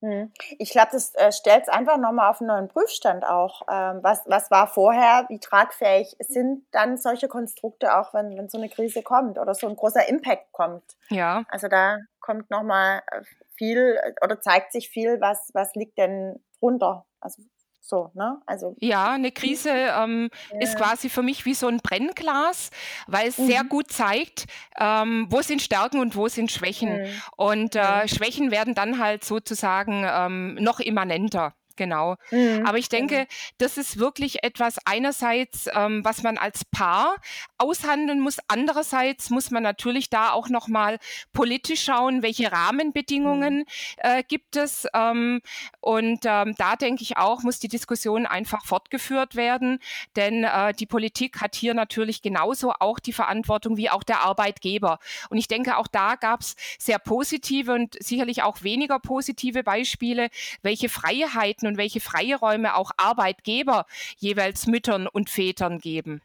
Hm. 0.00 0.32
Ich 0.58 0.70
glaube, 0.70 0.90
das 0.92 1.14
äh, 1.16 1.32
stellt 1.32 1.62
es 1.62 1.68
einfach 1.68 1.98
nochmal 1.98 2.30
auf 2.30 2.40
einen 2.40 2.48
neuen 2.48 2.68
Prüfstand 2.68 3.24
auch. 3.26 3.62
Ähm, 3.68 3.98
was, 4.02 4.22
was 4.26 4.50
war 4.50 4.68
vorher, 4.68 5.26
wie 5.28 5.40
tragfähig 5.40 6.16
sind 6.20 6.64
dann 6.70 6.96
solche 6.96 7.26
Konstrukte 7.26 7.96
auch, 7.96 8.14
wenn, 8.14 8.36
wenn 8.36 8.48
so 8.48 8.58
eine 8.58 8.68
Krise 8.68 9.02
kommt 9.02 9.38
oder 9.38 9.54
so 9.54 9.66
ein 9.66 9.74
großer 9.74 10.08
Impact 10.08 10.52
kommt? 10.52 10.84
Ja. 11.10 11.44
Also 11.48 11.66
da 11.68 11.98
kommt 12.20 12.48
nochmal 12.50 13.02
äh, 13.10 13.22
viel 13.56 13.98
oder 14.22 14.40
zeigt 14.40 14.72
sich 14.72 14.88
viel, 14.88 15.20
was, 15.20 15.50
was 15.52 15.74
liegt 15.74 15.98
denn 15.98 16.40
drunter? 16.60 17.04
Also 17.20 17.42
so, 17.88 18.10
ne? 18.14 18.40
Also 18.44 18.76
ja, 18.80 19.12
eine 19.12 19.32
Krise 19.32 19.70
ähm, 19.70 20.28
ja. 20.52 20.60
ist 20.60 20.76
quasi 20.76 21.08
für 21.08 21.22
mich 21.22 21.46
wie 21.46 21.54
so 21.54 21.68
ein 21.68 21.78
Brennglas, 21.78 22.70
weil 23.06 23.28
es 23.28 23.38
mhm. 23.38 23.46
sehr 23.46 23.64
gut 23.64 23.90
zeigt, 23.90 24.44
ähm, 24.78 25.26
wo 25.30 25.40
sind 25.40 25.62
Stärken 25.62 25.98
und 26.00 26.14
wo 26.14 26.28
sind 26.28 26.50
Schwächen. 26.52 27.02
Mhm. 27.02 27.22
Und 27.36 27.76
äh, 27.76 28.02
mhm. 28.02 28.08
Schwächen 28.08 28.50
werden 28.50 28.74
dann 28.74 28.98
halt 28.98 29.24
sozusagen 29.24 30.04
ähm, 30.06 30.54
noch 30.56 30.80
immanenter 30.80 31.54
genau. 31.78 32.16
Mhm. 32.30 32.66
Aber 32.66 32.76
ich 32.76 32.90
denke, 32.90 33.26
das 33.56 33.78
ist 33.78 33.98
wirklich 33.98 34.44
etwas 34.44 34.76
einerseits, 34.84 35.66
ähm, 35.72 36.04
was 36.04 36.22
man 36.22 36.36
als 36.36 36.66
Paar 36.66 37.16
aushandeln 37.56 38.20
muss. 38.20 38.36
Andererseits 38.48 39.30
muss 39.30 39.50
man 39.50 39.62
natürlich 39.62 40.10
da 40.10 40.32
auch 40.32 40.50
nochmal 40.50 40.98
politisch 41.32 41.84
schauen, 41.84 42.22
welche 42.22 42.52
Rahmenbedingungen 42.52 43.58
mhm. 43.58 43.64
äh, 43.96 44.22
gibt 44.22 44.56
es. 44.56 44.86
Ähm, 44.92 45.40
und 45.80 46.20
ähm, 46.26 46.54
da 46.58 46.76
denke 46.76 47.02
ich 47.02 47.16
auch, 47.16 47.42
muss 47.42 47.58
die 47.58 47.68
Diskussion 47.68 48.26
einfach 48.26 48.66
fortgeführt 48.66 49.36
werden, 49.36 49.78
denn 50.16 50.44
äh, 50.44 50.74
die 50.74 50.86
Politik 50.86 51.40
hat 51.40 51.54
hier 51.54 51.72
natürlich 51.72 52.20
genauso 52.20 52.72
auch 52.80 52.98
die 52.98 53.12
Verantwortung 53.12 53.76
wie 53.76 53.88
auch 53.88 54.02
der 54.02 54.22
Arbeitgeber. 54.22 54.98
Und 55.30 55.38
ich 55.38 55.46
denke, 55.46 55.76
auch 55.76 55.86
da 55.86 56.16
gab 56.16 56.40
es 56.40 56.56
sehr 56.78 56.98
positive 56.98 57.72
und 57.72 57.96
sicherlich 58.02 58.42
auch 58.42 58.62
weniger 58.62 58.98
positive 58.98 59.62
Beispiele, 59.62 60.28
welche 60.62 60.88
Freiheiten 60.88 61.67
und 61.68 61.76
welche 61.76 62.00
freie 62.00 62.36
Räume 62.36 62.74
auch 62.74 62.90
Arbeitgeber 62.96 63.86
jeweils 64.16 64.66
Müttern 64.66 65.06
und 65.06 65.30
Vätern 65.30 65.78
geben. 65.78 66.22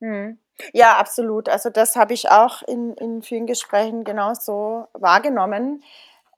Hm. 0.00 0.38
Ja, 0.72 0.98
absolut. 0.98 1.48
Also 1.48 1.70
das 1.70 1.96
habe 1.96 2.14
ich 2.14 2.30
auch 2.30 2.62
in, 2.62 2.94
in 2.94 3.22
vielen 3.22 3.46
Gesprächen 3.46 4.04
genauso 4.04 4.86
wahrgenommen. 4.92 5.82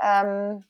Ähm, 0.01 0.64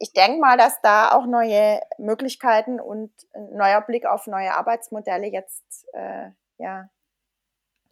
ich 0.00 0.12
denke 0.12 0.40
mal, 0.40 0.56
dass 0.56 0.80
da 0.80 1.12
auch 1.12 1.26
neue 1.26 1.80
Möglichkeiten 1.98 2.80
und 2.80 3.12
ein 3.34 3.56
neuer 3.56 3.82
Blick 3.82 4.06
auf 4.06 4.26
neue 4.26 4.54
Arbeitsmodelle 4.54 5.26
jetzt 5.26 5.86
äh, 5.92 6.30
ja, 6.58 6.88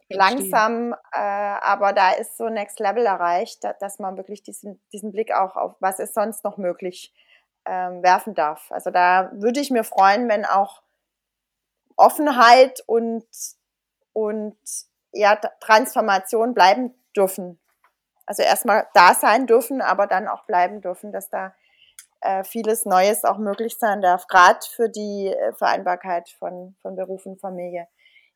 langsam, 0.09 0.93
äh, 1.11 1.19
aber 1.19 1.93
da 1.93 2.11
ist 2.11 2.37
so 2.37 2.49
Next 2.49 2.79
Level 2.79 3.05
erreicht, 3.05 3.63
dass 3.79 3.99
man 3.99 4.17
wirklich 4.17 4.43
diesen, 4.43 4.81
diesen 4.91 5.11
Blick 5.11 5.31
auch 5.31 5.55
auf, 5.55 5.75
was 5.79 5.99
ist 5.99 6.15
sonst 6.15 6.43
noch 6.43 6.57
möglich, 6.57 7.13
ähm, 7.69 8.01
werfen 8.01 8.33
darf. 8.33 8.71
Also 8.71 8.89
da 8.89 9.29
würde 9.33 9.59
ich 9.59 9.69
mir 9.69 9.83
freuen, 9.83 10.27
wenn 10.27 10.43
auch 10.43 10.81
Offenheit 11.95 12.81
und, 12.87 13.27
und 14.13 14.57
ja, 15.13 15.35
Transformation 15.59 16.55
bleiben 16.55 16.95
dürfen. 17.15 17.59
Also 18.25 18.41
erstmal 18.41 18.87
da 18.93 19.13
sein 19.13 19.45
dürfen, 19.45 19.81
aber 19.81 20.07
dann 20.07 20.27
auch 20.27 20.45
bleiben 20.45 20.81
dürfen, 20.81 21.11
dass 21.11 21.29
da 21.29 21.53
äh, 22.21 22.43
vieles 22.43 22.85
Neues 22.85 23.23
auch 23.23 23.37
möglich 23.37 23.77
sein 23.77 24.01
darf, 24.01 24.27
gerade 24.27 24.59
für 24.75 24.89
die 24.89 25.27
äh, 25.27 25.53
Vereinbarkeit 25.53 26.29
von, 26.29 26.75
von 26.81 26.95
Beruf 26.95 27.25
und 27.25 27.39
Familie. 27.39 27.87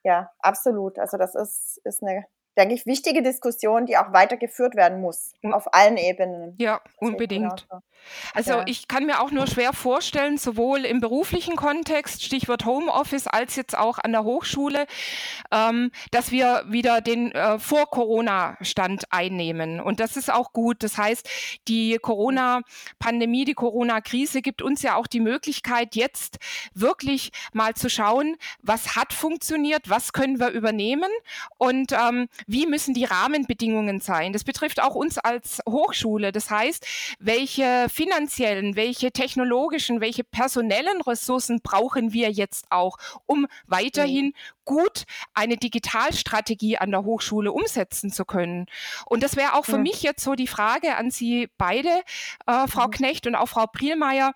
Ja, 0.03 0.31
absolut. 0.39 0.99
Also 0.99 1.17
das 1.17 1.33
ist, 1.33 1.81
ist 1.83 2.03
eine 2.03 2.25
denke 2.57 2.75
ich, 2.75 2.85
wichtige 2.85 3.23
Diskussion, 3.23 3.85
die 3.85 3.97
auch 3.97 4.13
weitergeführt 4.13 4.75
werden 4.75 5.01
muss, 5.01 5.33
auf 5.51 5.73
allen 5.73 5.97
Ebenen. 5.97 6.55
Ja, 6.57 6.81
unbedingt. 6.97 7.67
Also 8.33 8.51
ja. 8.51 8.63
ich 8.65 8.87
kann 8.87 9.05
mir 9.05 9.21
auch 9.21 9.31
nur 9.31 9.47
schwer 9.47 9.73
vorstellen, 9.73 10.37
sowohl 10.37 10.85
im 10.85 10.99
beruflichen 10.99 11.55
Kontext, 11.55 12.23
Stichwort 12.23 12.65
Homeoffice, 12.65 13.27
als 13.27 13.55
jetzt 13.55 13.77
auch 13.77 13.99
an 13.99 14.11
der 14.11 14.23
Hochschule, 14.23 14.85
ähm, 15.51 15.91
dass 16.11 16.31
wir 16.31 16.63
wieder 16.67 17.01
den 17.01 17.31
äh, 17.31 17.59
Vor-Corona-Stand 17.59 19.05
einnehmen. 19.11 19.79
Und 19.79 19.99
das 19.99 20.17
ist 20.17 20.31
auch 20.31 20.53
gut. 20.53 20.83
Das 20.83 20.97
heißt, 20.97 21.29
die 21.67 21.97
Corona-Pandemie, 22.01 23.45
die 23.45 23.53
Corona-Krise 23.53 24.41
gibt 24.41 24.61
uns 24.61 24.81
ja 24.81 24.95
auch 24.95 25.07
die 25.07 25.19
Möglichkeit, 25.19 25.95
jetzt 25.95 26.39
wirklich 26.73 27.31
mal 27.53 27.73
zu 27.73 27.89
schauen, 27.89 28.35
was 28.61 28.95
hat 28.95 29.13
funktioniert, 29.13 29.89
was 29.89 30.13
können 30.13 30.39
wir 30.39 30.49
übernehmen 30.49 31.09
und 31.57 31.91
ähm, 31.93 32.27
wie 32.47 32.65
müssen 32.65 32.93
die 32.93 33.05
Rahmenbedingungen 33.05 33.99
sein. 33.99 34.33
Das 34.33 34.43
betrifft 34.43 34.81
auch 34.81 34.95
uns 34.95 35.17
als 35.17 35.61
Hochschule. 35.67 36.31
Das 36.31 36.49
heißt, 36.49 36.85
welche 37.19 37.87
finanziellen, 37.89 38.75
welche 38.75 39.11
technologischen, 39.11 40.01
welche 40.01 40.23
personellen 40.23 41.01
Ressourcen 41.01 41.61
brauchen 41.61 42.13
wir 42.13 42.31
jetzt 42.31 42.65
auch, 42.69 42.97
um 43.25 43.47
weiterhin 43.67 44.27
mhm. 44.27 44.33
gut 44.65 45.03
eine 45.33 45.57
Digitalstrategie 45.57 46.77
an 46.77 46.91
der 46.91 47.03
Hochschule 47.03 47.51
umsetzen 47.51 48.11
zu 48.11 48.25
können. 48.25 48.65
Und 49.05 49.23
das 49.23 49.35
wäre 49.35 49.53
auch 49.53 49.65
für 49.65 49.73
ja. 49.73 49.77
mich 49.79 50.03
jetzt 50.03 50.23
so 50.23 50.35
die 50.35 50.47
Frage 50.47 50.95
an 50.95 51.11
Sie 51.11 51.49
beide, 51.57 51.89
äh, 52.47 52.67
Frau 52.67 52.87
mhm. 52.87 52.91
Knecht 52.91 53.27
und 53.27 53.35
auch 53.35 53.47
Frau 53.47 53.65
Prielmeier, 53.67 54.33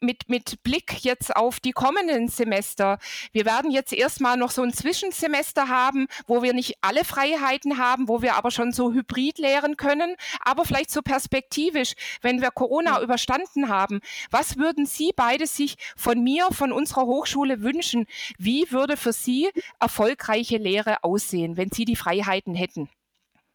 mit, 0.00 0.28
mit 0.28 0.62
Blick 0.62 1.04
jetzt 1.04 1.34
auf 1.34 1.60
die 1.60 1.72
kommenden 1.72 2.28
Semester. 2.28 2.98
Wir 3.32 3.44
werden 3.44 3.70
jetzt 3.70 3.92
erstmal 3.92 4.36
noch 4.36 4.50
so 4.50 4.62
ein 4.62 4.72
Zwischensemester 4.72 5.68
haben, 5.68 6.06
wo 6.26 6.42
wir 6.42 6.52
nicht 6.52 6.78
alle 6.80 7.04
Freiheiten 7.04 7.47
haben, 7.78 8.08
wo 8.08 8.22
wir 8.22 8.36
aber 8.36 8.50
schon 8.50 8.72
so 8.72 8.92
hybrid 8.92 9.38
lehren 9.38 9.76
können, 9.76 10.16
aber 10.40 10.64
vielleicht 10.64 10.90
so 10.90 11.02
perspektivisch, 11.02 11.94
wenn 12.22 12.40
wir 12.40 12.50
Corona 12.50 12.98
mhm. 12.98 13.04
überstanden 13.04 13.68
haben. 13.68 14.00
Was 14.30 14.56
würden 14.56 14.86
Sie 14.86 15.12
beide 15.14 15.46
sich 15.46 15.76
von 15.96 16.22
mir, 16.22 16.48
von 16.50 16.72
unserer 16.72 17.06
Hochschule 17.06 17.62
wünschen? 17.62 18.06
Wie 18.38 18.70
würde 18.70 18.96
für 18.96 19.12
Sie 19.12 19.50
erfolgreiche 19.80 20.58
Lehre 20.58 21.02
aussehen, 21.04 21.56
wenn 21.56 21.70
Sie 21.70 21.84
die 21.84 21.96
Freiheiten 21.96 22.54
hätten? 22.54 22.88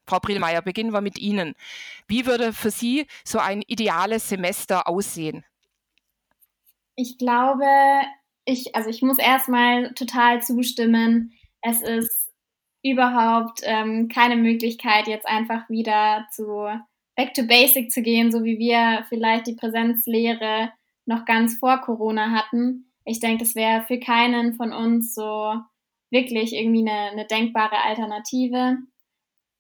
Frau 0.05 0.19
Brillmeier, 0.19 0.61
beginnen 0.61 0.91
wir 0.91 1.01
mit 1.01 1.17
Ihnen. 1.17 1.55
Wie 2.07 2.25
würde 2.25 2.51
für 2.51 2.71
Sie 2.71 3.07
so 3.23 3.39
ein 3.39 3.61
ideales 3.61 4.27
Semester 4.27 4.87
aussehen? 4.87 5.45
Ich 6.95 7.17
glaube, 7.17 7.65
ich, 8.45 8.75
also 8.75 8.89
ich 8.89 9.01
muss 9.01 9.17
erstmal 9.17 9.93
total 9.93 10.41
zustimmen. 10.41 11.33
Es 11.61 11.81
ist 11.81 12.22
überhaupt 12.83 13.61
ähm, 13.63 14.09
keine 14.09 14.35
Möglichkeit, 14.35 15.07
jetzt 15.07 15.27
einfach 15.27 15.69
wieder 15.69 16.27
zu 16.31 16.67
Back 17.15 17.33
to 17.33 17.43
Basic 17.43 17.91
zu 17.91 18.01
gehen, 18.01 18.31
so 18.31 18.43
wie 18.43 18.59
wir 18.59 19.05
vielleicht 19.09 19.47
die 19.47 19.55
Präsenzlehre 19.55 20.71
noch 21.05 21.25
ganz 21.25 21.57
vor 21.57 21.79
Corona 21.79 22.31
hatten. 22.31 22.91
Ich 23.05 23.19
denke, 23.19 23.43
es 23.43 23.55
wäre 23.55 23.83
für 23.83 23.99
keinen 23.99 24.53
von 24.55 24.73
uns 24.73 25.13
so 25.13 25.55
wirklich 26.09 26.53
irgendwie 26.53 26.87
eine, 26.87 27.11
eine 27.11 27.25
denkbare 27.25 27.83
Alternative. 27.83 28.77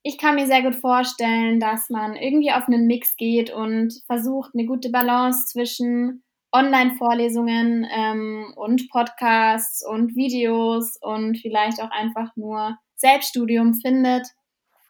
Ich 0.03 0.17
kann 0.17 0.35
mir 0.35 0.47
sehr 0.47 0.61
gut 0.61 0.75
vorstellen, 0.75 1.59
dass 1.59 1.89
man 1.89 2.15
irgendwie 2.15 2.51
auf 2.51 2.67
einen 2.67 2.87
Mix 2.87 3.15
geht 3.15 3.51
und 3.51 3.93
versucht, 4.05 4.51
eine 4.53 4.65
gute 4.65 4.89
Balance 4.89 5.47
zwischen 5.47 6.23
Online-Vorlesungen 6.53 7.87
ähm, 7.91 8.53
und 8.55 8.89
Podcasts 8.89 9.83
und 9.85 10.15
Videos 10.15 10.97
und 11.01 11.37
vielleicht 11.37 11.81
auch 11.81 11.89
einfach 11.89 12.35
nur 12.35 12.77
Selbststudium 13.03 13.73
findet. 13.75 14.27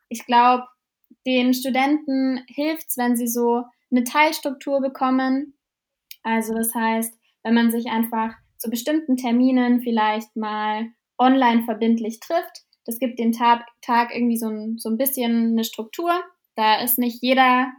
Ich 0.08 0.26
glaube, 0.28 0.66
den 1.26 1.54
Studenten 1.54 2.44
hilft 2.48 2.90
es, 2.90 2.98
wenn 2.98 3.16
sie 3.16 3.28
so 3.28 3.64
eine 3.92 4.04
Teilstruktur 4.04 4.82
bekommen. 4.82 5.56
Also 6.22 6.54
das 6.54 6.76
heißt, 6.76 7.14
wenn 7.44 7.56
man 7.56 7.72
sich 7.72 7.88
einfach 7.88 8.36
zu 8.58 8.70
bestimmten 8.70 9.18
Terminen 9.18 9.82
vielleicht 9.82 10.36
mal 10.36 10.88
online 11.18 11.64
verbindlich 11.64 12.20
trifft, 12.20 12.64
das 12.86 13.00
gibt 13.00 13.18
den 13.18 13.32
Tag, 13.32 13.66
Tag 13.82 14.14
irgendwie 14.14 14.38
so 14.38 14.48
ein, 14.48 14.78
so 14.78 14.90
ein 14.90 14.98
bisschen 14.98 15.54
eine 15.54 15.64
Struktur. 15.64 16.12
Da 16.56 16.82
ist 16.82 17.00
nicht 17.00 17.24
jeder 17.24 17.72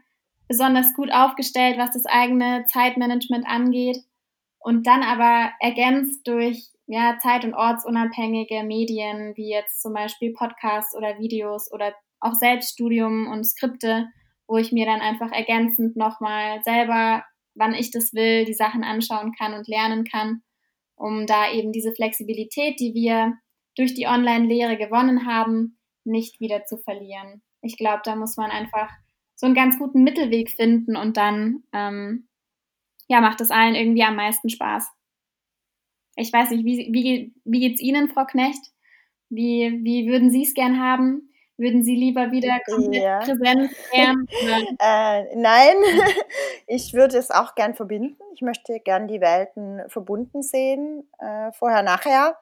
besonders 0.48 0.94
gut 0.94 1.12
aufgestellt, 1.12 1.78
was 1.78 1.92
das 1.92 2.06
eigene 2.06 2.64
Zeitmanagement 2.66 3.46
angeht. 3.46 3.98
Und 4.58 4.86
dann 4.86 5.02
aber 5.02 5.52
ergänzt 5.60 6.26
durch 6.26 6.73
ja, 6.86 7.18
zeit- 7.20 7.44
und 7.44 7.54
ortsunabhängige 7.54 8.62
Medien, 8.62 9.36
wie 9.36 9.48
jetzt 9.50 9.80
zum 9.80 9.94
Beispiel 9.94 10.32
Podcasts 10.32 10.94
oder 10.96 11.18
Videos 11.18 11.72
oder 11.72 11.94
auch 12.20 12.34
Selbststudium 12.34 13.28
und 13.28 13.44
Skripte, 13.44 14.08
wo 14.46 14.56
ich 14.58 14.72
mir 14.72 14.86
dann 14.86 15.00
einfach 15.00 15.32
ergänzend 15.32 15.96
nochmal 15.96 16.62
selber, 16.64 17.24
wann 17.54 17.74
ich 17.74 17.90
das 17.90 18.12
will, 18.12 18.44
die 18.44 18.54
Sachen 18.54 18.84
anschauen 18.84 19.32
kann 19.38 19.54
und 19.54 19.68
lernen 19.68 20.04
kann, 20.04 20.42
um 20.96 21.26
da 21.26 21.50
eben 21.50 21.72
diese 21.72 21.92
Flexibilität, 21.92 22.78
die 22.80 22.94
wir 22.94 23.34
durch 23.76 23.94
die 23.94 24.06
Online-Lehre 24.06 24.76
gewonnen 24.76 25.26
haben, 25.26 25.78
nicht 26.04 26.40
wieder 26.40 26.64
zu 26.64 26.76
verlieren. 26.76 27.42
Ich 27.62 27.76
glaube, 27.76 28.02
da 28.04 28.14
muss 28.14 28.36
man 28.36 28.50
einfach 28.50 28.90
so 29.36 29.46
einen 29.46 29.54
ganz 29.54 29.78
guten 29.78 30.04
Mittelweg 30.04 30.50
finden 30.50 30.96
und 30.96 31.16
dann 31.16 31.64
ähm, 31.72 32.28
ja, 33.08 33.20
macht 33.20 33.40
es 33.40 33.50
allen 33.50 33.74
irgendwie 33.74 34.04
am 34.04 34.16
meisten 34.16 34.48
Spaß. 34.48 34.88
Ich 36.16 36.32
weiß 36.32 36.50
nicht, 36.50 36.64
wie, 36.64 36.92
wie, 36.92 37.34
wie 37.44 37.60
geht's 37.60 37.80
Ihnen, 37.80 38.08
Frau 38.08 38.24
Knecht? 38.24 38.72
Wie, 39.28 39.80
wie 39.82 40.08
würden 40.08 40.30
Sie 40.30 40.42
es 40.42 40.54
gern 40.54 40.80
haben? 40.80 41.30
Würden 41.56 41.84
Sie 41.84 41.94
lieber 41.94 42.32
wieder 42.32 42.60
komplett 42.68 43.02
ja. 43.02 43.18
präsent 43.18 43.70
werden? 43.92 44.26
äh, 44.80 45.36
nein, 45.36 45.76
ich 46.66 46.94
würde 46.94 47.16
es 47.16 47.30
auch 47.30 47.54
gern 47.54 47.74
verbinden. 47.74 48.16
Ich 48.34 48.42
möchte 48.42 48.80
gern 48.80 49.06
die 49.06 49.20
Welten 49.20 49.82
verbunden 49.88 50.42
sehen, 50.42 51.08
äh, 51.18 51.52
vorher, 51.52 51.82
nachher. 51.82 52.38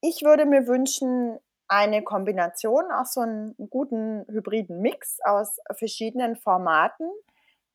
Ich 0.00 0.22
würde 0.22 0.46
mir 0.46 0.66
wünschen, 0.66 1.38
eine 1.70 2.02
Kombination, 2.02 2.90
auch 2.90 3.06
so 3.06 3.20
einen 3.20 3.54
guten 3.70 4.26
hybriden 4.28 4.80
Mix 4.80 5.20
aus 5.22 5.60
verschiedenen 5.70 6.34
Formaten. 6.34 7.08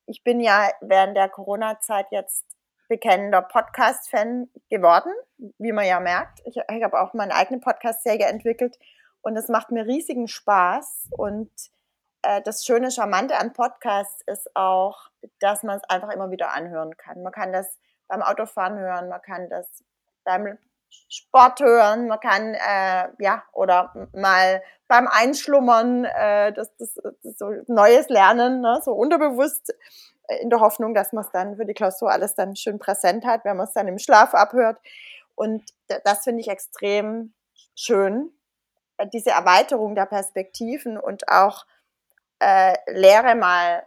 Ich 0.06 0.22
bin 0.22 0.42
ja 0.42 0.70
während 0.82 1.16
der 1.16 1.30
Corona-Zeit 1.30 2.08
jetzt 2.12 2.46
bekennender 2.88 3.42
Podcast-Fan 3.42 4.50
geworden, 4.70 5.12
wie 5.58 5.72
man 5.72 5.86
ja 5.86 6.00
merkt. 6.00 6.42
Ich, 6.46 6.58
ich 6.58 6.84
habe 6.84 7.00
auch 7.00 7.14
meine 7.14 7.36
eigene 7.36 7.60
Podcast-Serie 7.60 8.28
entwickelt 8.28 8.78
und 9.22 9.36
es 9.38 9.50
macht 9.50 9.72
mir 9.72 9.86
riesigen 9.86 10.28
Spaß. 10.28 11.10
Und 11.12 11.52
äh, 12.22 12.42
das 12.42 12.66
schöne, 12.66 12.92
charmante 12.92 13.38
an 13.38 13.54
Podcasts 13.54 14.22
ist 14.28 14.56
auch, 14.56 15.10
dass 15.40 15.64
man 15.64 15.78
es 15.78 15.84
einfach 15.90 16.10
immer 16.10 16.32
wieder 16.32 16.54
anhören 16.54 16.96
kann. 16.98 17.24
Man 17.24 17.34
kann 17.34 17.52
das 17.52 17.78
beim 18.08 18.22
Autofahren 18.22 18.78
hören, 18.78 19.10
man 19.10 19.22
kann 19.22 19.50
das 19.50 19.84
beim 20.24 20.58
Sport 21.10 21.60
hören, 21.60 22.08
man 22.08 22.20
kann 22.20 22.54
äh, 22.54 23.10
ja 23.20 23.44
oder 23.52 24.08
mal 24.14 24.62
beim 24.88 25.08
Einschlummern 25.08 26.06
äh, 26.06 26.54
das, 26.54 26.76
das, 26.78 26.96
das 27.24 27.38
so 27.38 27.52
Neues 27.68 28.10
lernen, 28.10 28.62
ne, 28.62 28.80
so 28.84 28.94
unterbewusst 28.94 29.74
in 30.42 30.50
der 30.50 30.60
Hoffnung, 30.60 30.94
dass 30.94 31.14
man 31.14 31.24
es 31.24 31.32
dann 31.32 31.58
für 31.58 31.66
die 31.66 31.74
Klausur 31.74 32.12
alles 32.12 32.36
dann 32.36 32.56
schön 32.56 32.80
präsent 32.80 33.26
hat, 33.26 33.46
wenn 33.46 33.58
man 33.58 33.68
es 33.68 33.74
dann 33.74 33.88
im 33.88 34.00
Schlaf 34.00 34.34
abhört. 34.34 34.80
Und 35.36 35.64
das 35.88 36.24
finde 36.24 36.42
ich 36.42 36.48
extrem 36.48 37.34
schön, 37.76 38.32
äh, 38.98 39.08
diese 39.08 39.32
Erweiterung 39.32 39.96
der 39.96 40.06
Perspektiven 40.06 40.98
und 40.98 41.30
auch 41.30 41.66
äh, 42.40 42.76
Lehre 42.88 43.36
mal 43.36 43.86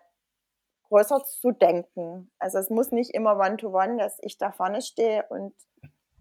größer 0.88 1.24
zu 1.24 1.52
denken. 1.52 2.30
Also 2.38 2.58
es 2.58 2.70
muss 2.70 2.92
nicht 2.92 3.14
immer 3.14 3.38
One-to-One, 3.38 3.94
-one, 3.94 3.98
dass 3.98 4.18
ich 4.20 4.38
da 4.38 4.52
vorne 4.52 4.82
stehe 4.82 5.24
und 5.28 5.54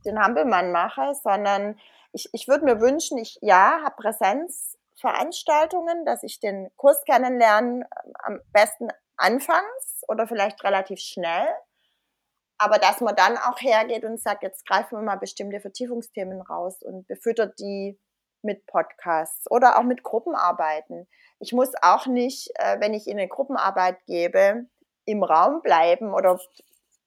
den 0.05 0.19
Hampelmann 0.19 0.71
mache, 0.71 1.13
sondern 1.15 1.79
ich, 2.11 2.29
ich 2.33 2.47
würde 2.47 2.65
mir 2.65 2.81
wünschen, 2.81 3.17
ich 3.17 3.39
ja, 3.41 3.81
habe 3.83 3.95
Präsenzveranstaltungen, 3.97 6.05
dass 6.05 6.21
ich 6.23 6.39
den 6.39 6.69
Kurs 6.75 7.03
kennenlerne, 7.05 7.87
ähm, 8.05 8.13
am 8.23 8.39
besten 8.51 8.89
anfangs 9.17 10.03
oder 10.07 10.27
vielleicht 10.27 10.63
relativ 10.63 10.99
schnell. 10.99 11.47
Aber 12.59 12.79
dass 12.79 13.01
man 13.01 13.15
dann 13.15 13.37
auch 13.37 13.61
hergeht 13.61 14.03
und 14.03 14.19
sagt, 14.19 14.43
jetzt 14.43 14.65
greifen 14.65 14.97
wir 14.97 15.03
mal 15.03 15.17
bestimmte 15.17 15.59
Vertiefungsthemen 15.59 16.41
raus 16.41 16.81
und 16.81 17.07
befüttert 17.07 17.59
die 17.59 17.99
mit 18.41 18.65
Podcasts 18.65 19.49
oder 19.51 19.77
auch 19.77 19.83
mit 19.83 20.03
Gruppenarbeiten. 20.03 21.07
Ich 21.39 21.53
muss 21.53 21.71
auch 21.81 22.07
nicht, 22.07 22.49
äh, 22.55 22.79
wenn 22.79 22.93
ich 22.93 23.07
in 23.07 23.17
eine 23.17 23.27
Gruppenarbeit 23.27 24.03
gebe, 24.05 24.65
im 25.05 25.23
Raum 25.23 25.61
bleiben 25.61 26.13
oder 26.13 26.39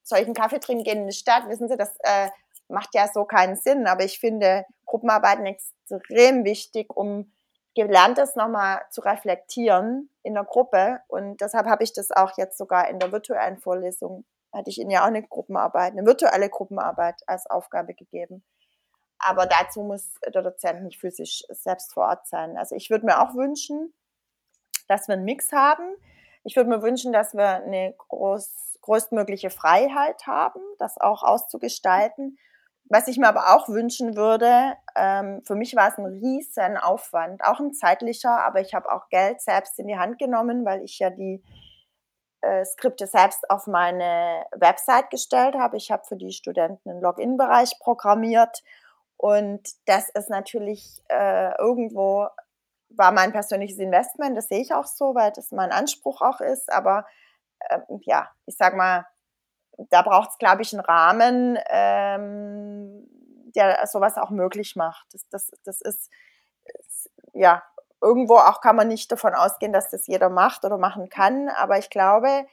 solchen 0.03 0.33
Kaffee 0.33 0.59
trinken 0.59 0.83
gehen 0.83 1.01
in 1.01 1.07
die 1.07 1.13
Stadt. 1.13 1.47
Wissen 1.47 1.67
Sie, 1.67 1.77
das 1.77 1.95
äh, 1.99 2.29
macht 2.67 2.93
ja 2.93 3.07
so 3.07 3.25
keinen 3.25 3.55
Sinn. 3.55 3.87
Aber 3.87 4.03
ich 4.03 4.19
finde 4.19 4.65
Gruppenarbeiten 4.85 5.45
extrem 5.45 6.43
wichtig, 6.45 6.95
um 6.95 7.31
Gelerntes 7.73 8.35
nochmal 8.35 8.81
zu 8.89 9.01
reflektieren 9.01 10.09
in 10.23 10.33
der 10.33 10.43
Gruppe. 10.43 10.99
Und 11.07 11.39
deshalb 11.41 11.67
habe 11.67 11.83
ich 11.83 11.93
das 11.93 12.11
auch 12.11 12.37
jetzt 12.37 12.57
sogar 12.57 12.89
in 12.89 12.99
der 12.99 13.11
virtuellen 13.11 13.57
Vorlesung, 13.57 14.25
hatte 14.53 14.69
ich 14.69 14.79
Ihnen 14.79 14.91
ja 14.91 15.01
auch 15.01 15.07
eine 15.07 15.23
Gruppenarbeit, 15.23 15.93
eine 15.93 16.05
virtuelle 16.05 16.49
Gruppenarbeit 16.49 17.21
als 17.27 17.49
Aufgabe 17.49 17.93
gegeben. 17.93 18.43
Aber 19.19 19.45
dazu 19.45 19.83
muss 19.83 20.19
der 20.33 20.41
Dozent 20.41 20.83
nicht 20.83 20.99
physisch 20.99 21.43
selbst 21.49 21.93
vor 21.93 22.07
Ort 22.07 22.27
sein. 22.27 22.57
Also 22.57 22.75
ich 22.75 22.89
würde 22.89 23.05
mir 23.05 23.21
auch 23.21 23.35
wünschen, 23.35 23.93
dass 24.87 25.07
wir 25.07 25.13
einen 25.13 25.25
Mix 25.25 25.51
haben. 25.51 25.95
Ich 26.43 26.55
würde 26.55 26.69
mir 26.69 26.81
wünschen, 26.81 27.13
dass 27.13 27.33
wir 27.33 27.63
eine 27.63 27.93
groß, 27.97 28.79
größtmögliche 28.81 29.51
Freiheit 29.51 30.25
haben, 30.25 30.59
das 30.79 30.99
auch 30.99 31.23
auszugestalten. 31.23 32.37
Was 32.93 33.07
ich 33.07 33.17
mir 33.17 33.29
aber 33.29 33.55
auch 33.55 33.69
wünschen 33.69 34.17
würde, 34.17 34.75
ähm, 34.97 35.41
für 35.45 35.55
mich 35.55 35.77
war 35.77 35.87
es 35.87 35.97
ein 35.97 36.05
riesen 36.05 36.75
Aufwand, 36.75 37.41
auch 37.41 37.61
ein 37.61 37.71
zeitlicher, 37.73 38.43
aber 38.43 38.59
ich 38.59 38.73
habe 38.73 38.91
auch 38.91 39.07
Geld 39.07 39.39
selbst 39.39 39.79
in 39.79 39.87
die 39.87 39.97
Hand 39.97 40.19
genommen, 40.19 40.65
weil 40.65 40.83
ich 40.83 40.99
ja 40.99 41.09
die 41.09 41.41
äh, 42.41 42.65
Skripte 42.65 43.07
selbst 43.07 43.49
auf 43.49 43.65
meine 43.65 44.43
Website 44.51 45.09
gestellt 45.09 45.55
habe. 45.55 45.77
Ich 45.77 45.89
habe 45.89 46.03
für 46.05 46.17
die 46.17 46.33
Studenten 46.33 46.89
einen 46.89 46.99
Login-Bereich 46.99 47.79
programmiert 47.79 48.61
und 49.15 49.61
das 49.85 50.09
ist 50.09 50.29
natürlich 50.29 51.01
äh, 51.07 51.57
irgendwo 51.59 52.27
war 52.89 53.13
mein 53.13 53.31
persönliches 53.31 53.77
Investment, 53.77 54.35
das 54.35 54.49
sehe 54.49 54.59
ich 54.59 54.73
auch 54.73 54.85
so, 54.85 55.15
weil 55.15 55.31
das 55.31 55.51
mein 55.51 55.71
Anspruch 55.71 56.21
auch 56.21 56.41
ist. 56.41 56.69
Aber 56.69 57.05
äh, 57.69 57.79
ja, 58.01 58.29
ich 58.45 58.57
sag 58.57 58.75
mal, 58.75 59.05
da 59.89 60.01
braucht 60.01 60.31
es, 60.31 60.37
glaube 60.37 60.61
ich, 60.61 60.73
einen 60.73 60.85
Rahmen, 60.85 61.57
ähm, 61.69 63.07
der 63.55 63.85
sowas 63.87 64.17
auch 64.17 64.29
möglich 64.29 64.75
macht. 64.75 65.13
Das, 65.13 65.27
das, 65.29 65.51
das 65.63 65.81
ist, 65.81 66.09
ist, 66.79 67.09
ja, 67.33 67.63
irgendwo 68.01 68.35
auch 68.35 68.61
kann 68.61 68.75
man 68.75 68.87
nicht 68.87 69.11
davon 69.11 69.33
ausgehen, 69.33 69.73
dass 69.73 69.89
das 69.89 70.07
jeder 70.07 70.29
macht 70.29 70.65
oder 70.65 70.77
machen 70.77 71.09
kann. 71.09 71.49
Aber 71.49 71.77
ich 71.77 71.89
glaube, 71.89 72.45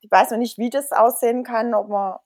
ich 0.00 0.10
weiß 0.10 0.30
noch 0.30 0.38
nicht, 0.38 0.58
wie 0.58 0.70
das 0.70 0.92
aussehen 0.92 1.44
kann, 1.44 1.74
ob 1.74 1.88
man 1.88 2.18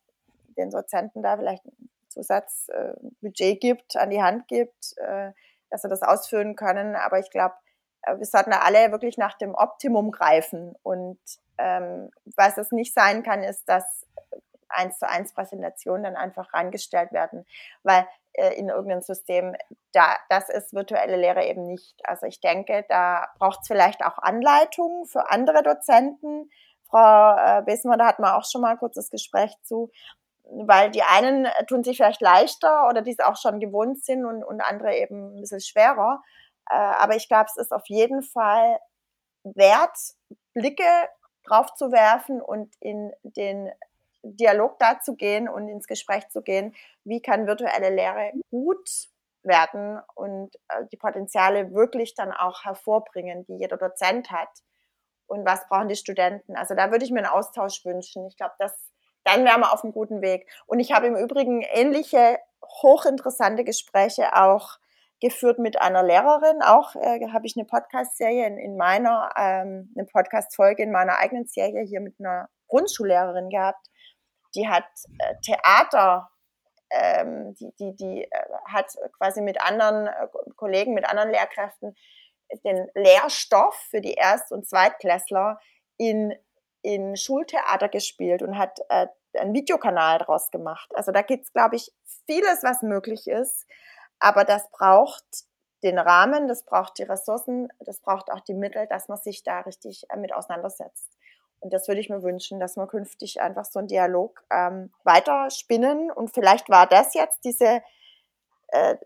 den 0.57 0.71
Dozenten 0.71 1.23
da 1.23 1.37
vielleicht 1.37 1.65
ein 1.65 1.91
Zusatzbudget 2.09 3.41
äh, 3.41 3.57
gibt, 3.57 3.97
an 3.97 4.11
die 4.11 4.23
Hand 4.23 4.47
gibt, 4.47 4.97
äh, 4.99 5.33
dass 5.71 5.83
sie 5.83 5.89
das 5.89 6.03
ausführen 6.03 6.55
können. 6.55 6.95
Aber 6.95 7.19
ich 7.19 7.31
glaube, 7.31 7.55
äh, 8.03 8.17
wir 8.17 8.27
sollten 8.27 8.53
alle 8.53 8.93
wirklich 8.93 9.19
nach 9.19 9.37
dem 9.37 9.55
Optimum 9.55 10.13
greifen. 10.13 10.75
Und 10.83 11.19
ähm, 11.59 12.11
was 12.37 12.59
es 12.59 12.73
nicht 12.73 12.95
sein 12.95 13.23
kann, 13.23 13.43
ist, 13.43 13.69
dass 13.69 14.07
eins 14.69 14.99
zu 14.99 15.09
eins 15.09 15.33
Präsentationen 15.33 16.05
dann 16.05 16.17
einfach 16.17 16.53
reingestellt 16.53 17.13
werden, 17.13 17.47
weil 17.83 18.07
äh, 18.33 18.55
in 18.55 18.69
irgendeinem 18.69 19.03
System, 19.03 19.55
da, 19.93 20.17
das 20.29 20.49
ist 20.49 20.75
virtuelle 20.75 21.17
Lehre 21.17 21.45
eben 21.45 21.67
nicht. 21.67 21.95
Also 22.05 22.27
ich 22.27 22.41
denke, 22.41 22.85
da 22.89 23.29
braucht 23.39 23.61
es 23.63 23.69
vielleicht 23.69 24.05
auch 24.05 24.19
Anleitungen 24.19 25.07
für 25.07 25.31
andere 25.31 25.63
Dozenten. 25.63 26.51
Frau 26.89 27.37
äh, 27.37 27.63
Besmer, 27.63 27.97
da 27.97 28.07
hatten 28.07 28.23
wir 28.23 28.37
auch 28.37 28.45
schon 28.45 28.61
mal 28.61 28.73
ein 28.73 28.79
kurzes 28.79 29.11
Gespräch 29.11 29.55
zu, 29.63 29.91
weil 30.45 30.91
die 30.91 31.03
einen 31.03 31.49
tun 31.69 31.85
sich 31.85 31.97
vielleicht 31.97 32.21
leichter 32.21 32.89
oder 32.89 33.03
die 33.03 33.13
es 33.13 33.21
auch 33.21 33.37
schon 33.37 33.61
gewohnt 33.61 34.05
sind 34.05 34.25
und, 34.25 34.45
und 34.45 34.61
andere 34.61 34.97
eben 34.97 35.37
ein 35.37 35.41
bisschen 35.41 35.61
schwerer. 35.61 36.23
Äh, 36.69 36.75
aber 36.75 37.17
ich 37.17 37.29
glaube, 37.29 37.47
es 37.47 37.57
ist 37.57 37.73
auf 37.73 37.87
jeden 37.87 38.23
Fall 38.23 38.79
wert, 39.45 39.97
Blicke 40.55 40.85
drauf 41.45 41.75
zu 41.75 41.93
werfen 41.93 42.41
und 42.41 42.75
in 42.81 43.13
den 43.23 43.71
Dialog 44.23 44.79
dazu 44.79 45.17
gehen 45.17 45.49
und 45.49 45.69
ins 45.69 45.87
Gespräch 45.87 46.29
zu 46.29 46.43
gehen, 46.43 46.75
wie 47.05 47.21
kann 47.21 47.47
virtuelle 47.47 47.91
Lehre 47.91 48.33
gut 48.51 48.89
werden 49.43 50.01
und 50.15 50.57
äh, 50.69 50.85
die 50.91 50.97
Potenziale 50.97 51.73
wirklich 51.73 52.15
dann 52.15 52.33
auch 52.33 52.65
hervorbringen, 52.65 53.45
die 53.45 53.59
jeder 53.59 53.77
Dozent 53.77 54.31
hat. 54.31 54.49
Und 55.27 55.47
was 55.47 55.69
brauchen 55.69 55.89
die 55.89 55.97
Studenten? 55.97 56.57
Also 56.57 56.75
da 56.75 56.91
würde 56.91 57.05
ich 57.05 57.11
mir 57.11 57.19
einen 57.19 57.29
Austausch 57.29 57.85
wünschen. 57.85 58.27
Ich 58.27 58.37
glaube, 58.37 58.55
das, 58.59 58.75
dann 59.25 59.45
wären 59.45 59.61
wir 59.61 59.73
auf 59.73 59.85
einem 59.85 59.93
guten 59.93 60.23
Weg. 60.23 60.51
Und 60.67 60.81
ich 60.81 60.93
habe 60.93 61.07
im 61.07 61.17
Übrigen 61.17 61.63
ähnliche 61.63 62.39
hochinteressante 62.83 63.65
Gespräche 63.65 64.35
auch 64.35 64.79
geführt 65.25 65.59
mit 65.59 65.81
einer 65.81 66.03
Lehrerin. 66.03 66.61
Auch 66.63 66.95
äh, 66.97 67.29
habe 67.33 67.47
ich 67.47 67.57
eine 67.57 67.65
Podcast-Serie 67.65 68.47
in, 68.47 68.59
in, 68.59 68.77
meiner, 68.77 69.31
ähm, 69.39 69.91
eine 69.97 70.05
Podcast-Folge 70.05 70.83
in 70.83 70.93
meiner 70.93 71.17
eigenen 71.17 71.47
Serie 71.47 71.83
hier 71.83 72.03
mit 72.03 72.17
einer 72.21 72.51
Grundschullehrerin 72.69 73.49
gehabt. 73.49 73.87
Die 74.55 74.69
hat 74.69 74.85
äh, 75.19 75.35
Theater, 75.43 76.31
ähm, 76.91 77.55
die, 77.55 77.73
die, 77.81 77.97
die 77.97 78.25
äh, 78.25 78.45
hat 78.71 78.93
quasi 79.17 79.41
mit 79.41 79.63
anderen 79.63 80.09
äh, 80.09 80.29
Kollegen, 80.57 80.93
mit 80.93 81.09
anderen 81.09 81.31
Lehrkräften 81.31 81.97
den 82.63 82.87
Lehrstoff 82.95 83.75
für 83.91 84.03
die 84.03 84.13
Erst- 84.13 84.53
und 84.53 84.69
Zweitklässler 84.69 85.59
in, 85.97 86.35
in 86.83 87.17
Schultheater 87.17 87.89
gespielt 87.89 88.43
und 88.43 88.59
hat 88.59 88.79
äh, 88.91 89.07
einen 89.39 89.55
Videokanal 89.55 90.19
daraus 90.19 90.51
gemacht. 90.51 90.91
Also 90.95 91.13
da 91.13 91.23
gibt 91.23 91.45
es, 91.45 91.53
glaube 91.55 91.77
ich, 91.77 91.91
vieles, 92.27 92.63
was 92.63 92.83
möglich 92.83 93.27
ist. 93.27 93.67
Aber 94.25 94.45
das 94.45 94.71
braucht 94.71 95.23
den 95.83 95.99
Rahmen, 95.99 96.49
das 96.49 96.63
braucht 96.65 96.97
die 96.97 97.03
Ressourcen, 97.03 97.69
das 97.81 98.01
braucht 98.01 98.33
auch 98.33 98.41
die 98.41 98.55
Mittel, 98.55 98.87
dass 98.87 99.09
man 99.09 99.19
sich 99.19 99.43
da 99.43 99.61
richtig 99.61 100.07
äh, 100.09 100.17
mit 100.17 100.33
auseinandersetzt. 100.33 101.19
Und 101.61 101.75
das 101.75 101.89
würde 101.89 102.01
ich 102.01 102.09
mir 102.09 102.23
wünschen, 102.23 102.59
dass 102.59 102.77
wir 102.77 102.87
künftig 102.87 103.43
einfach 103.43 103.67
so 103.67 103.81
einen 103.81 103.89
Dialog 103.89 104.43
ähm, 104.51 104.91
weiter 105.03 105.51
spinnen. 105.51 106.11
Und 106.11 106.33
vielleicht 106.33 106.71
war 106.71 106.87
das 106.87 107.13
jetzt 107.13 107.45
diese, 107.45 107.83
äh, 108.69 108.97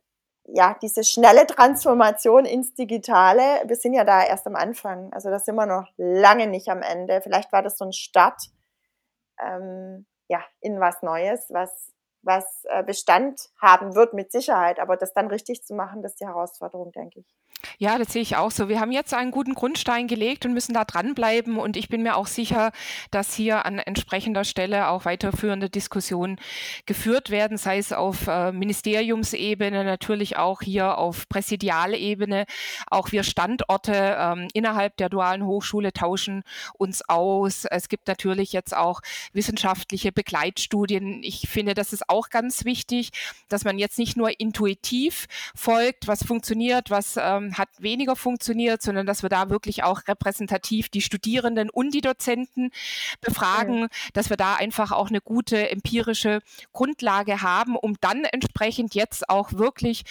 ja, 0.44 0.76
diese 0.80 1.02
schnelle 1.02 1.48
Transformation 1.48 2.44
ins 2.44 2.74
Digitale. 2.74 3.42
Wir 3.64 3.74
sind 3.76 3.94
ja 3.94 4.04
da 4.04 4.22
erst 4.22 4.46
am 4.46 4.54
Anfang. 4.54 5.12
Also 5.12 5.30
da 5.30 5.40
sind 5.40 5.56
wir 5.56 5.66
noch 5.66 5.88
lange 5.96 6.46
nicht 6.46 6.68
am 6.68 6.82
Ende. 6.82 7.20
Vielleicht 7.22 7.50
war 7.50 7.64
das 7.64 7.76
so 7.76 7.86
ein 7.86 7.92
Start 7.92 8.40
ähm, 9.42 10.06
ja, 10.28 10.44
in 10.60 10.78
was 10.78 11.02
Neues, 11.02 11.46
was 11.50 11.92
was 12.28 12.64
äh, 12.64 12.84
Bestand 12.84 13.48
haben 13.60 13.96
wird 13.96 14.14
mit 14.14 14.30
Sicherheit. 14.30 14.78
Aber 14.78 14.96
das 14.96 15.14
dann 15.14 15.26
richtig 15.26 15.64
zu 15.64 15.74
machen, 15.74 16.02
das 16.02 16.12
ist 16.12 16.20
die 16.20 16.26
Herausforderung, 16.26 16.92
denke 16.92 17.20
ich. 17.20 17.26
Ja, 17.78 17.98
das 17.98 18.12
sehe 18.12 18.22
ich 18.22 18.36
auch 18.36 18.50
so. 18.50 18.68
Wir 18.68 18.80
haben 18.80 18.92
jetzt 18.92 19.12
einen 19.12 19.30
guten 19.30 19.54
Grundstein 19.54 20.06
gelegt 20.06 20.46
und 20.46 20.54
müssen 20.54 20.74
da 20.74 20.84
dranbleiben. 20.84 21.58
Und 21.58 21.76
ich 21.76 21.88
bin 21.88 22.02
mir 22.02 22.16
auch 22.16 22.26
sicher, 22.26 22.72
dass 23.10 23.34
hier 23.34 23.66
an 23.66 23.78
entsprechender 23.78 24.44
Stelle 24.44 24.88
auch 24.88 25.04
weiterführende 25.04 25.68
Diskussionen 25.68 26.40
geführt 26.86 27.30
werden, 27.30 27.58
sei 27.58 27.78
es 27.78 27.92
auf 27.92 28.26
äh, 28.28 28.52
Ministeriumsebene, 28.52 29.84
natürlich 29.84 30.36
auch 30.36 30.62
hier 30.62 30.98
auf 30.98 31.28
Präsidialebene. 31.28 32.46
Auch 32.90 33.12
wir 33.12 33.24
Standorte 33.24 34.16
ähm, 34.18 34.48
innerhalb 34.54 34.96
der 34.96 35.08
dualen 35.08 35.44
Hochschule 35.44 35.92
tauschen 35.92 36.44
uns 36.74 37.08
aus. 37.08 37.64
Es 37.64 37.88
gibt 37.88 38.06
natürlich 38.06 38.52
jetzt 38.52 38.76
auch 38.76 39.00
wissenschaftliche 39.32 40.12
Begleitstudien. 40.12 41.22
Ich 41.22 41.48
finde, 41.48 41.74
das 41.74 41.92
ist 41.92 42.08
auch 42.08 42.30
ganz 42.30 42.64
wichtig, 42.64 43.10
dass 43.48 43.64
man 43.64 43.78
jetzt 43.78 43.98
nicht 43.98 44.16
nur 44.16 44.38
intuitiv 44.40 45.26
folgt, 45.54 46.06
was 46.06 46.24
funktioniert, 46.24 46.90
was 46.90 47.16
ähm, 47.20 47.47
hat 47.56 47.68
weniger 47.78 48.16
funktioniert, 48.16 48.82
sondern 48.82 49.06
dass 49.06 49.22
wir 49.22 49.28
da 49.28 49.50
wirklich 49.50 49.84
auch 49.84 50.02
repräsentativ 50.06 50.88
die 50.88 51.00
Studierenden 51.00 51.70
und 51.70 51.94
die 51.94 52.00
Dozenten 52.00 52.70
befragen, 53.20 53.82
ja. 53.82 53.88
dass 54.12 54.30
wir 54.30 54.36
da 54.36 54.56
einfach 54.56 54.92
auch 54.92 55.08
eine 55.08 55.20
gute 55.20 55.70
empirische 55.70 56.40
Grundlage 56.72 57.42
haben, 57.42 57.76
um 57.76 57.96
dann 58.00 58.24
entsprechend 58.24 58.94
jetzt 58.94 59.28
auch 59.30 59.52
wirklich 59.52 60.02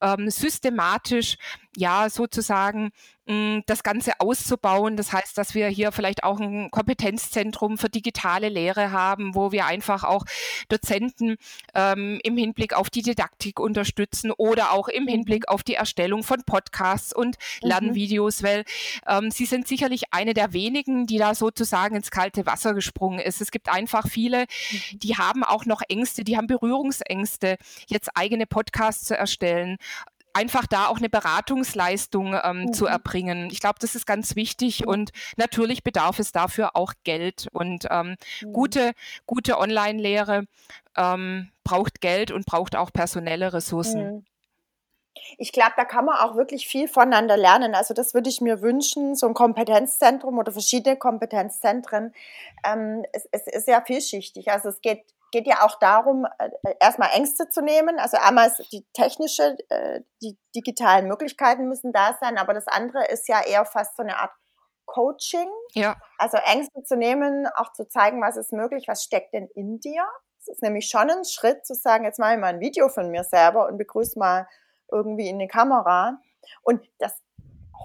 ähm, 0.00 0.30
systematisch 0.30 1.36
ja 1.76 2.08
sozusagen 2.10 2.90
hm, 3.26 3.62
das 3.66 3.82
Ganze 3.82 4.20
auszubauen. 4.20 4.96
Das 4.96 5.12
heißt, 5.12 5.38
dass 5.38 5.54
wir 5.54 5.68
hier 5.68 5.92
vielleicht 5.92 6.24
auch 6.24 6.38
ein 6.38 6.70
Kompetenzzentrum 6.70 7.78
für 7.78 7.88
digitale 7.88 8.50
Lehre 8.50 8.92
haben, 8.92 9.34
wo 9.34 9.50
wir 9.50 9.64
einfach 9.64 10.04
auch 10.04 10.24
Dozenten 10.68 11.36
ähm, 11.74 12.20
im 12.22 12.36
Hinblick 12.36 12.74
auf 12.74 12.90
die 12.90 13.00
Didaktik 13.00 13.60
unterstützen 13.60 14.30
oder 14.36 14.72
auch 14.72 14.88
im 14.88 15.06
Hinblick 15.06 15.48
auf 15.48 15.62
die 15.62 15.74
Erstellung 15.74 16.22
von 16.22 16.42
Podcasts 16.44 17.14
und 17.14 17.38
mhm. 17.62 17.68
Lernvideos, 17.68 18.42
weil 18.42 18.64
ähm, 19.06 19.30
sie 19.30 19.46
sind 19.46 19.66
sicherlich 19.68 20.12
eine 20.12 20.34
der 20.34 20.52
wenigen, 20.52 21.06
die 21.06 21.18
da 21.18 21.34
sozusagen 21.34 21.96
ins 21.96 22.10
kalte 22.10 22.44
Wasser 22.44 22.74
gesprungen 22.74 23.20
ist. 23.20 23.40
Es 23.40 23.50
gibt 23.50 23.70
einfach 23.70 24.06
viele, 24.08 24.42
mhm. 24.42 24.98
die 24.98 25.16
haben 25.16 25.44
auch 25.44 25.64
noch 25.64 25.80
Ängste, 25.88 26.24
die 26.24 26.36
haben 26.36 26.46
Berührungsängste, 26.46 27.56
jetzt 27.86 28.10
eigene 28.14 28.46
Podcasts 28.46 29.06
zu 29.06 29.16
erstellen 29.16 29.78
einfach 30.34 30.66
da 30.66 30.88
auch 30.88 30.98
eine 30.98 31.08
Beratungsleistung 31.08 32.34
ähm, 32.42 32.62
mhm. 32.62 32.72
zu 32.72 32.86
erbringen. 32.86 33.48
Ich 33.50 33.60
glaube, 33.60 33.78
das 33.80 33.94
ist 33.94 34.06
ganz 34.06 34.36
wichtig 34.36 34.82
mhm. 34.82 34.88
und 34.88 35.10
natürlich 35.36 35.82
bedarf 35.82 36.18
es 36.18 36.32
dafür 36.32 36.76
auch 36.76 36.92
Geld 37.04 37.48
und 37.52 37.86
ähm, 37.90 38.16
mhm. 38.42 38.52
gute, 38.52 38.92
gute 39.26 39.58
Online-Lehre 39.58 40.46
ähm, 40.96 41.50
braucht 41.62 42.00
Geld 42.00 42.30
und 42.30 42.46
braucht 42.46 42.76
auch 42.76 42.92
personelle 42.92 43.52
Ressourcen. 43.52 44.16
Mhm. 44.16 44.24
Ich 45.38 45.52
glaube, 45.52 45.72
da 45.76 45.84
kann 45.84 46.04
man 46.04 46.18
auch 46.18 46.36
wirklich 46.36 46.66
viel 46.66 46.88
voneinander 46.88 47.36
lernen. 47.36 47.74
Also 47.74 47.94
das 47.94 48.14
würde 48.14 48.28
ich 48.28 48.40
mir 48.40 48.60
wünschen, 48.60 49.14
so 49.14 49.26
ein 49.26 49.34
Kompetenzzentrum 49.34 50.38
oder 50.38 50.52
verschiedene 50.52 50.96
Kompetenzzentren. 50.96 52.12
Ähm, 52.64 53.04
es, 53.12 53.26
es, 53.30 53.46
ist 53.46 53.68
ja 53.68 53.80
vielschichtig. 53.80 54.50
Also 54.50 54.68
es 54.68 54.80
geht 54.80 55.04
geht 55.34 55.48
ja 55.48 55.66
auch 55.66 55.80
darum, 55.80 56.26
äh, 56.38 56.74
erstmal 56.78 57.10
Ängste 57.12 57.48
zu 57.48 57.60
nehmen. 57.60 57.98
Also 57.98 58.18
einmal 58.18 58.52
die 58.70 58.86
technische, 58.92 59.56
äh, 59.68 60.00
die 60.22 60.38
digitalen 60.54 61.08
Möglichkeiten 61.08 61.66
müssen 61.66 61.92
da 61.92 62.16
sein, 62.20 62.38
aber 62.38 62.54
das 62.54 62.68
andere 62.68 63.04
ist 63.06 63.28
ja 63.28 63.44
eher 63.44 63.64
fast 63.64 63.96
so 63.96 64.04
eine 64.04 64.16
Art 64.16 64.30
Coaching. 64.86 65.50
Ja. 65.72 65.96
Also 66.18 66.36
Ängste 66.36 66.84
zu 66.84 66.96
nehmen, 66.96 67.48
auch 67.56 67.72
zu 67.72 67.88
zeigen, 67.88 68.22
was 68.22 68.36
ist 68.36 68.52
möglich, 68.52 68.84
was 68.86 69.02
steckt 69.02 69.34
denn 69.34 69.48
in 69.56 69.80
dir. 69.80 70.06
Es 70.38 70.46
ist 70.46 70.62
nämlich 70.62 70.88
schon 70.88 71.10
ein 71.10 71.24
Schritt 71.24 71.66
zu 71.66 71.74
sagen, 71.74 72.04
jetzt 72.04 72.20
mache 72.20 72.34
ich 72.34 72.40
mal 72.40 72.54
ein 72.54 72.60
Video 72.60 72.88
von 72.88 73.10
mir 73.10 73.24
selber 73.24 73.66
und 73.66 73.76
begrüße 73.76 74.16
mal 74.16 74.46
irgendwie 74.92 75.28
in 75.28 75.40
die 75.40 75.48
Kamera. 75.48 76.20
Und 76.62 76.86
das 76.98 77.20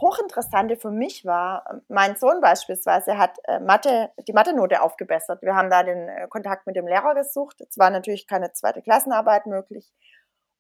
Hochinteressante 0.02 0.78
für 0.78 0.92
mich 0.92 1.26
war, 1.26 1.82
mein 1.88 2.16
Sohn 2.16 2.42
beispielsweise 2.42 3.18
hat 3.18 3.38
äh, 3.46 3.60
Mathe, 3.60 4.12
die 4.28 4.34
Mathe-Note 4.34 4.82
aufgebessert. 4.82 5.42
Wir 5.42 5.56
haben 5.56 5.70
da 5.70 5.84
den 5.84 6.08
äh, 6.08 6.28
Kontakt 6.30 6.68
mit 6.68 6.76
dem 6.76 6.88
Lehrer 6.88 7.16
gesucht. 7.16 7.60
Es 7.62 7.78
war 7.78 7.90
natürlich 7.90 8.28
keine 8.28 8.54
zweite 8.54 8.82
Klassenarbeit 8.82 9.46
möglich. 9.46 9.92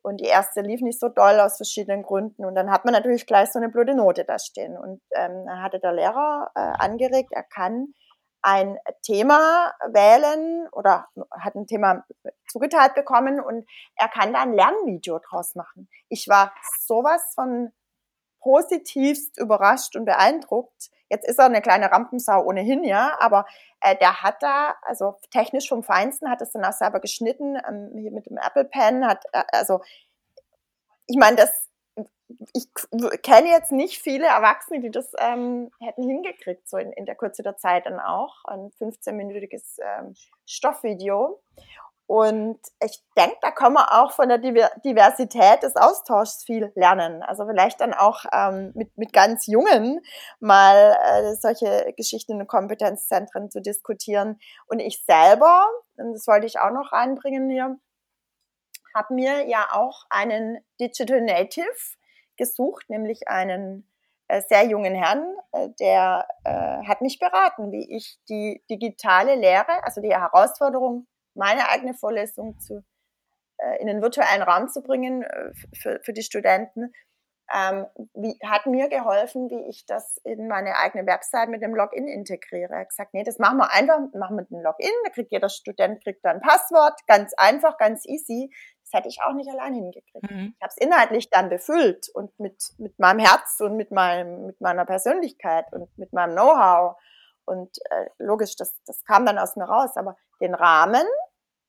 Und 0.02 0.22
die 0.22 0.26
erste 0.26 0.62
lief 0.62 0.82
nicht 0.82 1.00
so 1.00 1.10
doll 1.10 1.40
aus 1.40 1.58
verschiedenen 1.58 2.04
Gründen. 2.04 2.46
Und 2.46 2.56
dann 2.56 2.72
hat 2.72 2.86
man 2.86 2.94
natürlich 2.94 3.26
gleich 3.26 3.52
so 3.52 3.60
eine 3.60 3.70
blöde 3.70 3.96
Note 3.96 4.26
da 4.26 4.40
stehen. 4.40 4.78
Und 4.78 5.02
ähm, 5.16 5.46
dann 5.46 5.62
hatte 5.62 5.80
der 5.80 5.94
Lehrer 5.94 6.52
äh, 6.56 6.60
angeregt, 6.60 7.30
er 7.32 7.44
kann 7.44 7.94
ein 8.42 8.78
Thema 9.04 9.74
wählen 9.92 10.68
oder 10.72 11.08
hat 11.32 11.56
ein 11.56 11.68
Thema 11.68 12.06
zugeteilt 12.48 12.96
bekommen 12.96 13.42
und 13.42 13.70
er 13.96 14.08
kann 14.08 14.32
da 14.32 14.42
ein 14.42 14.54
Lernvideo 14.54 15.20
draus 15.20 15.56
machen. 15.56 15.90
Ich 16.08 16.28
war 16.30 16.54
sowas 16.80 17.34
von 17.36 17.74
positivst 18.40 19.38
überrascht 19.38 19.96
und 19.96 20.06
beeindruckt. 20.06 20.90
Jetzt 21.10 21.28
ist 21.28 21.40
er 21.40 21.46
eine 21.46 21.62
kleine 21.62 21.92
Rampensau 21.92 22.44
ohnehin, 22.44 22.84
ja, 22.84 23.18
aber 23.20 23.46
äh, 23.82 23.96
der 23.96 24.22
hat 24.22 24.44
da, 24.44 24.76
also 24.84 25.16
technisch 25.32 25.68
vom 25.68 25.84
Feinsten, 25.84 26.30
hat 26.30 26.42
es 26.42 26.52
dann 26.52 26.64
auch 26.64 26.74
selber 26.74 27.00
geschnitten, 27.00 27.58
ähm, 27.68 27.92
hier 27.96 28.12
mit 28.12 28.28
dem 28.28 28.38
Apple 28.38 28.66
Pen, 28.66 29.06
hat, 29.06 29.26
äh, 29.32 29.44
also 29.52 29.82
ich 31.08 31.18
meine, 31.18 31.38
das, 31.38 31.70
ich 32.54 32.68
kenne 33.24 33.50
jetzt 33.50 33.72
nicht 33.72 34.00
viele 34.00 34.28
Erwachsene, 34.28 34.80
die 34.80 34.92
das 34.92 35.12
ähm, 35.18 35.72
hätten 35.80 36.04
hingekriegt, 36.04 36.70
so 36.70 36.78
in, 36.78 36.92
in 36.94 37.08
der 37.08 37.16
Kürze 37.16 37.42
der 37.42 37.58
Zeit 37.58 37.88
dann 37.88 38.00
auch, 38.00 38.46
ein 38.46 38.70
15-minütiges 38.80 39.80
ähm, 39.82 40.16
Stoffvideo. 40.46 41.42
Und 42.10 42.60
ich 42.84 43.04
denke, 43.16 43.38
da 43.40 43.52
kann 43.52 43.74
man 43.74 43.86
auch 43.88 44.14
von 44.14 44.30
der 44.30 44.40
Diversität 44.40 45.62
des 45.62 45.76
Austauschs 45.76 46.44
viel 46.44 46.72
lernen. 46.74 47.22
Also 47.22 47.46
vielleicht 47.46 47.82
dann 47.82 47.94
auch 47.94 48.26
ähm, 48.34 48.72
mit, 48.74 48.98
mit 48.98 49.14
ganz 49.14 49.46
Jungen 49.46 50.02
mal 50.40 50.98
äh, 51.06 51.36
solche 51.36 51.94
Geschichten 51.96 52.42
in 52.42 52.48
Kompetenzzentren 52.48 53.52
zu 53.52 53.62
diskutieren. 53.62 54.40
Und 54.66 54.80
ich 54.80 55.06
selber, 55.06 55.70
und 55.98 56.14
das 56.14 56.26
wollte 56.26 56.48
ich 56.48 56.60
auch 56.60 56.72
noch 56.72 56.94
reinbringen 56.94 57.48
hier, 57.48 57.78
habe 58.96 59.14
mir 59.14 59.48
ja 59.48 59.68
auch 59.72 60.06
einen 60.10 60.66
Digital 60.82 61.22
Native 61.22 61.68
gesucht, 62.38 62.90
nämlich 62.90 63.28
einen 63.28 63.88
äh, 64.30 64.42
sehr 64.50 64.66
jungen 64.66 64.96
Herrn, 64.96 65.36
äh, 65.52 65.70
der 65.80 66.28
äh, 66.44 66.88
hat 66.88 67.02
mich 67.02 67.20
beraten, 67.20 67.72
wie 67.72 67.96
ich 67.96 68.18
die 68.28 68.64
digitale 68.68 69.36
Lehre, 69.36 69.84
also 69.84 70.02
die 70.02 70.16
Herausforderung 70.16 71.06
meine 71.40 71.70
eigene 71.70 71.94
Vorlesung 71.94 72.60
zu, 72.60 72.84
äh, 73.58 73.82
in 73.82 73.88
den 73.88 74.02
virtuellen 74.02 74.44
Raum 74.44 74.68
zu 74.68 74.84
bringen 74.84 75.24
äh, 75.24 75.52
für, 75.74 76.00
für 76.04 76.14
die 76.14 76.22
Studenten, 76.22 76.94
ähm, 77.52 77.88
wie, 78.14 78.38
hat 78.46 78.68
mir 78.68 78.90
geholfen, 78.90 79.50
wie 79.50 79.70
ich 79.70 79.86
das 79.88 80.18
in 80.24 80.48
meine 80.48 80.76
eigene 80.78 81.08
Website 81.08 81.50
mit 81.50 81.64
dem 81.64 81.74
Login 81.74 82.08
integriere. 82.08 82.74
Er 82.74 82.80
hat 82.82 82.90
gesagt, 82.90 83.14
nee, 83.14 83.24
das 83.24 83.40
machen 83.40 83.58
wir 83.58 83.72
einfach, 83.72 84.00
machen 84.14 84.38
wir 84.38 84.44
dem 84.44 84.62
Login, 84.62 84.92
da 85.04 85.10
kriegt 85.10 85.32
jeder 85.32 85.50
Student 85.50 86.04
kriegt 86.04 86.24
dann 86.24 86.38
ein 86.38 86.42
Passwort, 86.42 87.00
ganz 87.08 87.34
einfach, 87.38 87.78
ganz 87.78 88.06
easy. 88.06 88.54
Das 88.84 89.00
hätte 89.00 89.10
ich 89.10 89.20
auch 89.24 89.34
nicht 89.34 89.50
allein 89.50 89.74
hingekriegt. 89.74 90.30
Mhm. 90.30 90.54
Ich 90.56 90.62
habe 90.62 90.74
es 90.76 90.78
inhaltlich 90.78 91.30
dann 91.30 91.50
befüllt 91.50 92.10
und 92.14 92.38
mit, 92.40 92.62
mit 92.78 92.98
meinem 93.00 93.20
Herz 93.20 93.60
und 93.60 93.78
mit, 93.78 93.92
meinem, 93.92 94.46
mit 94.46 94.62
meiner 94.62 94.86
Persönlichkeit 94.86 95.66
und 95.72 95.96
mit 95.98 96.14
meinem 96.14 96.34
Know-how. 96.34 96.98
Und 97.46 97.78
äh, 97.90 98.10
logisch, 98.20 98.56
das, 98.56 98.80
das 98.86 99.04
kam 99.06 99.26
dann 99.26 99.40
aus 99.40 99.56
mir 99.56 99.66
raus. 99.66 99.96
Aber 99.96 100.18
den 100.40 100.54
Rahmen 100.54 101.06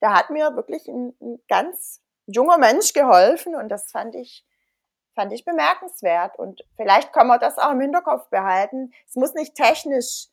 da 0.00 0.14
hat 0.14 0.30
mir 0.30 0.56
wirklich 0.56 0.88
ein, 0.88 1.14
ein 1.20 1.42
ganz 1.48 2.02
junger 2.26 2.58
Mensch 2.58 2.92
geholfen 2.92 3.54
und 3.54 3.68
das 3.68 3.90
fand 3.90 4.14
ich, 4.14 4.44
fand 5.14 5.32
ich 5.32 5.44
bemerkenswert. 5.44 6.38
Und 6.38 6.62
vielleicht 6.76 7.12
kann 7.12 7.26
man 7.26 7.40
das 7.40 7.58
auch 7.58 7.72
im 7.72 7.80
Hinterkopf 7.80 8.28
behalten. 8.30 8.92
Es 9.06 9.16
muss 9.16 9.34
nicht 9.34 9.54
technisch 9.54 10.28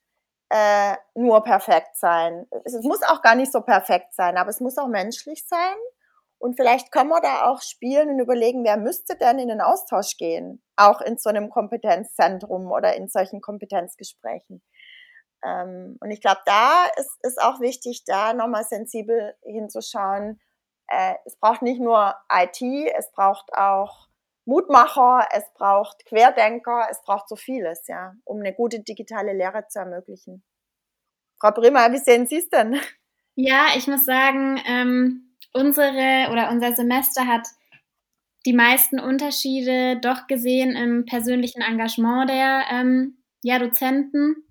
äh, 0.49 0.95
nur 1.13 1.43
perfekt 1.43 1.95
sein. 1.95 2.47
Es, 2.63 2.73
muss 2.83 3.03
auch 3.03 3.21
gar 3.21 3.35
nicht 3.35 3.51
so 3.51 3.61
perfekt 3.61 4.13
sein, 4.13 4.37
aber 4.37 4.49
es 4.49 4.59
muss 4.59 4.77
auch 4.77 4.87
menschlich 4.87 5.45
sein. 5.47 5.75
Und 6.39 6.55
vielleicht 6.55 6.91
können 6.91 7.09
wir 7.09 7.19
da 7.19 7.49
auch 7.49 7.61
spielen 7.61 8.09
und 8.09 8.19
überlegen, 8.19 8.63
wer 8.63 8.77
müsste 8.77 9.17
denn 9.17 9.39
in 9.39 9.47
den 9.47 9.59
Austausch 9.59 10.17
gehen, 10.17 10.61
auch 10.75 11.01
in 11.01 11.17
so 11.17 11.29
einem 11.29 11.49
Kompetenzzentrum 11.49 12.71
oder 12.71 12.95
in 12.95 13.07
solchen 13.07 13.41
Kompetenzgesprächen. 13.41 14.61
Ähm, 15.43 15.97
und 15.99 16.11
ich 16.11 16.21
glaube, 16.21 16.41
da 16.45 16.85
ist, 16.97 17.17
ist 17.21 17.41
auch 17.41 17.59
wichtig, 17.59 18.03
da 18.05 18.33
nochmal 18.33 18.63
sensibel 18.63 19.35
hinzuschauen. 19.43 20.39
Äh, 20.87 21.15
es 21.25 21.35
braucht 21.37 21.61
nicht 21.61 21.79
nur 21.79 22.15
IT, 22.31 22.61
es 22.97 23.11
braucht 23.11 23.53
auch 23.53 24.07
Mutmacher, 24.45 25.27
es 25.33 25.43
braucht 25.55 26.05
Querdenker, 26.05 26.87
es 26.89 27.01
braucht 27.01 27.27
so 27.27 27.35
vieles, 27.35 27.85
ja, 27.87 28.13
um 28.23 28.39
eine 28.39 28.53
gute 28.53 28.79
digitale 28.79 29.33
Lehre 29.33 29.67
zu 29.67 29.79
ermöglichen. 29.79 30.43
Frau 31.39 31.51
Brimmer, 31.51 31.91
wie 31.91 31.97
sehen 31.97 32.25
Sie 32.25 32.37
es 32.37 32.49
denn? 32.49 32.79
Ja, 33.35 33.67
ich 33.75 33.87
muss 33.87 34.05
sagen, 34.05 34.59
ähm, 34.65 35.35
unsere 35.53 36.31
oder 36.31 36.49
unser 36.49 36.73
Semester 36.73 37.27
hat 37.27 37.47
die 38.47 38.53
meisten 38.53 38.99
Unterschiede 38.99 39.99
doch 39.99 40.25
gesehen 40.25 40.75
im 40.75 41.05
persönlichen 41.05 41.61
Engagement 41.61 42.29
der 42.29 42.63
ähm, 42.71 43.17
ja, 43.43 43.59
Dozenten. 43.59 44.46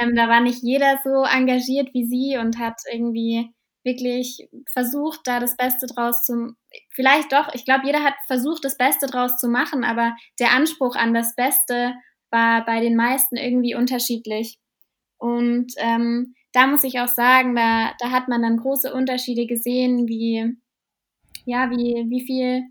Ähm, 0.00 0.14
da 0.16 0.28
war 0.28 0.40
nicht 0.40 0.62
jeder 0.62 0.98
so 1.04 1.24
engagiert 1.24 1.92
wie 1.94 2.06
sie 2.06 2.38
und 2.38 2.58
hat 2.58 2.80
irgendwie 2.90 3.52
wirklich 3.84 4.48
versucht, 4.72 5.20
da 5.24 5.40
das 5.40 5.56
Beste 5.56 5.86
draus 5.86 6.24
zu, 6.24 6.54
vielleicht 6.90 7.32
doch, 7.32 7.52
ich 7.54 7.64
glaube, 7.64 7.86
jeder 7.86 8.04
hat 8.04 8.14
versucht, 8.26 8.64
das 8.64 8.76
Beste 8.76 9.06
draus 9.06 9.38
zu 9.38 9.48
machen, 9.48 9.84
aber 9.84 10.14
der 10.38 10.52
Anspruch 10.52 10.94
an 10.94 11.14
das 11.14 11.34
Beste 11.34 11.94
war 12.30 12.64
bei 12.64 12.80
den 12.80 12.96
meisten 12.96 13.36
irgendwie 13.36 13.74
unterschiedlich. 13.74 14.58
Und 15.18 15.72
ähm, 15.78 16.34
da 16.52 16.66
muss 16.66 16.84
ich 16.84 17.00
auch 17.00 17.08
sagen, 17.08 17.54
da, 17.56 17.92
da 17.98 18.10
hat 18.10 18.28
man 18.28 18.42
dann 18.42 18.56
große 18.58 18.92
Unterschiede 18.92 19.46
gesehen, 19.46 20.08
wie, 20.08 20.56
ja, 21.44 21.70
wie, 21.70 22.06
wie 22.08 22.24
viel 22.24 22.64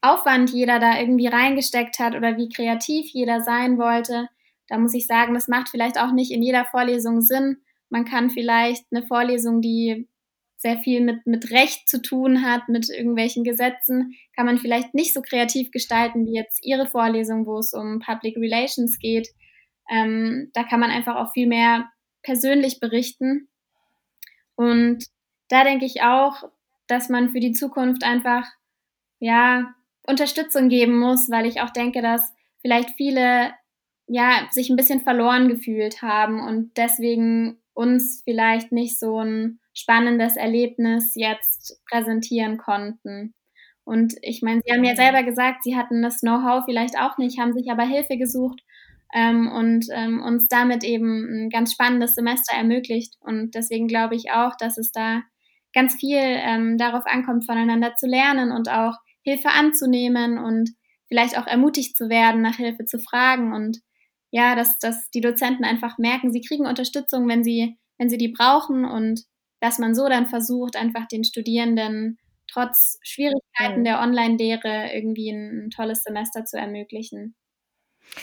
Aufwand 0.00 0.50
jeder 0.50 0.78
da 0.78 0.98
irgendwie 0.98 1.26
reingesteckt 1.26 1.98
hat 1.98 2.14
oder 2.14 2.36
wie 2.36 2.48
kreativ 2.48 3.10
jeder 3.12 3.42
sein 3.42 3.78
wollte. 3.78 4.28
Da 4.68 4.78
muss 4.78 4.94
ich 4.94 5.06
sagen, 5.06 5.34
das 5.34 5.48
macht 5.48 5.68
vielleicht 5.68 5.98
auch 5.98 6.12
nicht 6.12 6.30
in 6.30 6.42
jeder 6.42 6.64
Vorlesung 6.64 7.20
Sinn. 7.20 7.58
Man 7.88 8.04
kann 8.04 8.30
vielleicht 8.30 8.84
eine 8.90 9.06
Vorlesung, 9.06 9.60
die 9.60 10.08
sehr 10.56 10.78
viel 10.78 11.00
mit, 11.00 11.26
mit 11.26 11.50
Recht 11.50 11.88
zu 11.88 12.00
tun 12.00 12.42
hat, 12.42 12.68
mit 12.68 12.88
irgendwelchen 12.88 13.44
Gesetzen, 13.44 14.14
kann 14.34 14.46
man 14.46 14.58
vielleicht 14.58 14.94
nicht 14.94 15.12
so 15.12 15.20
kreativ 15.22 15.70
gestalten 15.70 16.26
wie 16.26 16.34
jetzt 16.34 16.64
Ihre 16.64 16.86
Vorlesung, 16.86 17.46
wo 17.46 17.58
es 17.58 17.72
um 17.72 18.00
Public 18.00 18.36
Relations 18.36 18.98
geht. 18.98 19.28
Ähm, 19.88 20.50
da 20.54 20.64
kann 20.64 20.80
man 20.80 20.90
einfach 20.90 21.16
auch 21.16 21.32
viel 21.32 21.46
mehr 21.46 21.88
persönlich 22.22 22.80
berichten. 22.80 23.48
Und 24.56 25.04
da 25.48 25.62
denke 25.62 25.84
ich 25.84 26.02
auch, 26.02 26.42
dass 26.88 27.08
man 27.08 27.30
für 27.30 27.40
die 27.40 27.52
Zukunft 27.52 28.02
einfach, 28.02 28.46
ja, 29.20 29.74
Unterstützung 30.06 30.68
geben 30.68 30.98
muss, 30.98 31.30
weil 31.30 31.46
ich 31.46 31.60
auch 31.60 31.70
denke, 31.70 32.00
dass 32.00 32.32
vielleicht 32.60 32.90
viele 32.96 33.52
ja, 34.06 34.46
sich 34.50 34.70
ein 34.70 34.76
bisschen 34.76 35.00
verloren 35.00 35.48
gefühlt 35.48 36.02
haben 36.02 36.40
und 36.40 36.76
deswegen 36.76 37.58
uns 37.74 38.22
vielleicht 38.24 38.72
nicht 38.72 38.98
so 38.98 39.20
ein 39.20 39.60
spannendes 39.74 40.36
Erlebnis 40.36 41.14
jetzt 41.14 41.80
präsentieren 41.90 42.56
konnten. 42.56 43.34
Und 43.84 44.14
ich 44.22 44.42
meine, 44.42 44.62
Sie 44.64 44.72
haben 44.72 44.84
ja 44.84 44.96
selber 44.96 45.22
gesagt, 45.22 45.62
Sie 45.62 45.76
hatten 45.76 46.02
das 46.02 46.20
Know-how 46.20 46.64
vielleicht 46.64 46.98
auch 46.98 47.18
nicht, 47.18 47.38
haben 47.38 47.52
sich 47.52 47.70
aber 47.70 47.84
Hilfe 47.84 48.16
gesucht 48.16 48.60
ähm, 49.14 49.50
und 49.52 49.86
ähm, 49.92 50.22
uns 50.22 50.48
damit 50.48 50.82
eben 50.82 51.44
ein 51.44 51.50
ganz 51.50 51.72
spannendes 51.72 52.14
Semester 52.14 52.56
ermöglicht. 52.56 53.14
Und 53.20 53.54
deswegen 53.54 53.86
glaube 53.86 54.16
ich 54.16 54.32
auch, 54.32 54.56
dass 54.56 54.78
es 54.78 54.90
da 54.90 55.22
ganz 55.72 55.94
viel 55.94 56.18
ähm, 56.20 56.78
darauf 56.78 57.04
ankommt, 57.06 57.44
voneinander 57.44 57.94
zu 57.96 58.06
lernen 58.06 58.50
und 58.50 58.68
auch 58.70 58.96
Hilfe 59.22 59.50
anzunehmen 59.50 60.38
und 60.38 60.70
vielleicht 61.08 61.38
auch 61.38 61.46
ermutigt 61.46 61.96
zu 61.96 62.08
werden, 62.08 62.42
nach 62.42 62.56
Hilfe 62.56 62.86
zu 62.86 62.98
fragen 62.98 63.52
und 63.52 63.78
ja, 64.36 64.54
dass, 64.54 64.78
dass 64.78 65.10
die 65.12 65.22
Dozenten 65.22 65.64
einfach 65.64 65.96
merken, 65.96 66.30
sie 66.30 66.42
kriegen 66.42 66.66
Unterstützung, 66.66 67.26
wenn 67.26 67.42
sie, 67.42 67.78
wenn 67.96 68.10
sie 68.10 68.18
die 68.18 68.28
brauchen 68.28 68.84
und 68.84 69.22
dass 69.60 69.78
man 69.78 69.94
so 69.94 70.10
dann 70.10 70.26
versucht, 70.26 70.76
einfach 70.76 71.08
den 71.08 71.24
Studierenden 71.24 72.18
trotz 72.46 72.98
Schwierigkeiten 73.02 73.82
der 73.84 74.00
Online-Lehre 74.00 74.92
irgendwie 74.92 75.30
ein, 75.30 75.66
ein 75.66 75.70
tolles 75.70 76.02
Semester 76.02 76.44
zu 76.44 76.58
ermöglichen. 76.58 77.34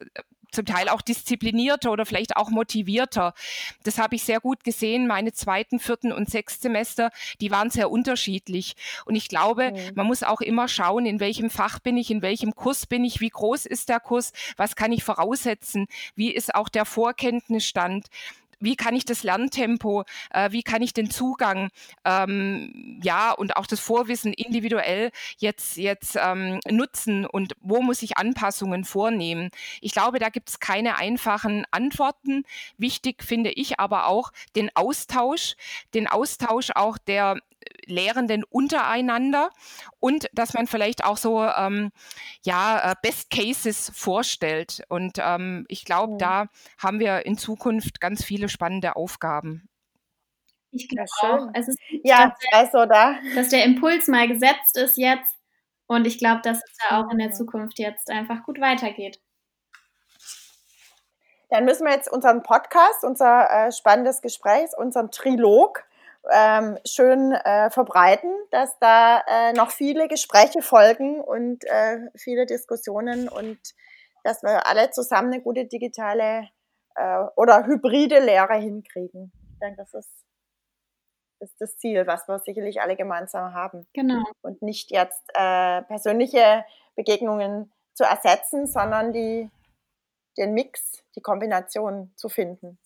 zum 0.54 0.66
Teil 0.66 0.90
auch 0.90 1.02
disziplinierter 1.02 1.92
oder 1.92 2.06
vielleicht 2.06 2.36
auch 2.38 2.50
motivierter. 2.50 3.34
Das 3.84 3.98
habe 3.98 4.16
ich 4.16 4.24
sehr 4.24 4.40
gut 4.40 4.64
gesehen. 4.64 5.08
Meine 5.08 5.34
zweiten, 5.34 5.80
vierten 5.80 6.12
und 6.12 6.30
sechsten 6.30 6.64
Semester, 6.64 7.12
die 7.42 7.52
waren 7.52 7.70
sehr 7.70 7.92
unterschiedlich. 7.92 8.76
Und 9.06 9.16
ich 9.16 9.28
glaube, 9.28 9.72
mhm. 9.72 9.92
man 9.96 10.08
muss 10.08 10.24
auch 10.24 10.42
immer 10.42 10.68
schauen, 10.68 11.06
in 11.06 11.20
welchem 11.20 11.50
Fach 11.50 11.80
bin 11.80 11.98
ich, 11.98 12.12
in 12.12 12.22
welchem 12.22 12.56
Kurs 12.56 12.86
bin 12.86 13.04
ich, 13.04 13.20
wie 13.20 13.30
groß 13.30 13.66
ist 13.66 13.90
der 13.90 14.00
Kurs, 14.00 14.32
was 14.58 14.76
kann 14.76 14.92
ich 14.92 15.04
voraussetzen, 15.04 15.88
wie 16.16 16.32
ist 16.32 16.56
auch 16.56 16.70
der 16.70 16.86
Vorkenntnisstand 16.86 18.08
wie 18.60 18.76
kann 18.76 18.96
ich 18.96 19.06
das 19.06 19.24
Lerntempo, 19.24 20.04
äh, 20.32 20.52
wie 20.52 20.64
kann 20.64 20.82
ich 20.82 20.94
den 20.94 21.10
Zugang, 21.10 21.70
ähm, 22.06 23.00
ja, 23.04 23.32
und 23.32 23.56
auch 23.58 23.68
das 23.68 23.80
Vorwissen 23.80 24.34
individuell 24.34 25.12
jetzt, 25.38 25.78
jetzt 25.78 26.18
ähm, 26.20 26.60
nutzen 26.70 27.26
und 27.26 27.54
wo 27.62 27.82
muss 27.82 28.02
ich 28.02 28.18
Anpassungen 28.18 28.86
vornehmen? 28.86 29.50
Ich 29.82 29.94
glaube, 29.94 30.20
da 30.20 30.30
gibt 30.30 30.50
es 30.50 30.60
keine 30.60 30.98
einfachen 30.98 31.66
Antworten. 31.72 32.44
Wichtig 32.78 33.24
finde 33.24 33.52
ich 33.52 33.80
aber 33.80 34.08
auch 34.08 34.32
den 34.56 34.70
Austausch, 34.76 35.56
den 35.94 36.08
Austausch 36.08 36.72
auch 36.76 36.98
der 36.98 37.40
Lehrenden 37.86 38.44
untereinander 38.44 39.50
und 40.00 40.30
dass 40.34 40.54
man 40.54 40.68
vielleicht 40.68 41.04
auch 41.06 41.18
so 41.18 41.44
ähm, 41.44 41.92
ja 42.44 42.92
äh, 42.92 42.96
Best 43.02 43.30
Cases 43.30 43.92
vorstellt. 43.94 44.84
Und 44.90 45.18
ähm, 45.20 45.66
ich 45.68 45.86
glaube, 45.86 46.14
mhm. 46.14 46.18
da 46.18 46.46
haben 46.78 47.00
wir 47.00 47.26
in 47.26 47.38
Zukunft 47.38 48.00
ganz 48.00 48.24
viele 48.24 48.50
spannende 48.50 48.96
Aufgaben. 48.96 49.68
Ich 50.72 50.90
glaube 50.90 51.10
auch. 51.22 51.50
Es 51.54 51.68
ist 51.68 51.78
ja, 52.04 52.30
dass 52.30 52.40
der, 52.40 52.60
also 52.60 52.86
da. 52.86 53.16
dass 53.36 53.50
der 53.50 53.64
Impuls 53.64 54.08
mal 54.08 54.28
gesetzt 54.28 54.78
ist 54.78 54.98
jetzt. 54.98 55.38
Und 55.86 56.08
ich 56.08 56.18
glaube, 56.18 56.42
dass 56.44 56.58
es 56.58 56.78
da 56.90 57.02
auch 57.02 57.12
in 57.12 57.20
der 57.20 57.32
Zukunft 57.32 57.78
jetzt 57.78 58.10
einfach 58.10 58.44
gut 58.44 58.60
weitergeht. 58.60 59.20
Dann 61.50 61.66
müssen 61.66 61.86
wir 61.86 61.94
jetzt 61.94 62.12
unseren 62.12 62.42
Podcast, 62.42 63.04
unser 63.04 63.68
äh, 63.68 63.72
spannendes 63.72 64.22
Gespräch, 64.22 64.72
unseren 64.76 65.12
Trilog 65.12 65.84
ähm, 66.32 66.78
schön 66.86 67.34
äh, 67.34 67.70
verbreiten, 67.70 68.32
dass 68.52 68.78
da 68.80 69.22
äh, 69.28 69.54
noch 69.54 69.72
viele 69.72 70.08
Gespräche 70.08 70.62
folgen 70.62 71.20
und 71.20 71.64
äh, 71.66 72.00
viele 72.16 72.46
Diskussionen 72.46 73.28
und 73.28 73.60
dass 74.24 74.42
wir 74.42 74.66
alle 74.68 74.92
zusammen 74.92 75.34
eine 75.34 75.42
gute 75.42 75.66
digitale 75.66 76.50
äh, 76.96 77.20
oder 77.36 77.66
hybride 77.66 78.20
Lehre 78.20 78.56
hinkriegen. 78.56 79.32
Ich 79.52 79.60
denke, 79.60 79.78
das 79.78 79.94
ist, 79.94 80.26
ist 81.40 81.56
das 81.60 81.78
Ziel, 81.78 82.08
was 82.08 82.28
wir 82.28 82.40
sicherlich 82.40 82.82
alle 82.82 82.96
gemeinsam 82.96 83.54
haben. 83.54 83.88
Genau. 83.94 84.24
Und 84.42 84.62
nicht 84.62 84.92
jetzt 84.92 85.24
äh, 85.34 85.82
persönliche 85.84 86.66
Begegnungen 86.96 87.72
zu 87.94 88.06
ersetzen, 88.06 88.66
sondern 88.66 89.12
die, 89.12 89.50
den 90.38 90.54
Mix, 90.54 91.04
die 91.16 91.22
Kombination 91.22 92.14
zu 92.16 92.30
finden. 92.30 92.80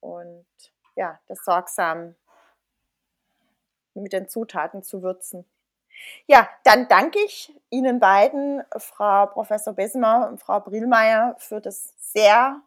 Und 0.00 0.46
ja, 0.96 1.18
das 1.28 1.44
sorgsam 1.44 2.14
mit 3.94 4.12
den 4.12 4.28
Zutaten 4.28 4.82
zu 4.82 5.02
würzen. 5.02 5.44
Ja, 6.26 6.48
dann 6.64 6.88
danke 6.88 7.18
ich 7.20 7.54
Ihnen 7.70 8.00
beiden, 8.00 8.64
Frau 8.76 9.26
Professor 9.26 9.72
Bessemer 9.72 10.28
und 10.28 10.40
Frau 10.40 10.60
Brielmeier, 10.60 11.36
für 11.38 11.60
das 11.60 11.94
sehr 11.98 12.60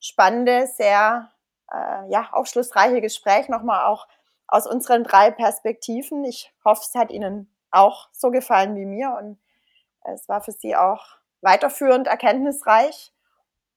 spannende, 0.00 0.66
sehr 0.66 1.30
äh, 1.70 2.10
ja, 2.10 2.30
aufschlussreiche 2.32 3.00
Gespräch, 3.00 3.48
nochmal 3.48 3.84
auch 3.84 4.08
aus 4.46 4.66
unseren 4.66 5.04
drei 5.04 5.30
Perspektiven. 5.30 6.24
Ich 6.24 6.52
hoffe, 6.64 6.82
es 6.86 6.94
hat 6.94 7.10
Ihnen 7.10 7.50
auch 7.70 8.08
so 8.12 8.30
gefallen 8.30 8.76
wie 8.76 8.84
mir 8.84 9.16
und 9.18 9.38
es 10.04 10.28
war 10.28 10.42
für 10.42 10.52
Sie 10.52 10.76
auch 10.76 11.06
weiterführend 11.40 12.06
erkenntnisreich. 12.06 13.12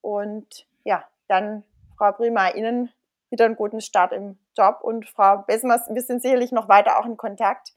Und 0.00 0.66
ja, 0.84 1.04
dann, 1.28 1.64
Frau 1.96 2.12
Brielmeier, 2.12 2.54
Ihnen 2.54 2.92
wieder 3.30 3.44
einen 3.44 3.56
guten 3.56 3.80
Start 3.80 4.12
im 4.12 4.38
Job. 4.56 4.78
Und 4.82 5.08
Frau 5.08 5.44
Besmers, 5.46 5.88
wir 5.88 6.02
sind 6.02 6.22
sicherlich 6.22 6.52
noch 6.52 6.68
weiter 6.68 6.98
auch 6.98 7.06
in 7.06 7.16
Kontakt, 7.16 7.72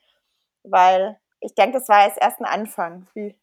weil 0.63 1.19
ich 1.41 1.55
denke, 1.55 1.79
das 1.79 1.87
war 1.89 2.05
jetzt 2.05 2.21
erst 2.21 2.39
ein 2.39 2.45
Anfang, 2.45 3.07
wie, 3.13 3.35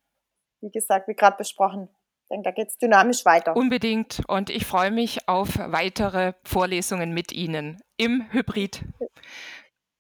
wie 0.61 0.71
gesagt, 0.71 1.09
wie 1.09 1.15
gerade 1.15 1.37
besprochen. 1.37 1.89
Ich 2.23 2.29
denke, 2.29 2.45
da 2.45 2.51
geht 2.51 2.69
es 2.69 2.79
dynamisch 2.79 3.25
weiter. 3.25 3.57
Unbedingt. 3.57 4.23
Und 4.27 4.51
ich 4.51 4.67
freue 4.67 4.91
mich 4.91 5.29
auf 5.29 5.59
weitere 5.59 6.33
Vorlesungen 6.45 7.13
mit 7.13 7.33
Ihnen 7.33 7.81
im 7.97 8.27
Hybrid. 8.33 8.83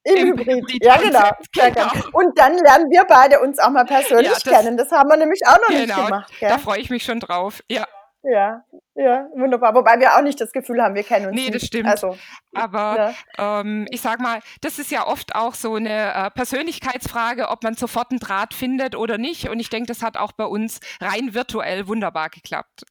Im, 0.02 0.16
Im 0.16 0.26
Hybrid. 0.28 0.46
Hybrid. 0.48 0.84
Ja, 0.84 0.96
genau. 0.96 1.30
genau. 1.52 2.08
Und 2.12 2.36
dann 2.38 2.56
lernen 2.58 2.90
wir 2.90 3.04
beide 3.04 3.40
uns 3.40 3.58
auch 3.58 3.70
mal 3.70 3.84
persönlich 3.84 4.26
ja, 4.26 4.32
das, 4.34 4.42
kennen. 4.42 4.76
Das 4.76 4.90
haben 4.90 5.08
wir 5.08 5.16
nämlich 5.16 5.40
auch 5.46 5.58
noch 5.58 5.68
genau, 5.68 5.80
nicht 5.80 5.94
gemacht. 5.94 6.32
Gell? 6.40 6.48
Da 6.48 6.58
freue 6.58 6.80
ich 6.80 6.90
mich 6.90 7.04
schon 7.04 7.20
drauf. 7.20 7.62
Ja. 7.70 7.86
Ja, 8.28 8.64
ja, 8.96 9.28
wunderbar. 9.34 9.72
Wobei 9.76 10.00
wir 10.00 10.16
auch 10.16 10.22
nicht 10.22 10.40
das 10.40 10.50
Gefühl 10.50 10.82
haben, 10.82 10.96
wir 10.96 11.04
kennen 11.04 11.26
uns. 11.26 11.36
Nee, 11.36 11.48
das 11.48 11.62
stimmt. 11.62 11.86
Also, 11.86 12.16
Aber 12.54 13.14
ja. 13.38 13.60
ähm, 13.60 13.86
ich 13.90 14.00
sag 14.00 14.18
mal, 14.18 14.40
das 14.62 14.80
ist 14.80 14.90
ja 14.90 15.06
oft 15.06 15.36
auch 15.36 15.54
so 15.54 15.76
eine 15.76 16.12
äh, 16.12 16.30
Persönlichkeitsfrage, 16.30 17.48
ob 17.48 17.62
man 17.62 17.74
sofort 17.74 18.10
einen 18.10 18.18
Draht 18.18 18.52
findet 18.52 18.96
oder 18.96 19.16
nicht. 19.16 19.48
Und 19.48 19.60
ich 19.60 19.70
denke, 19.70 19.86
das 19.86 20.02
hat 20.02 20.16
auch 20.16 20.32
bei 20.32 20.44
uns 20.44 20.80
rein 21.00 21.34
virtuell 21.34 21.86
wunderbar 21.86 22.30
geklappt. 22.30 22.84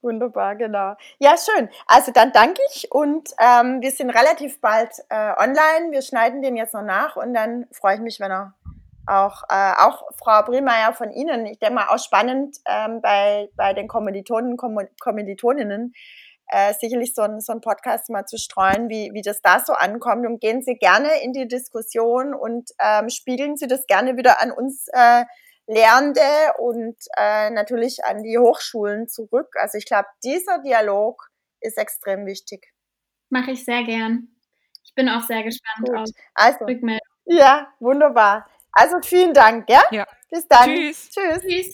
Wunderbar, 0.00 0.56
genau. 0.56 0.94
Ja, 1.18 1.34
schön. 1.36 1.68
Also 1.86 2.12
dann 2.12 2.32
danke 2.32 2.60
ich 2.72 2.90
und 2.90 3.28
ähm, 3.38 3.82
wir 3.82 3.90
sind 3.90 4.08
relativ 4.08 4.60
bald 4.62 4.90
äh, 5.10 5.32
online. 5.36 5.90
Wir 5.90 6.00
schneiden 6.00 6.40
den 6.40 6.56
jetzt 6.56 6.72
noch 6.72 6.82
nach 6.82 7.16
und 7.16 7.34
dann 7.34 7.66
freue 7.72 7.96
ich 7.96 8.00
mich, 8.00 8.20
wenn 8.20 8.30
er 8.30 8.54
auch, 9.06 9.42
äh, 9.48 9.72
auch 9.78 10.02
Frau 10.18 10.42
Brielmeier 10.42 10.92
von 10.92 11.10
Ihnen, 11.10 11.46
ich 11.46 11.58
denke 11.58 11.76
mal 11.76 11.88
auch 11.88 11.98
spannend 11.98 12.56
ähm, 12.66 13.00
bei, 13.00 13.48
bei 13.56 13.72
den 13.72 13.88
Kommilitonen, 13.88 14.56
Kommilitoninnen, 14.56 15.92
äh, 16.48 16.74
sicherlich 16.74 17.14
so 17.14 17.22
ein, 17.22 17.40
so 17.40 17.52
ein 17.52 17.60
Podcast 17.60 18.08
mal 18.10 18.24
zu 18.26 18.38
streuen, 18.38 18.88
wie, 18.88 19.10
wie 19.12 19.22
das 19.22 19.42
da 19.42 19.60
so 19.64 19.72
ankommt. 19.72 20.26
Und 20.26 20.40
gehen 20.40 20.62
Sie 20.62 20.74
gerne 20.74 21.22
in 21.22 21.32
die 21.32 21.48
Diskussion 21.48 22.34
und 22.34 22.70
ähm, 22.80 23.08
spiegeln 23.08 23.56
Sie 23.56 23.66
das 23.66 23.86
gerne 23.86 24.16
wieder 24.16 24.40
an 24.40 24.52
uns 24.52 24.86
äh, 24.92 25.24
Lehrende 25.68 26.20
und 26.58 26.96
äh, 27.16 27.50
natürlich 27.50 28.04
an 28.04 28.22
die 28.22 28.38
Hochschulen 28.38 29.08
zurück. 29.08 29.48
Also 29.58 29.78
ich 29.78 29.86
glaube, 29.86 30.06
dieser 30.22 30.60
Dialog 30.62 31.30
ist 31.60 31.76
extrem 31.76 32.24
wichtig. 32.24 32.72
Mache 33.30 33.50
ich 33.50 33.64
sehr 33.64 33.82
gern. 33.82 34.28
Ich 34.84 34.94
bin 34.94 35.08
auch 35.08 35.22
sehr 35.22 35.42
gespannt 35.42 35.88
Gut. 35.88 35.96
auf 35.96 36.08
also, 36.34 36.64
Rückmeldung. 36.64 37.00
Ja, 37.24 37.72
wunderbar. 37.80 38.46
Also 38.76 39.00
vielen 39.02 39.32
Dank, 39.32 39.70
ja? 39.70 39.82
ja. 39.90 40.06
Bis 40.30 40.46
dann. 40.46 40.68
Tschüss. 40.68 41.08
Tschüss. 41.10 41.40
Tschüss. 41.40 41.72